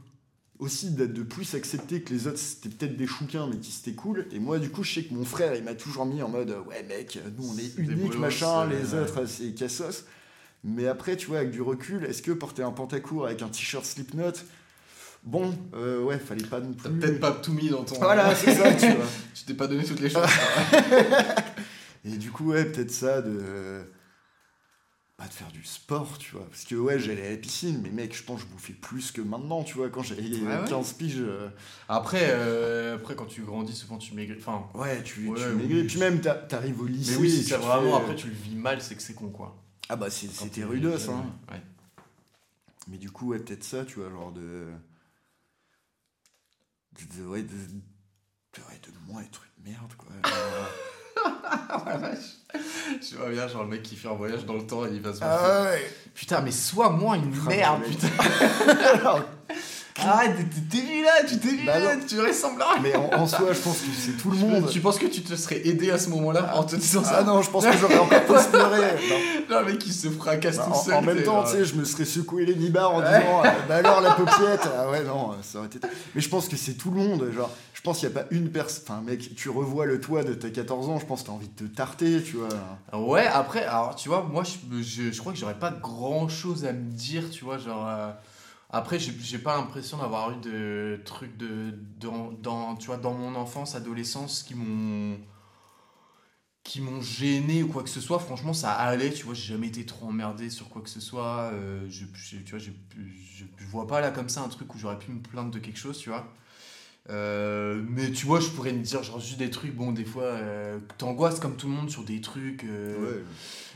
[0.59, 3.93] Aussi, d'être de plus accepter que les autres, c'était peut-être des chouquins, mais qui c'était
[3.93, 4.27] cool.
[4.31, 6.55] Et moi, du coup, je sais que mon frère, il m'a toujours mis en mode
[6.67, 8.99] Ouais, mec, nous, on est unique, bolos, machin, les ouais.
[9.01, 10.05] autres, c'est cassos.
[10.63, 13.83] Mais après, tu vois, avec du recul, est-ce que porter un pantacourt avec un t-shirt
[13.85, 14.33] Slipknot
[15.23, 17.95] Bon, euh, ouais, fallait pas non T'as peut-être pas tout mis dans ton.
[17.95, 19.05] Voilà, c'est ça, tu vois.
[19.33, 20.21] Tu t'es pas donné toutes les choses.
[22.05, 23.83] Et du coup, ouais, peut-être ça de.
[25.17, 26.47] Pas de faire du sport, tu vois.
[26.49, 29.11] Parce que, ouais, j'allais à la piscine, mais mec, je pense que je bouffais plus
[29.11, 29.89] que maintenant, tu vois.
[29.91, 31.17] Quand j'avais Ah ouais 15 piges.
[31.19, 31.47] euh,
[31.87, 34.39] Après, euh, après, quand tu grandis, souvent tu maigris.
[34.39, 35.83] Enfin, Ouais, tu, Ouais, tu maigris.
[35.85, 37.11] Puis même, t'a- t'arrives au lycée.
[37.11, 39.29] mais oui, si c'est vraiment fais- après tu le vis mal, c'est que c'est con
[39.29, 39.55] quoi.
[39.89, 41.25] Ah bah, c'était rudos, hein.
[41.51, 41.61] Ouais.
[42.87, 44.71] Mais du coup, ouais, peut-être ça, tu vois, genre de.
[46.93, 50.09] de, de- ouais, de, de, ouais, de moins être une merde, quoi.
[51.23, 52.17] Genre, la vache.
[53.01, 55.01] Je vois bien, genre le mec qui fait un voyage dans le temps et il
[55.01, 55.91] va se Ah ouais.
[56.13, 58.07] Putain, mais sois moi une merde, putain.
[59.99, 60.35] Arrête,
[60.69, 62.01] t'es- vu là, tu t'es vu Bah là, non.
[62.07, 64.69] tu ressembles à mais en, en soi, je pense que c'est tout le monde.
[64.71, 67.23] Tu penses que tu te serais aidé à ce moment-là en te disant ça Ah
[67.23, 68.79] non, je pense que j'aurais encore plus pleuré.
[69.09, 69.55] Non.
[69.59, 70.93] Non, mec, il se fracasse Bah, tout en, seul.
[70.95, 73.11] en même temps, tu sais, je me serais secoué les nibards en disant
[73.45, 75.79] euh, Bah alors la paupiette Ah ouais, non, ça aurait été.
[76.15, 77.29] Mais je pense que c'est tout le monde.
[77.35, 78.83] Genre, je pense qu'il n'y a pas une personne.
[78.87, 81.49] Enfin, mec, tu revois le toit de tes 14 ans, je pense que t'as envie
[81.49, 82.99] de te tarter, tu vois.
[82.99, 86.65] Ouais, après, alors tu vois, moi je, je, je crois que j'aurais pas grand chose
[86.65, 87.87] à me dire, tu vois, genre.
[87.87, 88.09] euh,
[88.71, 93.75] après, j'ai pas l'impression d'avoir eu de trucs de, dans, tu vois, dans mon enfance,
[93.75, 95.17] adolescence qui m'ont
[96.63, 98.19] qui m'ont gêné ou quoi que ce soit.
[98.19, 101.49] Franchement, ça allait, tu vois, j'ai jamais été trop emmerdé sur quoi que ce soit.
[101.53, 104.77] euh, je, je- tu vois, je, je, vois pas là comme ça un truc où
[104.77, 106.31] j'aurais pu me plaindre de quelque chose, tu vois.
[107.09, 110.23] Euh, mais tu vois, je pourrais me dire, genre, juste des trucs, bon, des fois,
[110.23, 112.63] euh, t'angoisses comme tout le monde sur des trucs.
[112.65, 113.23] euh,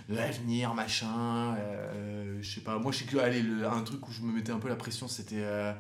[0.09, 1.55] l'avenir, machin.
[1.57, 2.77] euh, je sais pas.
[2.79, 4.75] Moi, je sais que, allez, le- un truc où je me mettais un peu la
[4.75, 5.73] pression, c'était euh,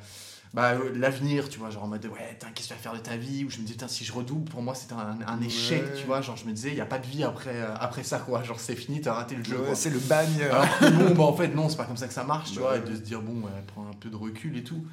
[0.53, 1.69] bah, euh, l'avenir, tu vois.
[1.69, 3.43] Genre en mode, ouais, qu'est-ce que tu vas faire de ta vie?
[3.45, 5.93] Ou je me disais, putain, si je redouble, pour moi, c'était un, un échec, Ouais.
[5.93, 6.21] tu vois.
[6.21, 8.41] Genre, je me disais, il n'y a pas de vie après, euh, après ça, quoi.
[8.43, 10.41] Genre, c'est fini, t'as raté le jeu, Ouais, c'est le bagne.
[10.41, 12.61] Alors bon, bah, en fait, non, c'est pas comme ça que ça marche, tu Bah
[12.61, 12.77] vois.
[12.77, 14.85] Et de se dire, bon, ouais, prends un peu de recul et tout.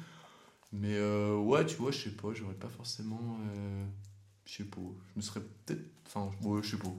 [0.71, 3.37] Mais euh, ouais, tu vois, je sais pas, j'aurais pas forcément.
[3.55, 3.85] euh,
[4.45, 4.81] je sais pas.
[5.11, 5.83] Je me serais peut-être.
[6.07, 6.89] Enfin, ouais, je sais pas.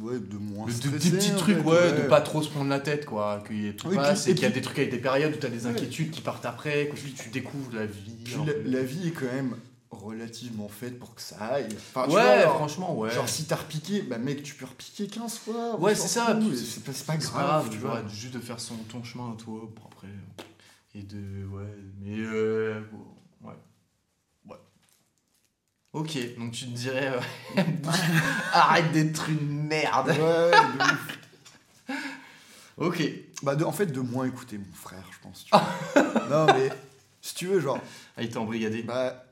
[0.00, 0.66] Ouais, de moins.
[0.66, 3.42] De, stressé, petits trucs, ouais, de pas trop se prendre la tête, quoi.
[3.46, 3.96] Qu'il y Oui,
[4.34, 5.72] qu'il y a des trucs avec des périodes où t'as des Ouais.
[5.72, 8.16] inquiétudes qui partent après, que tu, tu découvres la vie.
[8.24, 8.62] Puis la, peu.
[8.70, 9.56] la vie est quand même
[9.90, 11.68] relativement faite pour que ça aille.
[11.74, 13.10] Enfin, ouais, vois, franchement, ouais.
[13.10, 15.78] Genre si t'as repiqué, bah mec tu peux repiquer 15 fois.
[15.80, 18.02] Ouais, c'est ça, c'est- pas, pas grave, tu vois.
[18.08, 20.08] juste de faire son, ton chemin à toi, bon, après.
[20.94, 21.16] Et de.
[21.52, 22.18] Ouais, mais.
[22.18, 22.98] Euh, bon.
[25.92, 27.12] Ok, donc tu te dirais.
[27.56, 27.62] euh,
[28.52, 30.08] Arrête d'être une merde.
[30.08, 31.18] Ouais, de ouf.
[32.76, 33.02] Ok.
[33.42, 35.44] Bah de- en fait de moins écouter mon frère, je pense.
[35.44, 35.64] tu vois.
[36.46, 36.70] non mais
[37.20, 37.78] si tu veux, genre,
[38.16, 38.82] Ah, il t'a embrigadé.
[38.82, 39.24] bah,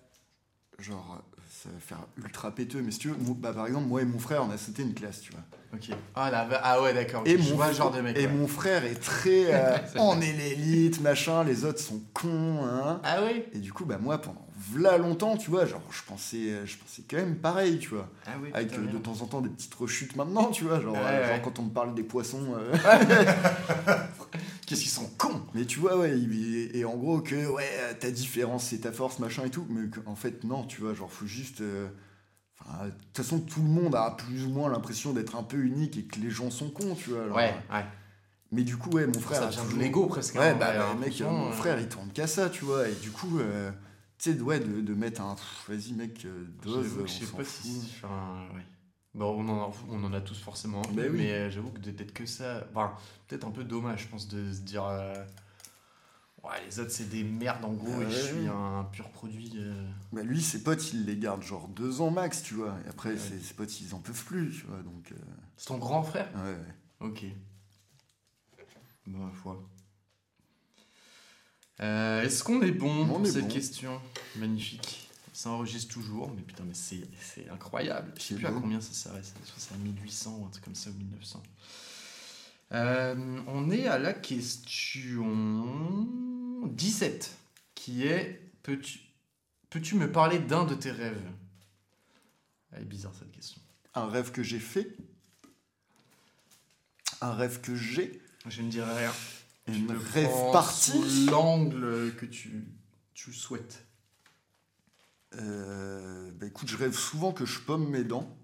[0.78, 4.02] genre, ça va faire ultra péteux, mais si tu veux, moi- bah par exemple moi
[4.02, 5.42] et mon frère on a sauté une classe, tu vois.
[5.74, 5.90] Ok.
[6.14, 7.22] Ah, là, ah ouais, d'accord.
[7.26, 8.16] Et je mon, vois le genre de mec.
[8.16, 8.32] et ouais.
[8.32, 13.00] mon frère est très, euh, on est l'élite, machin, les autres sont cons, hein.
[13.04, 13.48] Ah ouais?
[13.52, 17.02] Et du coup, bah moi pendant v'là longtemps, tu vois, genre je pensais, je pensais
[17.08, 18.08] quand même pareil, tu vois.
[18.26, 20.94] Ah oui, Avec euh, de temps en temps des petites rechutes maintenant, tu vois, genre,
[20.94, 22.54] Ouais, euh, genre quand on me parle des poissons.
[22.56, 22.74] euh,
[24.66, 26.18] Qu'est-ce qu'ils sont cons Mais tu vois, ouais,
[26.74, 27.68] et, en gros que ouais,
[28.00, 31.12] ta différence c'est ta force, machin et tout, mais en fait non, tu vois, genre
[31.12, 31.62] faut juste.
[31.62, 31.88] de
[33.12, 36.02] toute façon, tout le monde a plus ou moins l'impression d'être un peu unique et
[36.04, 37.26] que les gens sont cons, tu vois.
[37.28, 37.84] Ouais, ouais.
[38.52, 39.42] Mais du coup, ouais, mon frère.
[39.42, 40.34] Ça vient de l'ego presque.
[40.36, 42.94] Ouais, hein, bah, ouais, bah, mec, mon frère il tourne qu'à ça, tu vois, et
[42.94, 43.70] du coup, euh,
[44.18, 45.36] tu sais, ouais, de, de mettre un.
[45.68, 47.46] Vas-y, mec, euh, dose, que je sais pas fout.
[47.64, 47.92] si.
[47.96, 48.64] Enfin, ouais.
[49.14, 51.16] Bon, on en, a, on en a tous forcément un peu, Bah oui.
[51.18, 52.66] mais euh, j'avoue que d'être que ça.
[52.70, 52.94] Enfin,
[53.28, 54.84] peut-être un peu dommage, je pense, de se dire.
[54.84, 55.14] euh,
[56.44, 58.38] ouais, les autres, c'est des merdes en gros, Ah et je ouais.
[58.40, 59.52] suis un pur produit.
[59.56, 62.88] euh, Bah, lui, ses potes, il les garde genre deux ans max, tu vois, et
[62.88, 63.18] après, Ouais.
[63.18, 65.12] ses, ses potes, ils en peuvent plus, tu vois, donc.
[65.12, 65.16] euh,
[65.56, 66.28] C'est ton grand frère?
[66.34, 66.74] Ouais, ouais.
[67.08, 67.24] Ok.
[69.06, 69.62] Ma foi.
[71.80, 73.54] Euh, Est-ce qu'on est bon On pour est cette bon.
[73.54, 74.00] question
[74.36, 75.08] Magnifique?
[75.32, 77.06] Ça enregistre toujours, mais putain, mais c'est
[77.50, 78.10] incroyable.
[78.16, 79.26] Je sais plus à combien ça s'arrête.
[79.44, 81.42] Soit c'est à 1800 ou un truc comme ça, ou 1900.
[82.72, 86.08] Euh, on est à la question
[86.64, 87.36] 17,
[87.74, 88.98] qui est Peux-tu
[89.68, 91.20] peux me parler d'un de tes rêves?
[92.72, 93.60] Elle est bizarre cette question.
[93.94, 94.96] Un rêve que j'ai fait?
[97.20, 98.20] Un rêve que j'ai?
[98.48, 99.12] Je ne dirai rien.
[99.68, 101.26] Une rêve partie.
[101.30, 102.64] l'angle que tu,
[103.14, 103.84] tu souhaites.
[105.34, 108.36] Euh, bah écoute, je rêve souvent que je pomme mes dents,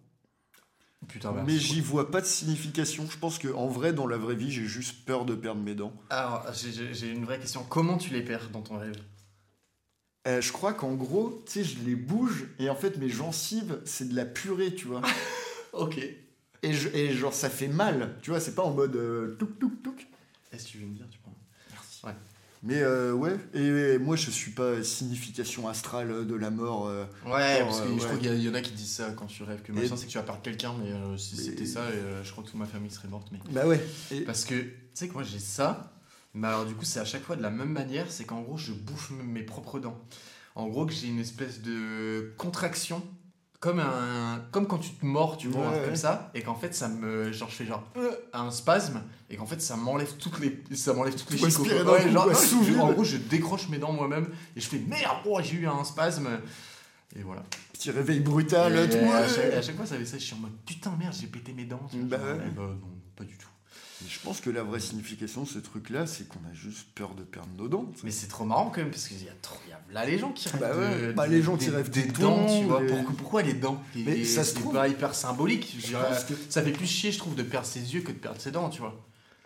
[1.09, 3.07] Putain, mais j'y vois pas de signification.
[3.11, 5.75] Je pense que en vrai, dans la vraie vie, j'ai juste peur de perdre mes
[5.75, 5.93] dents.
[6.11, 7.65] Alors, j'ai- une vraie question.
[7.69, 8.97] Comment tu les perds dans ton rêve?
[10.29, 13.81] Euh, je crois qu'en gros, tu sais, je les bouge et en fait, mes gencives,
[13.85, 15.03] c'est de la purée, tu vois.
[15.73, 15.97] Ok.
[16.63, 18.41] Et, je- et genre, ça fait mal, tu vois.
[18.41, 20.07] C'est pas en mode euh, touk touk touk.
[20.53, 21.35] Est-ce que tu veux me dire tu prends
[21.71, 22.07] Merci.
[22.07, 22.13] Ouais.
[22.65, 26.87] Mais euh, ouais, et, moi, je suis pas signification astrale de la mort.
[26.87, 29.11] euh, Ouais, Genre, parce que euh, je crois qu'il y, en a qui disent ça
[29.17, 31.67] quand tu rêves que machin, c'est que tu vas perdre quelqu'un, mais euh, si c'était
[31.67, 33.27] ça, euh, je crois que toute ma famille serait morte.
[33.33, 33.39] Mais...
[33.51, 33.85] Bah ouais.
[34.13, 35.93] Et- Parce que, tu sais que moi j'ai ça,
[36.35, 38.59] mais alors du coup c'est à chaque fois de la même manière, c'est qu'en gros
[38.59, 40.01] je bouffe mes propres dents.
[40.55, 43.03] En gros que j'ai une espèce de contraction,
[43.63, 45.87] comme, un, comme quand tu te mords, tu vois, un Ouais, truc ouais.
[45.91, 49.01] comme ça, et qu'en fait ça me, genre je fais genre euh, un spasme,
[49.31, 51.65] et qu'en fait ça m'enlève toutes les, ça m'enlève toutes les chicots.
[51.65, 52.81] genre, ouais, je- vide.
[52.81, 55.85] en gros je décroche mes dents moi-même, et je fais merde, oh, j'ai eu un
[55.85, 56.29] spasme.
[57.15, 57.43] Et voilà.
[57.75, 58.75] Petit réveil brutal.
[58.75, 60.17] Et à, chaque, à chaque fois, ça fait ça.
[60.17, 61.87] Je suis en mode putain, merde, j'ai pété mes dents.
[61.93, 62.51] Bah genre, ouais.
[62.57, 62.79] ben, non,
[63.15, 63.49] pas du tout.
[64.05, 67.15] Et je pense que la vraie signification de ce truc-là, c'est qu'on a juste peur
[67.15, 67.87] de perdre nos dents.
[68.05, 69.57] Mais c'est trop marrant quand même, parce qu'il y a trop.
[69.69, 70.61] y a là les gens qui rêvent.
[70.61, 72.81] Bah ouais, de- bah, des- les gens qui rêvent des des dents, tu vois.
[72.87, 75.73] Pourquoi, pourquoi les dents Mais ça se trouve- pas hyper symbolique.
[75.77, 78.01] Je Je dirais, pense que- Ça fait plus chier, je trouve, de perdre ses yeux
[78.01, 78.99] que de perdre ses dents, tu vois.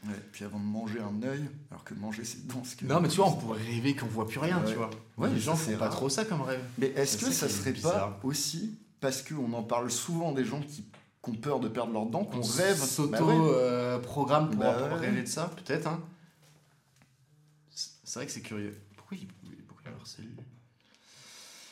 [0.07, 3.09] Ouais, puis avant de manger un œil, alors que manger ses dents, c'est Non, mais
[3.09, 4.71] tu vois, on pourrait rêver qu'on voit plus rien, Ouais.
[4.71, 4.91] tu vois.
[5.19, 5.95] Ouais, les gens font c'est pas rare.
[5.97, 6.61] trop ça comme rêve.
[6.79, 8.19] Mais est-ce que ça serait bizarre.
[8.21, 10.85] pas aussi parce qu'on en parle souvent des gens qui,
[11.27, 14.79] qui ont peur de perdre leurs dents, qu'on On rêve s'auto-programme Bah ouais.
[14.79, 15.07] pour, Bah ouais.
[15.07, 15.87] rêver de ça, peut-être.
[15.87, 16.01] Hein.
[17.75, 18.79] C'est vrai que c'est curieux.
[18.97, 19.27] Pourquoi il,
[19.67, 20.29] pourquoi il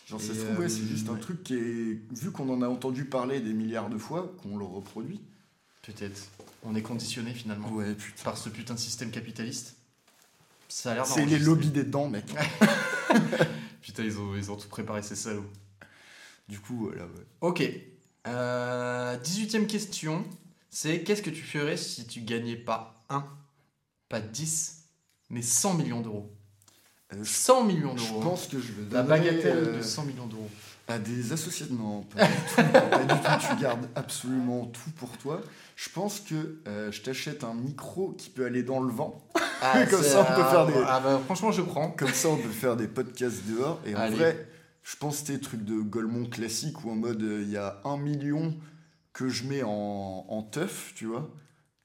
[0.07, 1.21] Genre, ça se trouve, ouais, c'est euh, juste un ouais.
[1.21, 2.01] truc qui est.
[2.13, 5.23] Vu qu'on en a entendu parler des milliards de fois, qu'on le reproduit.
[5.83, 6.29] Peut-être.
[6.63, 8.23] On est conditionné finalement Ouais, putain.
[8.25, 9.77] par ce putain de système capitaliste.
[10.69, 12.25] Ça a l'air C'est les lobbies des dents, mec.
[13.83, 15.45] Putain, ils ont, ils ont tout préparé, ces salauds.
[16.49, 17.27] Du coup, voilà, ouais.
[17.43, 17.63] Ok.
[18.27, 20.25] Euh, 18ème question.
[20.71, 23.25] C'est qu'est-ce que tu ferais si tu gagnais pas 1,
[24.09, 24.83] pas 10,
[25.31, 26.33] mais 100 millions d'euros
[27.13, 28.21] Euh, je 100 millions je d'euros.
[28.21, 28.25] hein.
[28.25, 30.49] pense que je vais La bagatelle euh, de 100 millions d'euros.
[30.89, 31.75] À des associations.
[31.77, 32.63] Non, pas du tout.
[32.91, 33.55] pas du tout.
[33.57, 35.41] Tu gardes absolument tout pour toi.
[35.77, 39.23] Je pense que euh, je t'achète un micro qui peut aller dans le vent.
[39.91, 41.91] Comme c'est- ça, on peut ah, faire des- Ah bah franchement, je prends.
[41.91, 43.81] Comme ça, on peut faire des podcasts dehors.
[43.87, 44.47] Et en vrai,
[44.85, 47.81] je pense que c'était truc de Golemont classique où en mode euh, il y a
[47.85, 48.55] un million
[49.13, 51.31] que je mets en, en teuf, tu vois.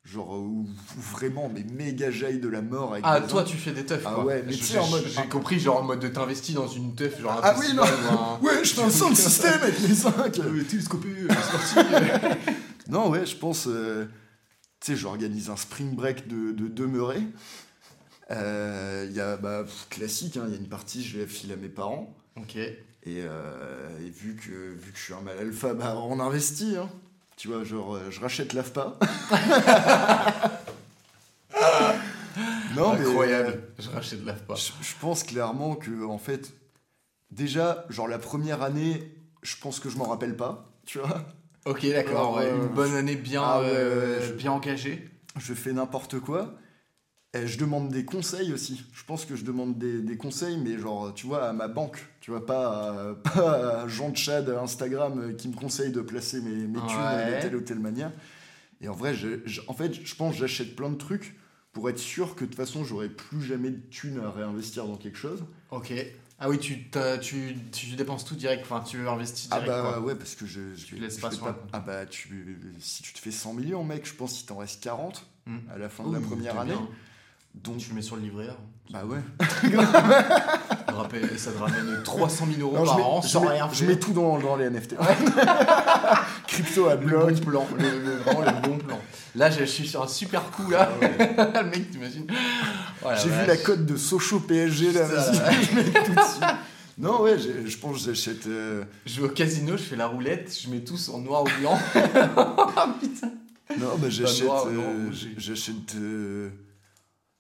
[0.04, 0.62] Genre, euh, où,
[0.98, 3.52] où vraiment, mais méga jaille de la mort avec Ah, des toi, gens.
[3.52, 4.26] tu fais des teufs, Ah quoi.
[4.26, 6.96] ouais, mais tu sais, en mode- J'ai compris, genre en mode de t'investis dans une
[6.96, 7.84] teuf, genre un Ah oui, non.
[7.84, 10.40] un- Ouais, je un sound système avec les cinq.
[10.40, 11.10] Euh, télescopé.
[12.88, 13.68] Non, ouais, je pense.
[13.68, 14.06] euh,
[14.80, 17.22] tu sais, j'organise un spring break de, de demeuré.
[18.32, 21.52] Euh, Il y a, bah, classique, hein, il y a une partie, je la file
[21.52, 22.16] à mes parents.
[22.38, 22.58] ok.
[23.04, 26.76] Et, euh, et vu, que, vu que je suis un mal alpha, bah, on investit.
[26.78, 26.90] Hein.
[27.38, 28.98] Tu vois, genre, euh, je rachète l'AFPA.
[32.76, 33.50] non, Incroyable.
[33.50, 34.56] euh, Je rachète l'AFPA.
[34.56, 36.54] je, je pense clairement que, en fait,
[37.32, 40.70] déjà, genre, la première année, je pense que je m'en rappelle pas.
[40.86, 41.24] Tu vois,
[41.66, 42.36] Ok, d'accord.
[42.38, 45.08] Ouais, euh, une bonne année bien, ah euh, ouais, bien engagée.
[45.38, 46.54] je fais n'importe quoi.
[47.36, 48.84] Et je demande des conseils aussi.
[48.92, 52.04] Je pense que je demande des, des conseils, mais genre, tu vois, à ma banque.
[52.22, 56.02] Tu vois, pas à, pas à Jean de Chad Instagram euh, qui me conseille de
[56.02, 57.36] placer mes, mes thunes Ouais.
[57.38, 58.12] de telle ou telle manière.
[58.82, 61.36] Et en vrai, je, je- en fait, je pense que j'achète plein de trucs
[61.72, 64.98] pour être sûr que de toute façon, j'aurai plus jamais de thunes à réinvestir dans
[64.98, 65.44] quelque chose.
[65.70, 65.94] Ok.
[66.40, 66.90] Ah oui, tu,
[67.22, 69.84] tu, tu dépenses tout direct, enfin tu investis Ah direct.
[69.84, 70.02] bah quoi.
[70.02, 70.62] ouais, parce que je.
[70.74, 71.54] Tu je- laisses je pas sur.
[71.74, 74.82] Ah bah, tu, si tu te fais 100 millions, mec, je pense qu'il t'en reste
[74.82, 75.58] 40 Hmm.
[75.74, 76.72] à la fin de la première année.
[76.74, 76.88] bien.
[77.56, 78.58] Donc, Tu le mets sur le livret A.
[78.92, 79.20] bah ouais.
[81.38, 83.70] Ça te ramène 300 000 euros Non, je par mets, an je sans mets- rien
[83.72, 83.88] je faire.
[83.88, 84.96] mets tout dans, dans les NFT.
[86.48, 87.34] Crypto à le bloc.
[87.34, 89.00] bon plan, le, le- vraiment le bon plan.
[89.36, 90.90] Là, je suis sur un super coup là.
[91.02, 92.28] le mec, t'imagines
[93.04, 96.54] Oh la J'ai vu la cote de Sochaux PSG là, vas-y, je mets tout dessus.
[96.98, 98.46] Non, ouais, je pense que j'achète.
[98.48, 101.50] euh, Je vais au casino, je fais la roulette, je mets tous en noir ou
[101.62, 101.80] blanc.
[103.00, 103.32] Putain.
[103.80, 104.50] Non, bah j'achète.
[104.50, 105.96] euh, j'achète.
[105.96, 106.50] euh,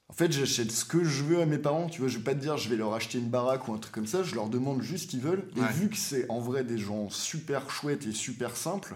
[0.09, 1.87] En fait, j'achète ce que je veux à mes parents.
[1.87, 3.77] Tu vois, je vais pas te dire je vais leur acheter une baraque ou un
[3.77, 4.23] truc comme ça.
[4.23, 5.43] Je leur demande juste ce qu'ils veulent.
[5.55, 5.67] Et Ouais.
[5.71, 8.95] vu que c'est en vrai des gens super chouettes et super simples,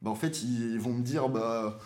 [0.00, 1.78] bah en fait, ils vont me dire bah.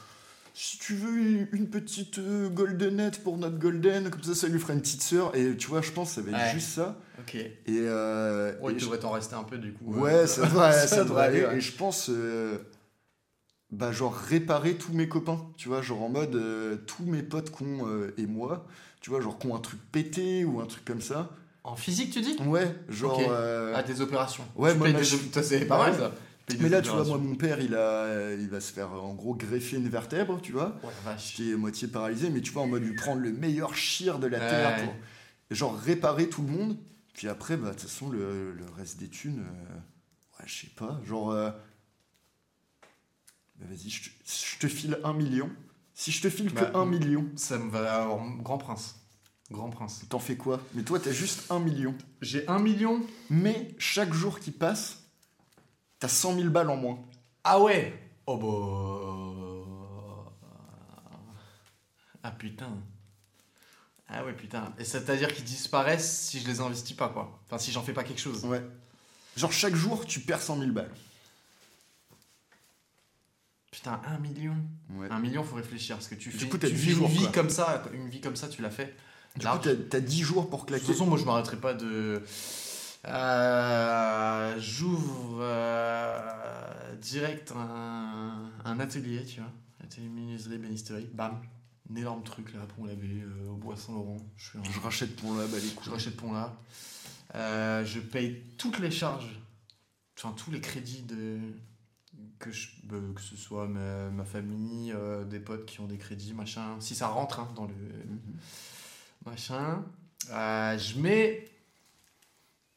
[0.60, 4.72] Si tu veux une petite euh, goldenette pour notre golden, comme ça, ça lui fera
[4.72, 5.36] une petite sœur.
[5.36, 6.52] Et tu vois, je pense que ça va être Ouais.
[6.52, 6.98] juste ça.
[7.20, 7.36] Ok.
[7.36, 9.94] Et, euh, Ouais, et il je- devrait t'en rester un peu du coup.
[9.94, 11.46] Ouais, ça devrait, ça ça devrait aller.
[11.56, 12.58] Et je pense, euh,
[13.70, 15.44] bah, genre, réparer tous mes copains.
[15.56, 18.66] Tu vois, genre en mode, euh, tous mes potes qu'on et moi,
[19.00, 21.30] tu vois, genre, qu'on un truc pété ou un truc comme ça.
[21.64, 22.36] En physique, tu dis?
[22.46, 23.18] Ouais, genre.
[23.18, 23.26] Ok.
[23.28, 24.44] euh, Ah, des opérations.
[24.56, 25.90] Ouais, Tu moi, je- c'est pas Ouais.
[25.90, 26.12] mal ça.
[26.60, 29.34] Mais là, tu vois, moi, mon père, il, a, il va se faire en gros
[29.34, 30.78] greffer une vertèbre, tu vois.
[30.82, 31.14] Ouais.
[31.18, 34.26] Qui est moitié paralysé, mais tu vois, en mode lui prendre le meilleur chir de
[34.28, 34.48] la Ouais.
[34.48, 34.94] terre pour.
[35.50, 36.76] genre, réparer tout le monde.
[37.12, 39.74] Puis après, bah, de toute façon, le, le reste des thunes, euh,
[40.40, 41.00] ouais, je sais pas.
[41.04, 41.32] Genre.
[43.58, 45.50] Bah, vas-y, je, te- je te file un million.
[45.94, 48.02] Si je te file Bah, que un million, Ça me va.
[48.02, 48.94] Alors, Grand Prince.
[49.50, 50.02] Grand Prince.
[50.10, 50.60] t'en fais quoi?
[50.74, 51.94] Mais toi, t'as juste un million.
[52.20, 53.00] J'ai un million.
[53.30, 54.98] Mais chaque jour qui passe,
[55.98, 56.98] t'as 100 000 balles en moins.
[57.44, 57.98] Ah ouais?
[58.26, 60.30] Oh bah.
[62.22, 62.76] Ah putain.
[64.08, 64.72] Ah ouais putain.
[64.78, 67.40] Et c'est-à-dire qu'ils disparaissent si je les investis pas quoi.
[67.46, 68.44] Enfin si j'en fais pas quelque chose.
[68.44, 68.62] Ouais.
[69.36, 70.90] Genre, chaque jour, tu perds 100 000 balles.
[73.78, 74.56] Putain, un million.
[74.90, 75.06] Ouais.
[75.10, 77.06] Un million, faut réfléchir parce que tu Du fais, coup, t'as tu 10 fais une
[77.06, 77.32] vie quoi.
[77.32, 78.96] comme ça, une vie comme ça, tu l'as fait.
[79.36, 79.58] Du Large.
[79.58, 80.84] coup, t'as, t'as 10 jours pour De claquer.
[80.84, 82.22] toute façon, moi je m'arrêterai pas de.
[83.06, 89.50] Euh, J'ouvre euh, direct un, un atelier, tu vois.
[89.84, 91.08] Atelier menuiserie, bénisterie.
[91.12, 91.40] Bam.
[91.90, 94.18] Un énorme truc là pour laver euh, au bois Saint-Laurent.
[94.36, 95.92] Je un- Je rachète pour là, bah les Je couilles.
[95.92, 96.54] rachète pont là.
[97.34, 99.38] Euh, je paye toutes les charges,
[100.18, 101.38] enfin tous les crédits de
[102.38, 102.68] que je,
[103.14, 106.76] que ce soit ma, ma famille, euh, des potes qui ont des crédits, machin.
[106.80, 108.18] Si ça rentre hein, dans le Mhm.
[109.26, 109.84] machin,
[110.30, 111.48] Euh, je mets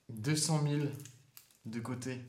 [0.10, 0.86] 200 000
[1.66, 2.20] de côté.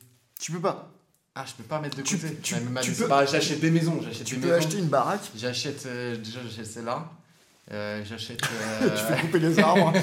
[0.40, 0.90] Tu peux pas.
[1.34, 2.34] Ah, je peux pas mettre de Tu- côté.
[2.42, 4.66] tu- tu peux- pas- j'achète des maisons, j'achète Tu des peux maisons.
[4.66, 5.22] acheter une baraque.
[5.36, 7.10] J'achète euh, déjà j'achète celle-là.
[7.72, 8.38] Euh, j'achète.
[8.42, 8.46] tu
[8.84, 9.92] euh, fais couper les arbres.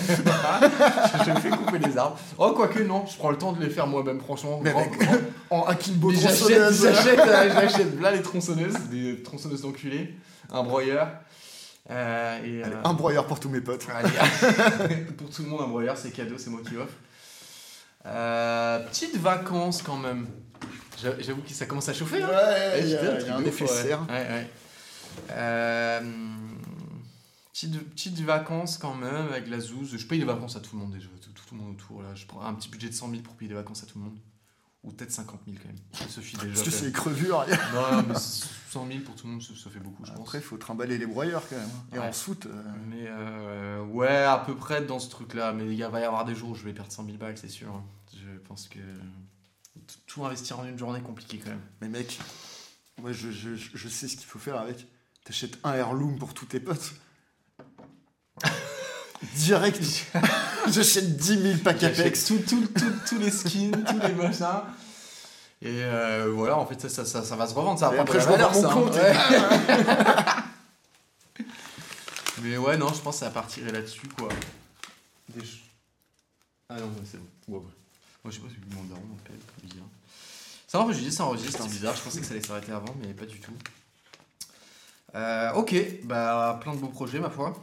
[1.25, 2.17] je fais couper les arbres.
[2.37, 4.59] Oh, quoique non, je prends le temps de les faire moi-même, franchement.
[4.63, 5.17] Mais Grand- mec, grand-
[5.51, 6.81] en Akimbo tronçonneuse.
[6.83, 10.15] j'achète, euh, j'achète là les tronçonneuses, des tronçonneuses d'enculés,
[10.51, 11.09] un broyeur.
[11.91, 13.85] euh, et, Allez, un broyeur pour tous mes potes.
[13.95, 16.93] allez, pour tout le monde, un broyeur, c'est cadeau, c'est moi qui offre.
[18.89, 20.25] Petites vacances quand même.
[21.01, 22.21] J'a- J'avoue que ça commence à chauffer.
[22.23, 24.01] Hein Ouais, il y truc il y a un effet serre.
[24.09, 24.47] Ouais, ouais.
[25.31, 26.01] Euh,
[27.67, 29.95] petites, petites vacances quand même avec la zouze.
[29.97, 32.01] Je paye des vacances à tout le monde déjà, tout, tout, tout le monde autour.
[32.01, 32.13] Là.
[32.15, 34.05] Je prends un petit budget de 100 000 pour payer des vacances à tout le
[34.05, 34.17] monde.
[34.85, 35.77] Ou peut-être 50 000 quand même.
[35.93, 36.53] Ça suffit déjà.
[36.53, 37.45] Parce que c'est crevures.
[37.73, 40.21] Non, non, mais 100 000 pour tout le monde, ça, ça fait beaucoup, je pense.
[40.21, 41.67] Après, il faut trimballer les broyeurs quand même.
[41.69, 41.95] hein.
[41.95, 42.07] Et Ouais.
[42.07, 42.45] en soute.
[42.45, 45.51] euh, Mais euh, ouais, à peu près dans ce truc-là.
[45.51, 47.49] Mais il va y avoir des jours où je vais perdre 100 000 balles, c'est
[47.49, 47.81] sûr.
[48.15, 48.79] Je pense que
[50.07, 51.61] tout investir en une journée, compliqué quand même.
[51.81, 52.17] Mais mec,
[53.01, 54.87] moi je, je- je sais ce qu'il faut faire avec.
[55.25, 56.93] T'achètes un heirloom pour tous tes potes.
[59.35, 59.81] Direct.
[60.71, 62.25] J'achète 10 000 packs Apex.
[62.25, 64.45] tout, tout, tout- tous les skins, tous les machins.
[65.61, 67.79] Et euh, voilà, en fait, ça, ça, ça, ça va se revendre.
[67.79, 68.95] Ça va après, je revends mon ça, compte.
[68.95, 70.45] hein.
[71.37, 71.43] Ouais.
[72.41, 74.29] Mais ouais, non, je pense que ça partirait là-dessus, quoi.
[75.35, 75.41] Des
[76.69, 77.25] Ah non, c'est bon.
[77.57, 77.71] Ouais, ouais.
[78.23, 79.39] Moi, je sais pas si mon daron m'appelle.
[79.63, 79.85] Bizarre.
[80.67, 81.95] Ça enregistre, ça enregistre, c'est bizarre.
[81.95, 83.51] Je pensais que ça allait s'arrêter avant, mais pas du tout.
[85.15, 87.53] Euh, ok, bah plein de beaux projets, ma foi.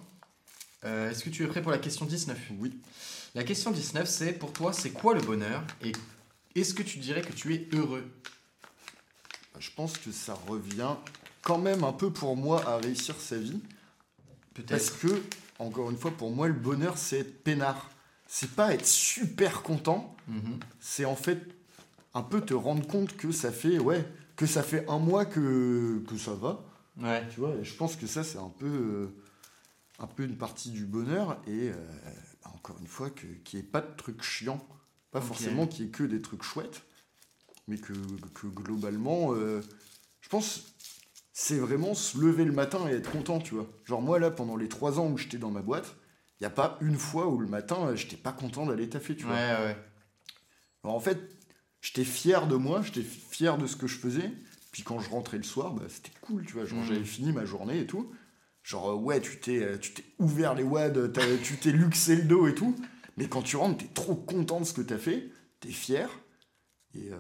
[0.85, 2.78] Euh, Est-ce que tu es prêt pour la question 19 Oui.
[3.35, 5.62] La question 19, c'est pour toi, c'est quoi le bonheur?
[5.82, 5.93] Et
[6.55, 8.05] est-ce que tu dirais que tu es heureux?
[9.59, 10.94] Je pense que ça revient
[11.43, 13.61] quand même un peu pour moi à réussir sa vie.
[14.69, 14.98] Parce Peut-être.
[15.01, 15.23] que,
[15.59, 17.90] encore une fois, pour moi, le bonheur, c'est être peinard.
[18.27, 20.59] C'est pas être super content, Mhm.
[20.81, 21.40] c'est en fait
[22.15, 24.05] un peu te rendre compte que ça fait, ouais,
[24.35, 26.65] que ça fait un mois que, que ça va.
[27.01, 27.23] Ouais.
[27.32, 29.07] Tu vois, et je pense que ça, c'est un peu, euh,
[29.98, 31.40] un peu une partie du bonheur.
[31.47, 31.74] Et euh,
[32.44, 34.66] bah, encore une fois, qu'il n'y ait pas de trucs chiants.
[35.10, 36.82] Pas forcément qu'il y ait que des trucs chouettes,
[37.68, 37.93] mais que,
[38.35, 39.62] que globalement, euh,
[40.20, 40.74] je pense,
[41.32, 43.66] c'est vraiment se lever le matin et être content, tu vois.
[43.85, 45.97] Genre moi, là, pendant les trois ans où j'étais dans ma boîte,
[46.39, 49.24] il n'y a pas une fois où le matin, j'étais pas content d'aller taffer, tu
[49.24, 49.35] vois.
[49.36, 49.77] ouais.
[50.85, 51.18] Alors, en fait,
[51.81, 54.31] j'étais fier de moi, j'étais fier de ce que je faisais.
[54.70, 56.66] Puis quand je rentrais le soir, bah, c'était cool, tu vois.
[56.66, 56.86] Genre, Mhm.
[56.86, 58.12] j'avais fini ma journée et tout.
[58.66, 62.16] Genre, euh, ouais, tu t'es, euh, tu t'es ouvert les wads, t'as- tu t'es luxé
[62.16, 62.74] le dos et tout.
[63.16, 65.30] Mais quand tu rentres, t'es trop content de ce que t'as fait,
[65.60, 66.10] t'es fier.
[66.93, 67.16] Et euh,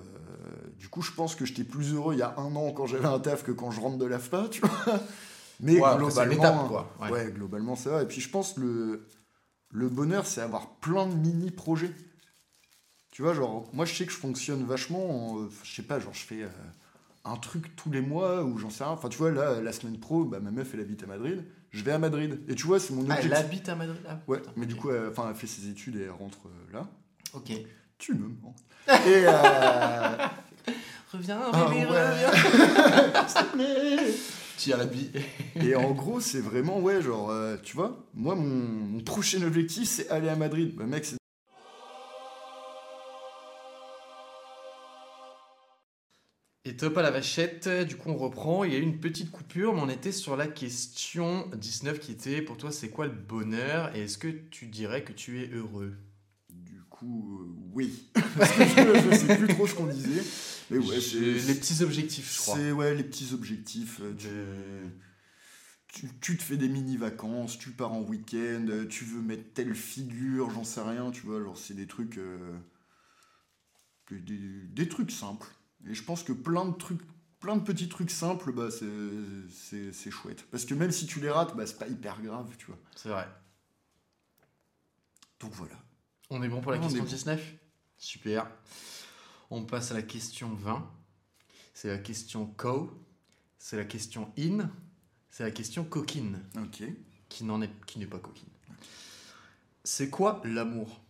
[0.76, 3.06] du coup, je pense que j'étais plus heureux il y a un an quand j'avais
[3.06, 5.00] un taf que quand je rentre de l'AFPA, tu vois.
[5.60, 6.92] Mais Ouais, c'est globalement, quoi.
[7.00, 7.10] Ouais.
[7.10, 7.30] Ouais.
[7.32, 8.02] globalement, ça va.
[8.02, 9.06] Et puis je pense le,
[9.70, 11.92] le bonheur, c'est avoir plein de mini-projets.
[13.12, 16.00] Tu vois, genre, moi je sais que je fonctionne vachement, en, euh, je sais pas,
[16.00, 16.48] genre je fais euh,
[17.26, 18.92] un truc tous les mois ou j'en sais rien.
[18.92, 21.82] Enfin, tu vois, là, la semaine pro, bah, ma meuf, elle habite à Madrid, je
[21.82, 22.40] vais à Madrid.
[22.48, 23.26] Et tu vois, c'est mon Ah, objectif.
[23.32, 25.68] elle habite à Madrid ah, Ouais, putain, mais du coup, elle, enfin, elle fait ses
[25.68, 26.86] études et elle rentre euh, là.
[27.34, 27.52] Ok.
[27.98, 28.54] Tu me mens.
[28.88, 30.26] Et euh,
[31.12, 31.86] Reviens, Ah, bébé, ouais.
[31.86, 32.32] reviens.
[33.28, 34.14] s'il te plaît.
[34.56, 35.10] Tire la bille.
[35.56, 39.88] Et en gros, c'est vraiment, ouais, genre, euh, tu vois, moi, mon, mon prochain objectif,
[39.88, 40.74] c'est aller à Madrid.
[40.76, 41.16] Bah, mec, c'est
[46.68, 49.30] Et top à la vachette, du coup on reprend, il y a eu une petite
[49.30, 53.12] coupure, mais on était sur la question 19 qui était, pour toi c'est quoi le
[53.12, 53.94] bonheur?
[53.94, 55.94] Et est-ce que tu dirais que tu es heureux?
[56.50, 58.08] Du coup, euh, oui.
[58.36, 60.24] Parce que je, je sais plus trop ce qu'on disait.
[60.72, 60.98] Mais ouais,
[61.46, 62.56] Les petits objectifs je crois.
[62.56, 64.00] C'est ouais, les petits objectifs.
[64.02, 64.90] euh, Tu, De-
[65.86, 69.76] tu, tu te fais des mini-vacances, tu pars en week-end, euh, tu veux mettre telle
[69.76, 71.40] figure, j'en sais rien, tu vois.
[71.40, 72.18] Genre, c'est des trucs.
[72.18, 72.58] euh,
[74.10, 75.46] des trucs simples.
[75.88, 77.00] Et je pense que plein de trucs.
[77.38, 80.44] Plein de petits trucs simples, bah, c'est- chouette.
[80.50, 82.78] Parce que même si tu les rates, bah, c'est pas hyper grave, tu vois.
[82.96, 83.28] C'est vrai.
[85.40, 85.76] Donc voilà.
[86.30, 87.06] On est bon pour la On question est bon.
[87.08, 87.54] 19
[87.98, 88.50] Super.
[89.50, 90.90] On passe à la question 20.
[91.74, 92.90] C'est la question co.
[93.58, 94.70] C'est la question in.
[95.30, 96.40] C'est la question coquine.
[96.56, 96.82] Ok.
[97.28, 98.48] Qui n'en est, qui n'est pas coquine.
[99.84, 101.00] C'est quoi l'amour?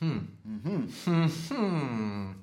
[0.00, 0.18] Hmm.
[0.44, 0.88] Mhm.
[1.06, 2.34] Hmm, hmm.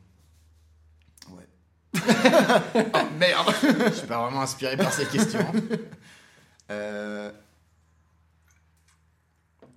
[1.96, 3.54] Oh, merde
[3.90, 5.46] Je suis pas vraiment inspiré par ces questions.
[6.72, 7.32] Euh,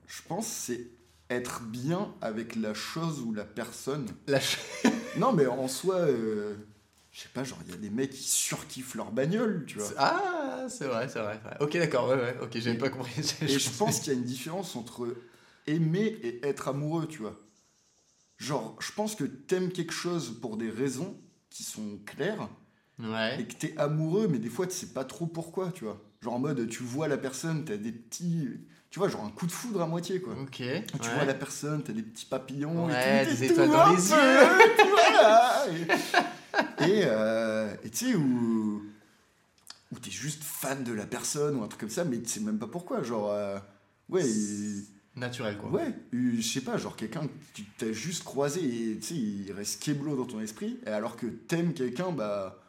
[0.06, 0.86] Je pense que c'est
[1.30, 4.06] être bien avec la chose ou la personne.
[4.26, 4.58] La ch-
[5.18, 6.54] Non, mais en soi, euh,
[7.12, 9.88] je sais pas, genre, il y a des mecs qui surkiffent leur bagnole, tu vois.
[9.98, 11.56] Ah, c'est vrai, c'est vrai, vrai.
[11.60, 13.12] Ok, d'accord, ouais, ouais, ok, j'avais pas compris.
[13.42, 15.16] Et je pense qu'il y a une différence entre
[15.66, 17.40] aimer et être amoureux, tu vois.
[18.38, 21.18] Genre, je pense que t'aimes quelque chose pour des raisons
[21.50, 22.48] qui sont claires
[22.98, 23.38] Ouais.
[23.40, 26.00] et que t'es amoureux, mais des fois tu sais pas trop pourquoi, tu vois.
[26.22, 28.48] Genre en mode, tu vois la personne, t'as des petits.
[28.88, 30.34] Tu vois, genre un coup de foudre à moitié, quoi.
[30.40, 30.52] Ok.
[30.52, 31.14] Tu ouais.
[31.14, 34.16] vois la personne, t'as des petits papillons Ouais, et tout, des étoiles dans les yeux.
[34.92, 35.66] voilà.
[35.68, 38.82] Et et, euh, et tu sais, où,
[39.92, 42.40] où t'es juste fan de la personne ou un truc comme ça, mais tu sais
[42.40, 43.02] même pas pourquoi.
[43.02, 43.58] Genre, euh,
[44.08, 44.86] ouais, il-
[45.16, 45.70] Naturel, quoi.
[45.70, 49.14] ouais, euh, je sais pas, genre quelqu'un que tu t'as juste croisé et tu sais,
[49.14, 52.62] il reste keblo dans ton esprit, et alors que t'aimes quelqu'un, bah,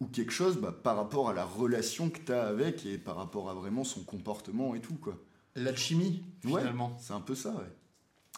[0.00, 3.50] ou quelque chose, bah, par rapport à la relation que t'as avec et par rapport
[3.50, 5.18] à vraiment son comportement et tout, quoi.
[5.56, 6.60] L'alchimie, Ouais.
[6.60, 6.96] finalement.
[7.00, 7.72] C'est un peu ça, ouais.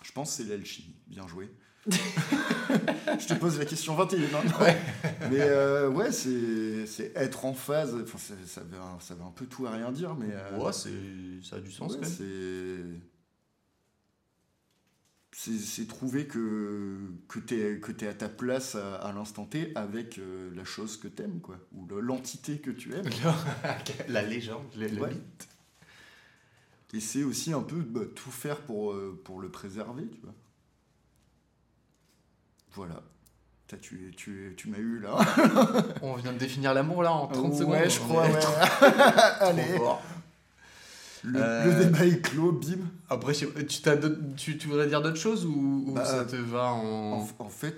[0.03, 0.97] Je pense que c'est l'alchimie.
[1.07, 1.51] Bien joué.
[1.91, 4.61] je te pose la question 21 maintenant.
[4.61, 4.77] Ouais.
[5.31, 7.95] Mais euh, ouais, c'est c'est être en phase.
[8.03, 10.29] Enfin, ça, veut un, ça veut un peu tout et rien dire, mais.
[10.31, 10.91] euh, Ouais, c'est...
[11.43, 12.17] ça a du sens, ouais, quand même.
[12.17, 13.12] c'est.
[15.35, 19.73] C'est trouver que, que tu es, que es à ta place à, à l'instant T
[19.75, 21.57] avec euh, la chose que t'aimes, quoi.
[21.73, 23.09] Ou le- l'entité que tu aimes.
[24.09, 25.09] La légende, le, le Ouais.
[25.11, 25.49] mythe.
[26.93, 30.35] Et c'est aussi un peu bah, tout faire pour, euh, pour le préserver, tu vois.
[32.75, 33.03] Voilà.
[33.67, 35.17] T'as- Tu, tu, tu m'as eu là.
[36.03, 37.73] On vient de définir l'amour, là, en 30 secondes.
[37.73, 38.39] Ouais, je crois, ouais.
[39.41, 39.79] Allez.
[41.25, 42.79] Le, Euh, le débat est clos, bim.
[43.09, 43.47] Après, tu,
[44.37, 47.21] tu, tu voudrais dire d'autres choses ou, ou Bah, ça te va en...
[47.21, 47.77] En, en fait,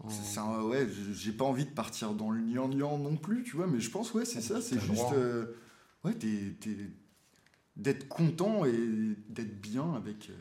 [0.00, 3.66] en- c'est ouais, j'ai pas envie de partir dans le gnangnan non plus, tu vois,
[3.66, 5.12] mais je pense, ouais, c'est ça, c'est juste.
[5.12, 5.46] euh,
[6.04, 6.14] ouais,
[7.76, 10.30] d'être content et d'être bien avec.
[10.30, 10.34] euh,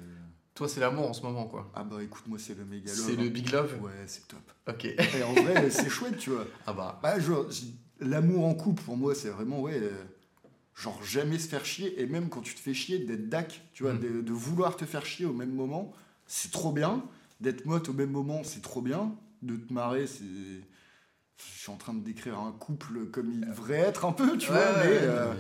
[0.54, 1.72] Toi, c'est l'amour en ce moment, quoi.
[1.76, 3.32] Ah bah écoute, moi, c'est le méga C'est love, le hein.
[3.32, 3.74] big love?
[3.82, 4.40] Ouais, c'est top.
[4.68, 4.86] Ok.
[4.86, 6.46] Et en vrai, c'est chouette, tu vois.
[6.68, 7.00] Ah bah...
[7.02, 7.16] Bah,
[8.00, 9.92] l'amour en couple, pour moi, c'est vraiment, ouais, euh,
[10.76, 13.84] genre jamais se faire chier, et même quand tu te fais chier, d'être dac, tu
[13.84, 14.00] vois, Mm.
[14.00, 15.94] de, de vouloir te faire chier au même moment,
[16.28, 17.04] c'est trop bien.
[17.41, 19.16] D'être motte au même moment, c'est trop bien.
[19.41, 20.24] De te marrer, c'est.
[20.24, 24.50] Je suis en train de décrire un couple comme il devrait être un peu, tu
[24.52, 24.90] Ouais, vois, mais.
[24.90, 25.34] ouais, euh,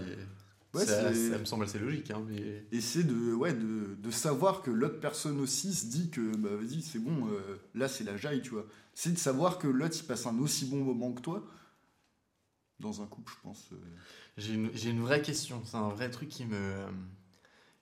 [0.73, 2.65] mais ouais, ça, ça me semble assez logique, hein, mais...
[2.71, 6.49] Et c'est de, ouais, de, de savoir que l'autre personne aussi se dit que, bah
[6.59, 8.65] vas-y, c'est bon, euh, là c'est la jaille, tu vois.
[8.95, 11.43] C'est de savoir que l'autre il passe un aussi bon moment que toi.
[12.79, 13.69] Dans un couple, je pense.
[13.71, 13.75] euh,
[14.37, 14.53] J'ai
[14.89, 16.55] une, vraie question, c'est un vrai truc qui me...
[16.55, 16.87] euh,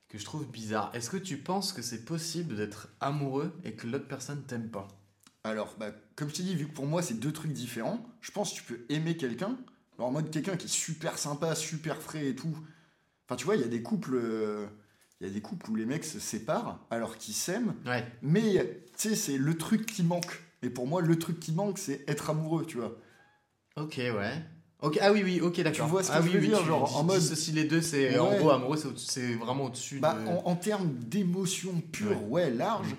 [0.09, 0.91] que je trouve bizarre.
[0.93, 4.87] Est-ce que tu penses que c'est possible d'être amoureux et que l'autre personne t'aime pas?
[5.45, 8.31] Alors, bah, comme je t'ai dit, vu que pour moi c'est deux trucs différents, je
[8.31, 9.57] pense que tu peux aimer quelqu'un,
[9.97, 12.55] alors en mode quelqu'un qui est super sympa, super frais et tout.
[13.25, 14.67] Enfin, tu vois, il y a des couples, euh,
[15.19, 18.05] il y a des couples où les mecs se séparent alors qu'ils s'aiment, Ouais.
[18.21, 20.43] mais tu sais, c'est le truc qui manque.
[20.61, 22.97] Et pour moi, le truc qui manque, c'est être amoureux, tu vois.
[23.77, 24.43] Ok, ouais.
[24.81, 25.87] Ok, ah oui, oui, ok, d'accord.
[25.87, 27.65] vois ce que ah, je oui, veux oui, dire, tu genre, en mode- dissocies les
[27.65, 28.37] deux, c'est en Ouais.
[28.39, 30.27] gros amoureux, c'est vraiment au-dessus Bah, de.
[30.27, 32.95] en, en termes d'émotion pure, ouais, large,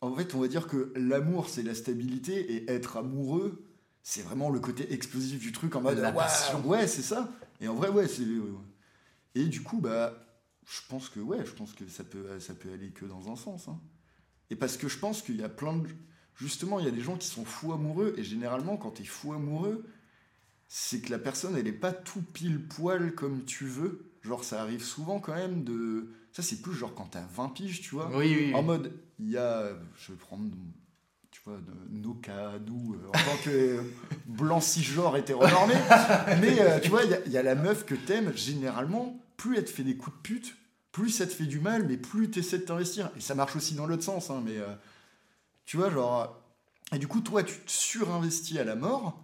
[0.00, 3.64] en fait, on va dire que l'amour, c'est la stabilité, et être amoureux,
[4.02, 6.60] c'est vraiment le côté explosif du truc, en mode, La passion.
[6.66, 7.30] ouais, c'est ça.
[7.60, 8.24] Et en vrai, ouais, c'est...
[9.36, 10.14] Et du coup, bah,
[10.66, 13.36] je pense que, ouais, je pense que ça peut, ça peut aller que dans un
[13.36, 13.68] sens.
[13.68, 13.78] hein.
[14.50, 15.86] Et parce que je pense qu'il y a plein de...
[16.34, 19.32] Justement, il y a des gens qui sont fous amoureux, et généralement, quand t'es fou
[19.34, 19.86] amoureux,
[20.74, 24.10] c'est que la personne, elle est pas tout pile poil comme tu veux.
[24.22, 26.08] Genre, ça arrive souvent quand même de...
[26.32, 28.08] Ça, c'est plus genre quand t'as 20 piges, tu vois.
[28.16, 28.54] Oui, oui, oui.
[28.54, 29.68] En mode, il y a,
[29.98, 30.48] je vais prendre,
[31.30, 33.82] tu vois, de- nos cas, nous, euh, en tant que
[34.26, 35.74] blanc cisgenre hétéronormé,
[36.40, 39.20] mais euh, tu vois, il y a- il y, a la meuf que t'aimes, généralement,
[39.36, 40.56] plus elle te fait des coups de pute,
[40.90, 43.10] plus ça te fait du mal, mais plus t'essaies de t'investir.
[43.18, 44.72] Et ça marche aussi dans l'autre sens, hein, mais euh,
[45.66, 46.38] tu vois, genre...
[46.94, 49.22] Et du coup, toi, tu te surinvestis à la mort,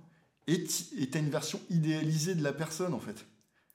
[0.55, 3.27] et t'as une version idéalisée de la personne, en fait.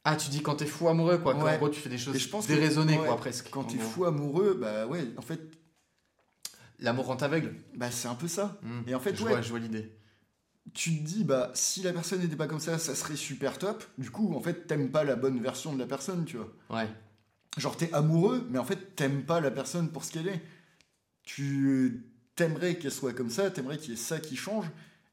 [0.04, 1.36] Ah, tu dis quand t'es fou amoureux, quoi.
[1.42, 1.58] Ouais.
[1.58, 3.50] gros, tu fais des choses je pense que- déraisonnées, ouais, quoi, presque.
[3.52, 5.40] Quand en t'es fou amoureux, bah ouais, en fait,
[6.80, 7.56] L'amour rend aveugle.
[7.76, 8.60] bah c'est un peu ça.
[8.64, 8.82] Hmm.
[8.88, 9.30] Et en fait, je ouais.
[9.32, 9.96] vois, je vois l'idée.
[10.74, 13.84] tu te dis, bah, si la personne n'était pas comme ça, ça serait super top.
[13.98, 16.52] Du coup, en fait, t'aimes pas la bonne version de la personne, tu vois.
[16.70, 16.88] Ouais.
[17.58, 20.42] Genre, t'es amoureux, mais en fait, t'aimes pas la personne pour ce qu'elle est.
[21.24, 22.06] Tu
[22.36, 24.66] t'aimerais qu'elle soit comme ça, t'aimerais qu'il y ait ça qui change,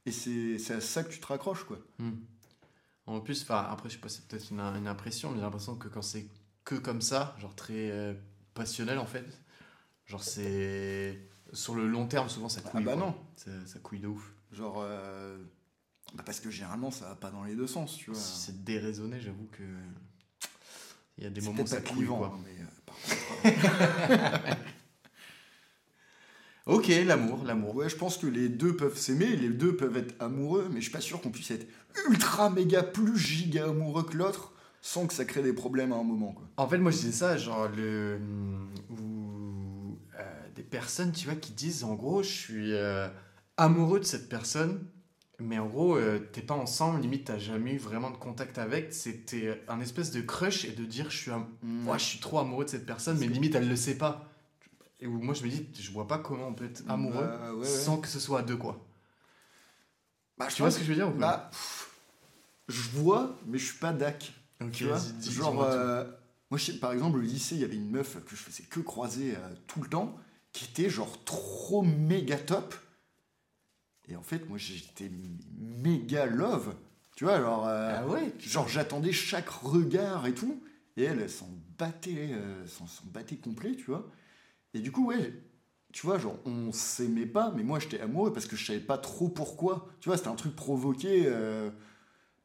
[0.06, 1.78] et c'est à ça que tu te raccroches, quoi.
[1.98, 2.12] Hmm.
[3.06, 5.88] En plus, après, je sais pas, c'est peut-être une, une impression, mais j'ai l'impression que
[5.88, 6.26] quand c'est
[6.64, 8.14] que comme ça, genre très euh,
[8.54, 9.26] passionnel en fait,
[10.06, 11.18] genre c'est
[11.52, 12.84] Sur le long terme, souvent ça Ah couille.
[12.84, 13.00] bah quoi.
[13.06, 13.16] non.
[13.36, 14.32] Ça, ça couille de ouf.
[14.52, 14.76] Genre.
[14.80, 15.38] euh,
[16.14, 18.20] bah parce que généralement, ça va pas dans les deux sens, tu vois.
[18.20, 19.62] Si c'est déraisonné, j'avoue que.
[21.18, 22.06] Il y a des moments où ça couille.
[22.06, 22.32] Quoi.
[22.34, 22.96] hein, mais euh, par
[24.46, 24.56] contre,
[26.66, 27.74] Ok, l'amour, l'amour.
[27.74, 30.84] Ouais, je pense que les deux peuvent s'aimer, les deux peuvent être amoureux, mais je
[30.84, 31.66] suis pas sûr qu'on puisse être
[32.08, 36.02] ultra méga plus giga amoureux que l'autre sans que ça crée des problèmes à un
[36.04, 36.44] moment, quoi.
[36.56, 38.18] En fait, moi, je disais ça, genre, le.
[38.90, 39.98] Ou.
[40.18, 40.22] euh,
[40.54, 43.08] des personnes, tu vois, qui disent, en gros, je suis euh,
[43.56, 44.84] amoureux de cette personne,
[45.38, 48.92] mais en gros, euh, t'es pas ensemble, limite, t'as jamais eu vraiment de contact avec.
[48.92, 52.38] C'était un espèce de crush et de dire, je suis, am- moi, je suis trop
[52.38, 54.29] amoureux de cette personne, mais limite, elle le sait pas.
[55.00, 57.52] Et où moi, je me dis, je vois pas comment on peut être amoureux Bah,
[57.54, 57.64] ouais, ouais.
[57.66, 58.84] sans que ce soit à deux, quoi.
[60.38, 61.90] Bah, je Tu vois ce que je veux dire ou pas Bah, pff,
[62.68, 64.32] je vois, mais je suis pas dac.
[64.72, 66.04] Tu vois dis- Genre, euh,
[66.50, 68.62] moi, je sais, par exemple, au lycée, il y avait une meuf que je faisais
[68.64, 70.18] que croiser euh, tout le temps,
[70.52, 72.74] qui était genre trop méga top.
[74.08, 75.10] Et en fait, moi, j'étais
[75.58, 76.74] méga love.
[77.16, 80.62] Tu vois, genre, euh, Ah ouais genre j'attendais chaque regard et tout.
[80.96, 81.48] Et elle, elle s'en
[81.78, 82.34] battait,
[82.66, 84.10] s'en battait complet, tu vois.
[84.74, 85.32] Et du coup, ouais,
[85.92, 88.98] tu vois, genre, on s'aimait pas, mais moi, j'étais amoureux parce que je savais pas
[88.98, 89.88] trop pourquoi.
[90.00, 91.70] Tu vois, c'était un truc provoqué euh,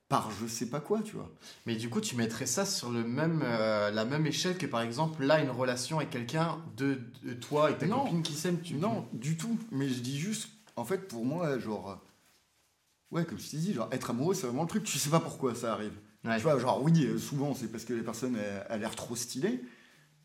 [0.09, 1.31] par je sais pas quoi, tu vois.
[1.65, 4.81] Mais du coup, tu mettrais ça sur le même, euh, la même échelle que par
[4.81, 8.03] exemple, là, une relation avec quelqu'un de, de toi et ta Non.
[8.03, 8.61] copine qui s'aiment.
[8.61, 8.75] Tu...
[8.75, 9.57] Non, du tout.
[9.71, 11.91] Mais je dis juste, en fait, pour moi, genre.
[11.91, 11.95] euh,
[13.11, 15.19] Ouais, comme je t'ai dit, genre, être amoureux, c'est vraiment le truc, tu sais pas
[15.19, 15.93] pourquoi ça arrive.
[16.25, 16.37] Ouais.
[16.37, 19.61] Tu vois, genre, oui, souvent, c'est parce que les personnes elles- a l'air trop stylée.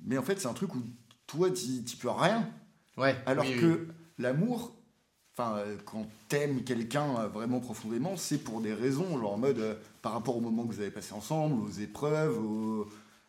[0.02, 0.82] Mais en fait, c'est un truc où
[1.30, 2.50] toi, t'y peux rien.
[2.96, 3.86] Ouais, Alors oui, que
[4.18, 4.74] l'amour,
[5.32, 9.58] enfin, euh, quand t'aimes quelqu'un euh, vraiment profondément, c'est pour des raisons, genre en mode
[9.58, 12.36] euh, par rapport au moment que vous avez passé ensemble, aux épreuves,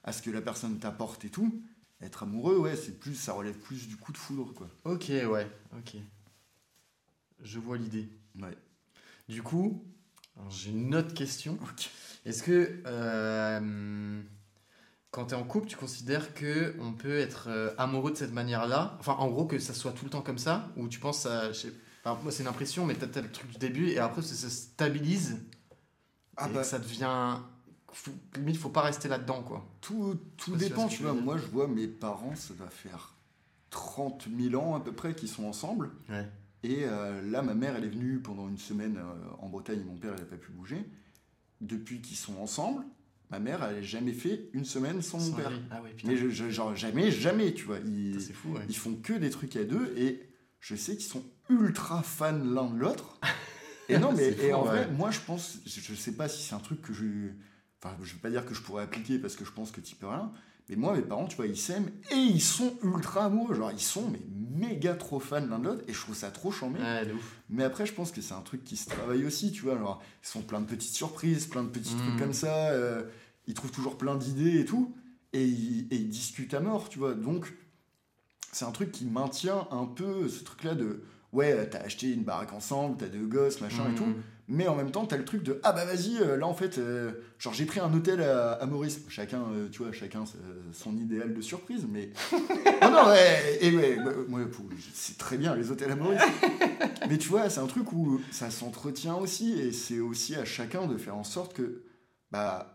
[0.04, 1.62] à ce que la personne t'apporte et tout.
[2.02, 4.68] Être amoureux, ouais, c'est plus, ça relève plus du coup de foudre, quoi.
[4.86, 5.48] Ok, ouais,
[5.78, 5.98] ok.
[7.44, 8.10] Je vois l'idée.
[8.40, 8.58] Ouais.
[9.30, 9.86] Du coup,
[10.50, 11.60] j'ai une autre question.
[11.62, 11.90] Ok.
[12.26, 14.22] Est-ce que euh,
[15.12, 18.34] quand tu es en couple, tu considères que on peut être euh, amoureux de cette
[18.34, 18.96] manière-là?
[19.00, 21.52] Enfin, en gros, que ça soit tout le temps comme ça Ou tu penses à.
[21.52, 21.74] je sais-
[22.06, 24.34] enfin, moi, c'est une impression, mais tu as, le truc du début et après, ça
[24.36, 25.38] se stabilise
[26.38, 27.38] Ah et bah, que ça devient.
[27.92, 29.66] faut- Limite, faut pas rester là-dedans, quoi.
[29.82, 31.14] tout, tout dépend, tu vois.
[31.14, 33.16] Moi, je vois mes parents, ça doit faire
[33.70, 35.92] 30 000 ans à peu près qu'ils sont ensemble.
[36.10, 36.28] Ouais.
[36.64, 39.96] Et euh, là, ma mère, elle est venue pendant une semaine euh, en Bretagne, mon
[39.98, 40.86] père, il n'a pas pu bouger.
[41.60, 42.84] Depuis qu'ils sont ensemble,
[43.32, 45.52] ma mère, elle n'a jamais fait une semaine sans, mon père.
[45.72, 45.96] Ah ouais.
[46.04, 47.80] Mais je- je- genre jamais, jamais, tu vois.
[47.80, 48.62] Ils, Putain, fou, ouais.
[48.70, 50.30] ils font que des trucs à deux et
[50.60, 53.20] je sais qu'ils sont ultra fans l'un de l'autre.
[53.90, 54.68] Et non, mais et fou, en ouais.
[54.70, 57.04] vrai, moi, je pense, je, je sais pas si c'est un truc que je.
[57.84, 59.96] Enfin, je vais pas dire que je pourrais appliquer parce que je pense que tu
[59.96, 60.32] peux rien.
[60.70, 63.54] Mais moi, mes parents, tu vois, ils s'aiment et ils sont ultra amoureux.
[63.56, 64.22] Genre, ils sont mais
[64.68, 66.80] méga trop fans l'un de l'autre et je trouve ça trop chambé.
[67.50, 69.76] Mais après, je pense que c'est un truc qui se travaille aussi, tu vois.
[69.76, 72.70] Alors, ils sont plein de petites surprises, plein de petits trucs comme ça.
[72.70, 73.04] euh,
[73.48, 74.94] ils trouvent toujours plein d'idées et tout.
[75.34, 77.14] Et ils, et ils discutent à mort, tu vois.
[77.14, 77.54] Donc,
[78.52, 82.52] c'est un truc qui maintient un peu ce truc-là de ouais, t'as acheté une baraque
[82.52, 83.96] ensemble, t'as deux gosses, machin et Mhm.
[83.96, 84.14] tout.
[84.50, 86.78] Mais en même temps, t'as le truc de ah bah vas-y, euh, là en fait,
[86.78, 89.00] euh, genre j'ai pris un hôtel à, à Maurice.
[89.08, 90.26] Chacun, euh, tu vois, chacun
[90.74, 92.10] son idéal de surprise, mais.
[92.82, 94.42] non, non, ouais, et ouais, moi, moi,
[94.94, 96.20] c'est très bien les hôtels à Maurice.
[97.10, 100.86] mais tu vois, c'est un truc où ça s'entretient aussi, et c'est aussi à chacun
[100.88, 101.84] de faire en sorte que,
[102.32, 102.71] bah,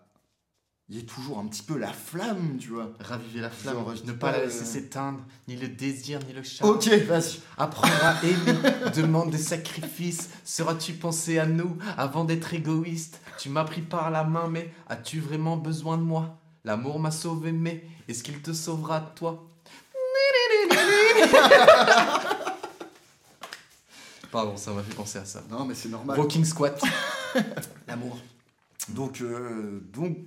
[0.89, 2.93] il y ait toujours un petit peu la flamme, tu vois.
[3.01, 5.19] Raviver la flamme, Genre, ne pas pas, la laisser euh, s'éteindre,
[5.49, 6.71] ni le désir, ni le charme.
[6.71, 7.41] Ok, vas-y.
[7.59, 8.57] Apprendre à aimer
[8.95, 10.31] demande des sacrifices.
[10.45, 13.21] Seras-tu pensé à nous avant d'être égoïste?
[13.37, 16.39] Tu m'as pris par la main, mais as-tu vraiment besoin de moi?
[16.65, 19.45] L'amour m'a sauvé, mais est-ce qu'il te sauvera toi?
[24.31, 25.43] Pardon, ça m'a fait penser à ça.
[25.51, 26.17] Non, mais c'est normal.
[26.17, 26.81] Rocking squat.
[27.89, 28.19] L'amour.
[28.89, 30.19] Donc, euh, donc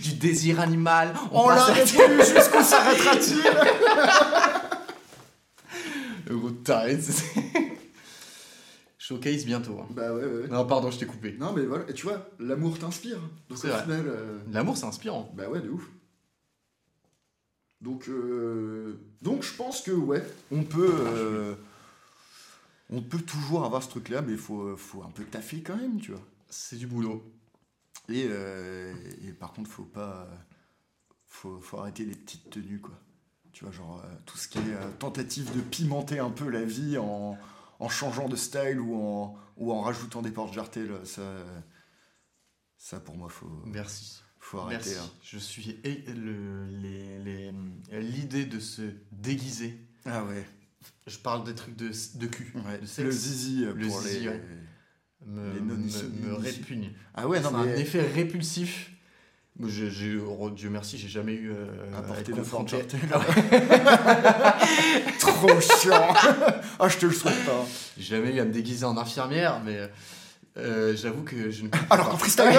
[0.00, 1.14] Du désir animal.
[1.32, 3.42] On passe l'a à- répondu jusqu'où s'arrêtera-t-il
[7.00, 7.40] c'est-
[8.98, 9.78] Showcase bientôt.
[9.80, 9.86] hein.
[9.90, 10.48] Bah ouais, ouais.
[10.48, 11.36] Non, pardon, je t'ai coupé.
[11.38, 13.18] Non, mais voilà, et tu vois, l'amour t'inspire.
[13.50, 13.82] Donc au vrai.
[13.82, 15.30] final, euh, L'amour, c'est inspirant.
[15.36, 15.86] bah ouais, de ouf.
[17.82, 21.54] Donc, euh, donc je pense que ouais, on peut, euh,
[22.88, 26.00] on peut toujours avoir ce truc-là, mais il faut, faut un peu taffer quand même,
[26.00, 26.22] tu vois.
[26.48, 27.22] C'est du boulot.
[28.08, 28.92] Et, euh,
[29.26, 30.28] et par contre, faut pas,
[31.26, 32.98] faut, faut arrêter les petites tenues, quoi.
[33.52, 36.64] Tu vois, genre euh, tout ce qui est euh, tentative de pimenter un peu la
[36.64, 37.38] vie en,
[37.78, 41.22] en changeant de style ou en, ou en rajoutant des portes jartelles, ça,
[42.76, 44.22] ça pour moi, faut, Merci.
[44.40, 44.90] faut arrêter.
[44.90, 44.98] Merci.
[45.00, 45.10] hein.
[45.22, 47.52] Je suis et le- les- les-
[48.00, 48.82] l'idée de se
[49.12, 50.44] déguiser Ah ouais.
[51.06, 53.04] Je parle des trucs de, de cul, Ouais, de sexe.
[53.06, 54.36] le zizi Le pour zizi, ouais.
[54.38, 54.42] Les
[55.26, 56.90] me, non-issus- me répugne.
[57.14, 57.80] Ah ouais, non un mais.
[57.80, 58.90] effet répulsif.
[59.68, 62.78] J'ai- j'ai- oh, Dieu merci, j'ai jamais eu euh, À être de confronté.
[62.78, 62.98] portée.
[65.20, 66.08] Trop chiant.
[66.80, 67.64] ah, je te le souhaite pas.
[67.96, 69.88] J'ai jamais eu à me déguiser en infirmière, mais
[70.56, 71.68] euh, j'avoue que je ne.
[71.88, 72.58] Alors qu'en freestyler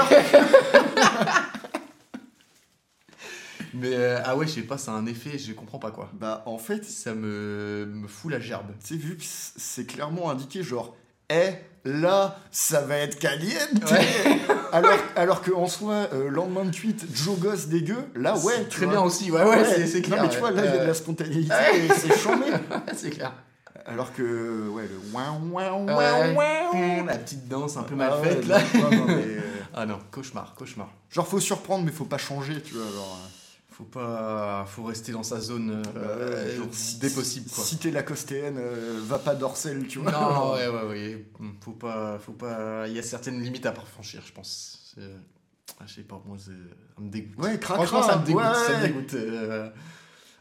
[3.74, 6.10] Mais euh, ah ouais, je sais pas, ça a un effet, je comprends pas quoi.
[6.14, 8.68] Bah, en fait, Ça me, me fout la gerbe.
[8.82, 10.96] tu sais, vu que c'est clairement indiqué, genre,
[11.30, 11.52] eh,
[11.86, 13.94] là, ça va être caliente.
[14.74, 18.54] alors, alors qu'en soi, euh, lendemain de cuite, Joe Gosse dégueu, là, ouais.
[18.58, 18.94] C'est très vois.
[18.96, 20.18] bien aussi, ouais, ouais, c'est- c'est clair.
[20.18, 22.46] Non, mais tu vois, là, il y a de Euh, la spontanéité et c'est chambé.
[22.96, 23.32] c'est clair.
[23.88, 26.36] Alors que, ouais, le ouin, ouin, ouin, Ouais.
[26.36, 27.06] ouin.
[27.06, 28.58] La petite danse un peu mal Ah ouais, faite là.
[28.74, 29.42] non, non, mais, euh,
[29.76, 30.88] Ah non, cauchemar, cauchemar.
[31.12, 32.84] genre, faut surprendre, mais faut pas changer, tu vois.
[32.86, 33.30] Alors, euh,
[33.78, 36.68] Faut pas, faut rester dans sa zone euh, euh, genre,
[37.02, 37.62] dès possible quoi.
[37.62, 40.14] Si t'es lacostéenne, euh, va pas dorsel, tu vois.
[40.14, 41.26] Non, ouais, ouais, ouais.
[41.60, 42.88] Faut pas, faut pas.
[42.88, 44.96] Il y a certaines limites à franchir, je pense.
[45.78, 46.52] Ah, je sais pas, moi, ça
[47.02, 47.38] me dégoûte.
[47.38, 48.42] Ouais, cracra, Franchement, ça me dégoûte.
[48.44, 48.54] ouais.
[48.54, 49.14] Ça me dégoûte.
[49.16, 49.70] euh,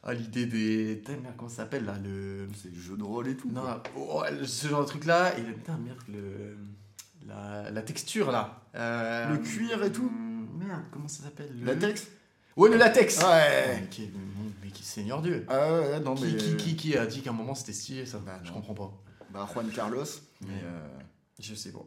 [0.04, 1.02] à l'idée des.
[1.08, 2.46] Merde, comment ça s'appelle là le...
[2.62, 3.50] C'est le jeu de rôle et tout.
[3.50, 3.62] Non,
[3.96, 5.36] oh, ce genre de truc là.
[5.36, 6.56] Et putain, merde, le.
[7.26, 8.60] La, la texture là.
[8.76, 10.08] Euh, Le cuir et tout
[10.58, 11.64] Merde, comment ça s'appelle le...
[11.64, 12.06] Latex
[12.56, 13.80] Ouais, le latex Ouais.
[13.80, 14.10] Mais qui,
[14.62, 15.44] mais qui Seigneur Dieu.
[15.48, 16.36] Ah ouais, non, mais.
[16.36, 18.74] Qui, qui, qui, qui a dit qu'à un moment c'était stylé ça Bah, Je comprends
[18.74, 18.92] pas.
[19.30, 20.04] Bah, Juan Carlos.
[20.42, 20.86] Mais, euh,
[21.40, 21.84] Je sais pas.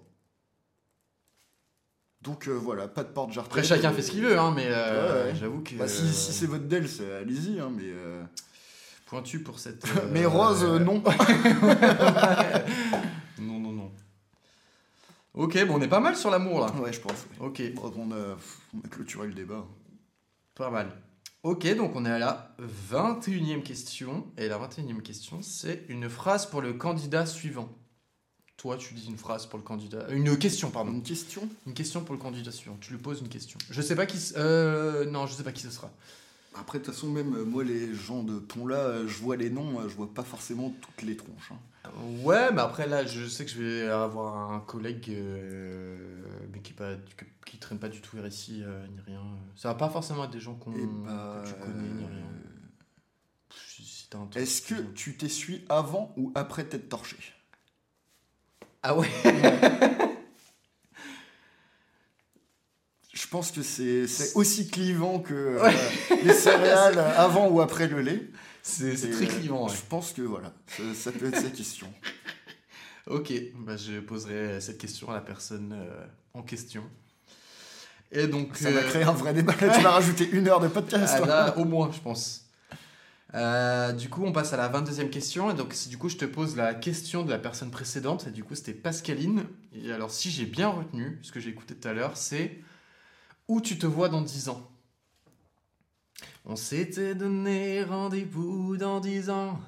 [2.21, 3.47] Donc euh, voilà, pas de porte jarret.
[3.47, 5.35] Après, chacun fait ce qu'il veut, hein, mais euh, Ouais, ouais.
[5.39, 5.75] j'avoue que.
[5.75, 7.83] Bah, si, si c'est votre Dell, c'est- allez-y, hein, mais.
[7.85, 8.23] euh,
[9.05, 9.85] Pointu pour cette.
[10.11, 11.01] mais euh, Rose, euh, non.
[13.39, 13.91] non, non, non.
[15.33, 16.71] Ok, bon, on est pas mal sur l'amour là.
[16.81, 17.13] ouais, je pense.
[17.39, 17.45] ouais.
[17.45, 18.35] Ok, Bon, on, a,
[18.75, 19.65] on a clôturé le débat.
[20.57, 20.91] Pas mal.
[21.43, 22.55] Ok, donc on est à la
[22.91, 24.25] 21e question.
[24.37, 27.69] Et la 21e question, c'est une phrase pour le candidat suivant.
[28.57, 30.07] Toi, tu dis une phrase pour le candidat.
[30.09, 30.91] Une question, pardon.
[30.91, 31.47] Une question?
[31.67, 32.75] Une question pour le candidat suivant.
[32.81, 33.59] Tu lui poses une question.
[33.69, 34.17] Je sais pas qui.
[34.35, 35.91] Euh, non, je sais pas qui ce sera.
[36.59, 39.35] Après, de toute façon, même euh, moi, les gens de ton là, euh, je vois
[39.35, 41.51] les noms, euh, je vois pas forcément toutes les tronches.
[41.51, 41.59] hein.
[42.23, 45.97] Ouais, mais après là, je sais que je vais avoir un collègue, euh,
[46.51, 46.93] mais qui, pas,
[47.45, 49.21] qui, traîne pas du tout vers ici, euh, ni rien.
[49.55, 52.25] Ça va pas forcément être des gens qu'on, bah, que tu connais, ni rien.
[52.25, 52.49] euh,
[53.55, 57.17] Si- si t'as un truc Est-ce que tu t'essuies avant ou après t'être torché?
[58.83, 59.07] Ah ouais
[63.13, 65.71] Je pense que c'est c'est aussi clivant que euh,
[66.23, 68.21] les céréales avant ou après le lait.
[68.67, 69.75] C'est très euh, clivant, ouais.
[69.75, 71.87] Je pense que voilà, ça, ça peut être sa question.
[73.07, 76.83] Ok, bah, je poserai cette question à la personne euh, en question.
[78.11, 78.55] Et donc.
[78.57, 79.53] Ça va euh, créer un vrai débat.
[79.53, 81.15] Tu vas rajouter une heure de podcast.
[81.23, 82.45] Ah, là, au moins, je pense.
[83.33, 85.51] Euh, du coup, on passe à la 22e question.
[85.51, 88.27] Et donc, du coup, je te pose la question de la personne précédente.
[88.27, 89.45] Et du coup, c'était Pascaline.
[89.73, 92.59] Et alors, si j'ai bien retenu ce que j'ai écouté tout à l'heure, c'est
[93.47, 94.69] Où tu te vois dans 10 ans?
[96.49, 99.59] On s'était donné rendez-vous dans 10 ans.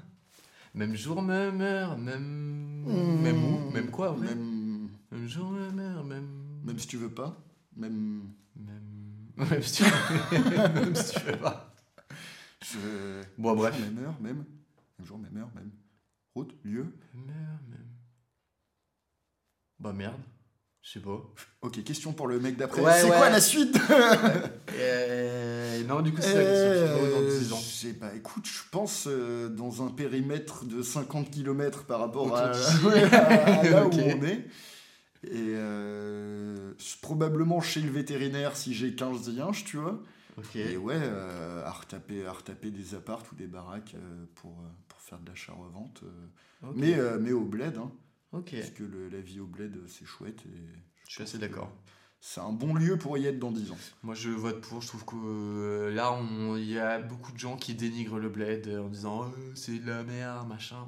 [0.73, 2.85] Même jour, même heure, même.
[3.21, 4.27] Même où Même quoi, ouais.
[4.27, 6.29] même, Même jour, même heure, même.
[6.63, 7.37] même si tu veux pas.
[7.75, 8.29] Même.
[8.55, 8.83] Même.
[9.49, 9.89] Même si tu
[10.73, 11.73] même si tu veux pas.
[12.61, 13.23] Je...
[13.37, 13.77] Bon, bref.
[13.79, 14.37] Même heure, même.
[14.97, 15.71] Même jour, même heure, même.
[16.35, 16.93] Route, lieu.
[17.13, 17.87] Merde, même.
[19.79, 20.19] Bah merde.
[20.89, 21.21] Je sais pas.
[21.61, 22.81] Ok, question pour le mec d'après.
[22.81, 23.15] Ouais, c'est ouais.
[23.17, 23.77] quoi la suite
[24.73, 27.19] Euh, non, du coup, c'est la question.
[27.19, 27.57] Dans Euh, 10 ans.
[27.57, 32.35] Je sais pas, écoute, je pense euh, dans un périmètre de 50 km par rapport
[32.35, 34.45] à, à- là où on est.
[35.25, 39.99] Et euh, probablement chez le vétérinaire si j'ai 15 diinches, tu vois.
[40.55, 40.95] Et ouais,
[41.65, 43.95] à, retaper, à retaper des appartes ou des baraques
[44.35, 44.55] pour,
[44.87, 46.01] pour faire de l'achat-revente.
[46.03, 46.67] euh.
[46.69, 46.75] Ok.
[46.77, 47.91] mais, mais au bled, hein,
[48.31, 48.51] Ok.
[48.57, 50.39] parce que le- la vie au bled, euh, c'est chouette.
[50.45, 50.59] Et
[51.07, 51.71] Je suis assez d'accord.
[52.21, 53.77] C'est un bon lieu pour y être dans 10 ans.
[54.03, 54.81] Moi, je vote pour.
[54.81, 56.19] Je trouve que euh, là,
[56.57, 59.79] il y a beaucoup de gens qui dénigrent le bled euh, en disant Euh, c'est
[59.79, 60.85] de la merde, machin.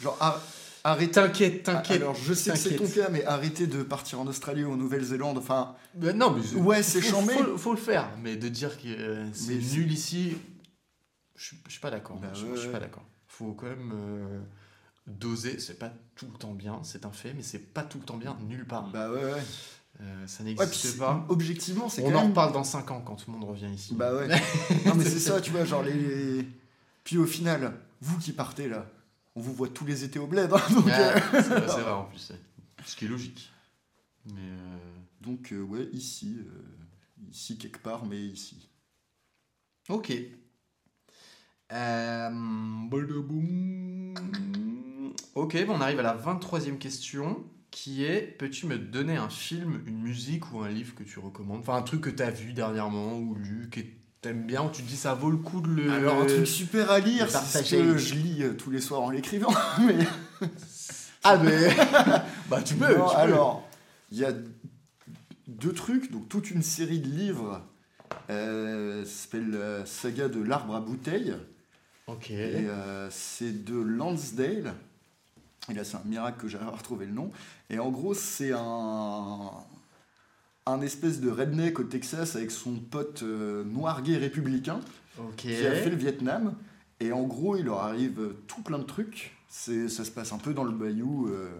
[0.00, 0.40] Genre, ar-
[0.82, 1.12] arrêtez.
[1.12, 2.00] T'inquiète, t'inquiète.
[2.00, 4.76] Alors, je sais que c'est ton cas, mais arrêtez de partir en Australie ou en
[4.76, 5.36] Nouvelle-Zélande.
[5.38, 7.34] Enfin, Bah, non, mais Ouais, c'est chambé.
[7.34, 10.38] Faut, faut le faire, mais de dire que euh, c'est nul ici,
[11.36, 12.16] je suis- je suis pas d'accord.
[12.16, 13.04] Bah je, ouais, suis pas d'accord.
[13.28, 14.40] Faut quand même euh,
[15.06, 15.58] doser.
[15.60, 18.16] C'est pas tout le temps bien, c'est un fait, mais c'est pas tout le temps
[18.16, 18.88] bien nulle part.
[18.90, 19.42] bah ouais, ouais.
[20.00, 21.24] Euh, ça Ouais, n'existe c'est- pas.
[21.28, 22.30] objectivement, c'est On quand en même.
[22.30, 23.94] reparle dans 5 ans quand tout le monde revient ici.
[23.94, 24.26] Bah ouais.
[24.86, 26.46] non, mais c'est ça, tu vois, genre les.
[27.04, 28.86] Puis au final, vous qui partez là,
[29.34, 30.50] on vous voit tous les étés au bled.
[30.52, 32.18] hein, donc, Ouais, euh, c'est vrai, en plus.
[32.18, 32.40] c'est-
[32.86, 33.50] Ce qui est logique.
[34.26, 34.78] Mais euh,
[35.20, 36.38] donc, ouais, ici.
[37.30, 38.68] ici quelque part, mais ici.
[39.88, 40.12] Ok.
[41.72, 42.30] Euh,
[42.90, 44.14] badaboum.
[45.34, 49.80] Ok, bon, on arrive à la 23e question qui est peux-tu me donner un film,
[49.86, 51.60] une musique ou un livre que tu recommandes?
[51.60, 53.80] Enfin, un truc que tu as vu dernièrement ou lu, que
[54.20, 55.90] t'aimes bien, où tu te dis ça vaut le coup de le.
[55.90, 59.00] Alors, un truc super à lire, c'est ce que je lis euh, tous les soirs
[59.00, 59.52] en l'écrivant.
[59.86, 60.06] mais
[61.24, 61.74] Ah, mais.
[62.50, 63.20] bah, tu peux, Non, tu peux.
[63.20, 63.66] alors,
[64.10, 64.32] il y a
[65.48, 67.66] deux trucs, donc toute une série de livres.
[68.28, 71.34] Euh, ça s'appelle la saga de l'arbre à bouteille.
[72.06, 72.30] Ok.
[72.30, 74.74] Et euh, c'est de Lansdale.
[75.70, 77.30] Et là, c'est un miracle que j'ai retrouvé le nom.
[77.70, 79.50] Et en gros, c'est un,
[80.66, 84.80] un espèce de redneck au Texas avec son pote euh, noir gay républicain
[85.36, 86.54] qui a fait le Vietnam.
[87.00, 89.36] Et en gros, il leur arrive tout plein de trucs.
[89.48, 91.50] Ça se passe un peu dans le bayou, euh,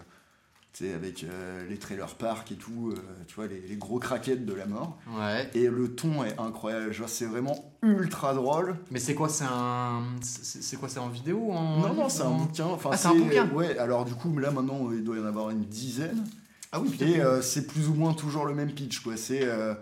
[0.80, 4.54] avec euh, les trailer parks et tout, euh, tu vois, les, les gros craquettes de
[4.54, 4.98] la mort.
[5.18, 5.48] Ouais.
[5.54, 6.92] Et le ton est incroyable.
[6.92, 8.76] Genre, c'est vraiment ultra drôle.
[8.90, 10.02] Mais c'est quoi C'est un.
[10.22, 11.80] C'est quoi C'est en vidéo en.
[11.80, 12.66] Non, non, c'est un bouquin.
[12.66, 15.26] Enfin, Ah, c'est un bouquin Ouais, alors du coup, là maintenant, il doit y en
[15.26, 16.24] avoir une dizaine.
[16.72, 16.96] Ah oui.
[17.00, 19.16] Et euh, c'est plus ou moins toujours le même pitch, quoi.
[19.18, 19.74] C'est euh,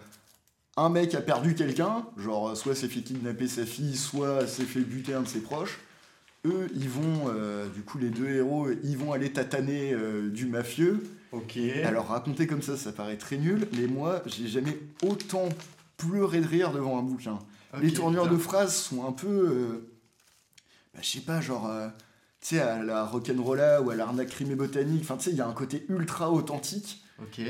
[0.76, 4.80] un mec a perdu quelqu'un, genre soit s'est fait kidnapper sa fille, soit s'est fait
[4.80, 5.78] buter un de ses proches.
[6.46, 10.46] Eux, ils vont, euh, du coup, les deux héros, ils vont aller tataner euh, du
[10.46, 11.04] mafieux.
[11.32, 11.58] Ok.
[11.84, 15.48] Alors, raconter comme ça, ça paraît très nul, mais moi, j'ai jamais autant
[15.98, 17.38] pleuré de rire devant un bouquin.
[17.82, 18.34] Les tournures putain.
[18.34, 19.28] de phrases sont un peu.
[19.28, 19.90] euh,
[20.94, 21.68] bah, je sais pas, genre.
[21.70, 21.88] euh,
[22.40, 25.42] tu sais, à la rock'n'rolla ou à l'arnaque rimée botanique, enfin, tu sais, il y
[25.42, 27.32] a un côté ultra authentique Ok.
[27.34, 27.42] qui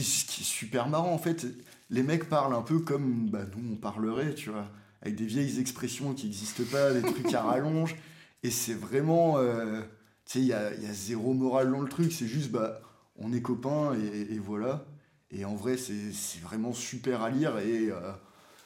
[0.00, 1.46] est, qui est super marrant en fait.
[1.90, 4.66] Les mecs parlent un peu comme bah, nous on parlerait, tu vois,
[5.02, 7.94] avec des vieilles expressions qui n'existent pas, des trucs à rallonge.
[8.42, 9.38] Et c'est vraiment.
[9.38, 9.80] euh,
[10.24, 12.50] tu sais, il y a, il y a zéro morale dans le truc, c'est juste
[12.50, 12.80] bah,
[13.16, 14.86] on est copains et, et voilà.
[15.30, 17.90] Et en vrai, c'est vraiment super à lire et.
[17.90, 18.12] euh,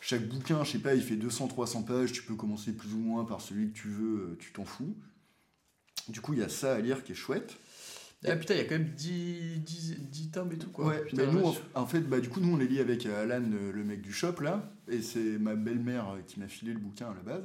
[0.06, 3.24] chaque bouquin, je sais pas, il fait 200-300 pages, tu peux commencer plus ou moins
[3.24, 4.96] par celui que tu veux, euh, tu t'en fous.
[6.08, 7.56] Du coup, il y a ça à lire qui est chouette.
[8.24, 10.86] Ah putain, il y a quand même 10, 10, 10 tomes et tout quoi.
[10.86, 13.42] Ouais, Putain, mais nous, en, fait, bah, du coup, nous, on les lit avec Alan,
[13.50, 17.14] le, mec du shop, là, et c'est ma belle-mère qui m'a filé le bouquin à
[17.14, 17.44] la base.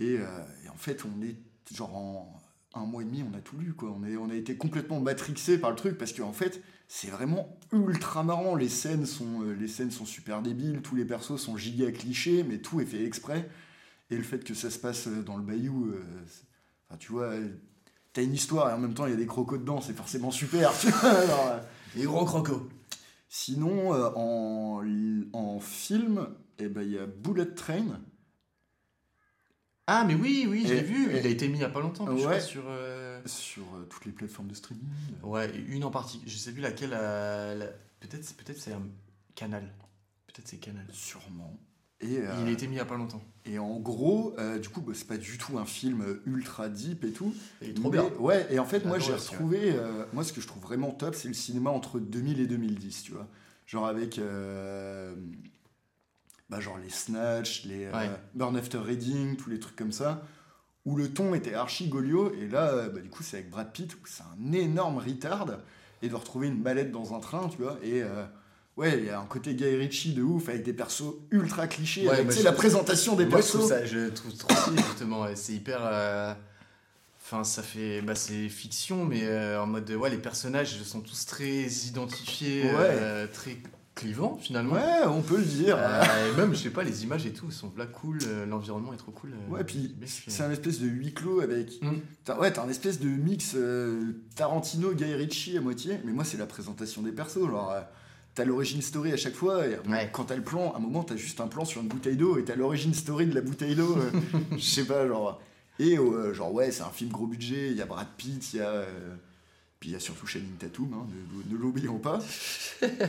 [0.00, 0.26] Et, euh,
[0.64, 1.36] et en fait, on est,
[1.72, 2.40] genre, en
[2.74, 3.90] un mois et demi, on a tout lu, quoi.
[3.90, 7.58] On, est, on a été complètement matrixé par le truc, parce qu'en fait, c'est vraiment
[7.72, 8.54] ultra marrant.
[8.54, 12.44] Les scènes, sont, euh, les scènes sont super débiles, tous les persos sont giga clichés,
[12.44, 13.48] mais tout est fait exprès.
[14.10, 16.02] Et le fait que ça se passe euh, dans le bayou, euh,
[16.88, 17.32] enfin, tu vois...
[18.12, 20.32] T'as une histoire et en même temps il y a des crocos dedans, c'est forcément
[20.32, 20.72] super.
[21.04, 21.60] alors,
[21.94, 22.62] Les gros crocos.
[23.28, 24.82] Sinon, en,
[25.32, 26.26] en film,
[26.58, 28.00] eh ben, il y a Bullet Train.
[29.86, 31.10] Ah, mais oui, oui, je Et- l'ai vu.
[31.12, 32.62] et- Il a été mis il y a pas longtemps, je crois, sur.
[32.68, 34.84] euh, sur euh, toutes les plateformes de streaming.
[35.22, 36.20] Ouais, une en partie.
[36.26, 36.90] Je sais plus laquelle.
[36.94, 37.66] euh, la-
[38.00, 38.82] Peut-être peut-être c'est un
[39.34, 39.62] Canal.
[40.26, 40.86] Peut-être c'est Canal.
[40.92, 41.58] Sûrement.
[42.00, 43.22] Et, Il a été mis il y a pas longtemps.
[43.44, 47.10] et en gros, du coup, bah, c'est pas du tout un film ultra deep et
[47.12, 47.34] tout.
[47.74, 48.04] Trop Mais- bien.
[48.18, 49.72] Ouais, et en fait, moi, j'ai retrouvé.
[49.74, 53.02] euh, moi, ce que je trouve vraiment top, c'est le cinéma entre 2000 et 2010,
[53.02, 53.28] tu vois.
[53.66, 54.18] Genre avec.
[56.50, 58.10] Bah, genre les Snatch, les euh, Ouais.
[58.34, 60.22] Burn After Reading, tous les trucs comme ça.
[60.84, 62.32] Où le ton était archi golio.
[62.34, 65.46] Et là, euh, bah, du coup, c'est avec Brad Pitt, où c'est un énorme retard.
[66.02, 67.78] Et de retrouver une mallette dans un train, tu vois.
[67.82, 68.02] Et.
[68.02, 68.24] euh,
[68.76, 72.08] Ouais, il y a un côté Guy Ritchie de ouf avec des persos ultra clichés,
[72.08, 73.80] Ouais, avec je- la présentation des Moi, je trouve persos.
[73.80, 75.26] ça, je trouve trop justement.
[75.34, 75.80] C'est hyper.
[75.82, 76.32] euh,
[77.22, 78.00] Enfin, ça fait.
[78.00, 79.90] Bah, c'est fiction, mais euh, en mode.
[79.90, 82.70] Ouais, les personnages sont tous très identifiés, Ouais.
[82.78, 83.58] euh, très
[84.00, 84.74] clivants, finalement.
[84.74, 85.76] Ouais, on peut le dire.
[85.78, 86.02] Euh,
[86.32, 88.96] et même, je sais pas, les images et tout, sont là cool, euh, l'environnement est
[88.98, 89.30] trop cool.
[89.32, 91.80] euh, Ouais, puis c'est un espèce de huis clos avec.
[91.82, 92.38] Mm.
[92.40, 93.54] Ouais, t'as un espèce de mix
[94.36, 97.46] Tarantino, Guy Ritchie à moitié, mais moi c'est la présentation des persos.
[97.48, 97.74] Genre,
[98.34, 100.08] t'as l'origine story à chaque fois, et Ouais.
[100.12, 102.38] quand t'as le plan, à un moment t'as juste un plan sur une bouteille d'eau,
[102.38, 103.96] et t'as l'origine story de la bouteille d'eau,
[104.56, 105.40] je sais pas, genre.
[105.78, 105.96] Et
[106.34, 108.84] genre, ouais, c'est un film gros budget, il y a Brad Pitt, il y a.
[109.80, 111.06] puis il y a surtout Channing Tatum, hein,
[111.48, 112.18] ne, ne l'oublions pas.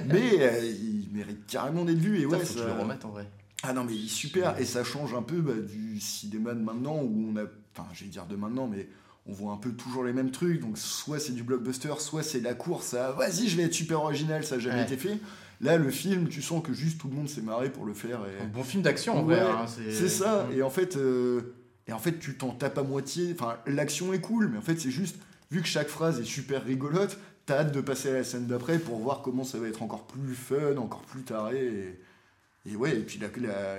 [0.08, 3.06] mais euh, il mérite carrément d'être vu, et Putain, ouais, faut que je le remette
[3.06, 3.30] en vrai.
[3.64, 6.62] ah non, mais il est super, et ça change un peu bah, du cinéma de
[6.62, 7.44] maintenant où on a.
[7.76, 8.88] Enfin, je vais dire de maintenant, mais
[9.28, 10.60] on voit un peu toujours les mêmes trucs.
[10.62, 14.02] Donc, soit c'est du blockbuster, soit c'est la course à vas-y, je vais être super
[14.02, 14.84] original, ça n'a jamais Ouais.
[14.84, 15.18] été fait.
[15.62, 18.22] Là, le film, tu sens que juste tout le monde s'est marré pour le faire.
[18.26, 18.42] Et...
[18.44, 19.46] Un bon film d'action en Ouais, vrai.
[19.52, 20.58] hein, C'est ça, Mm.
[20.58, 21.54] et en fait, euh,
[21.88, 23.36] et en fait tu t'en tapes à moitié.
[23.40, 25.18] Enfin, l'action est cool, mais en fait, c'est juste,
[25.52, 28.80] vu que chaque phrase est super rigolote, t'as hâte de passer à la scène d'après
[28.80, 31.66] pour voir comment ça va être encore plus fun, encore plus taré.
[32.66, 33.76] Et, et ouais, et puis la, la,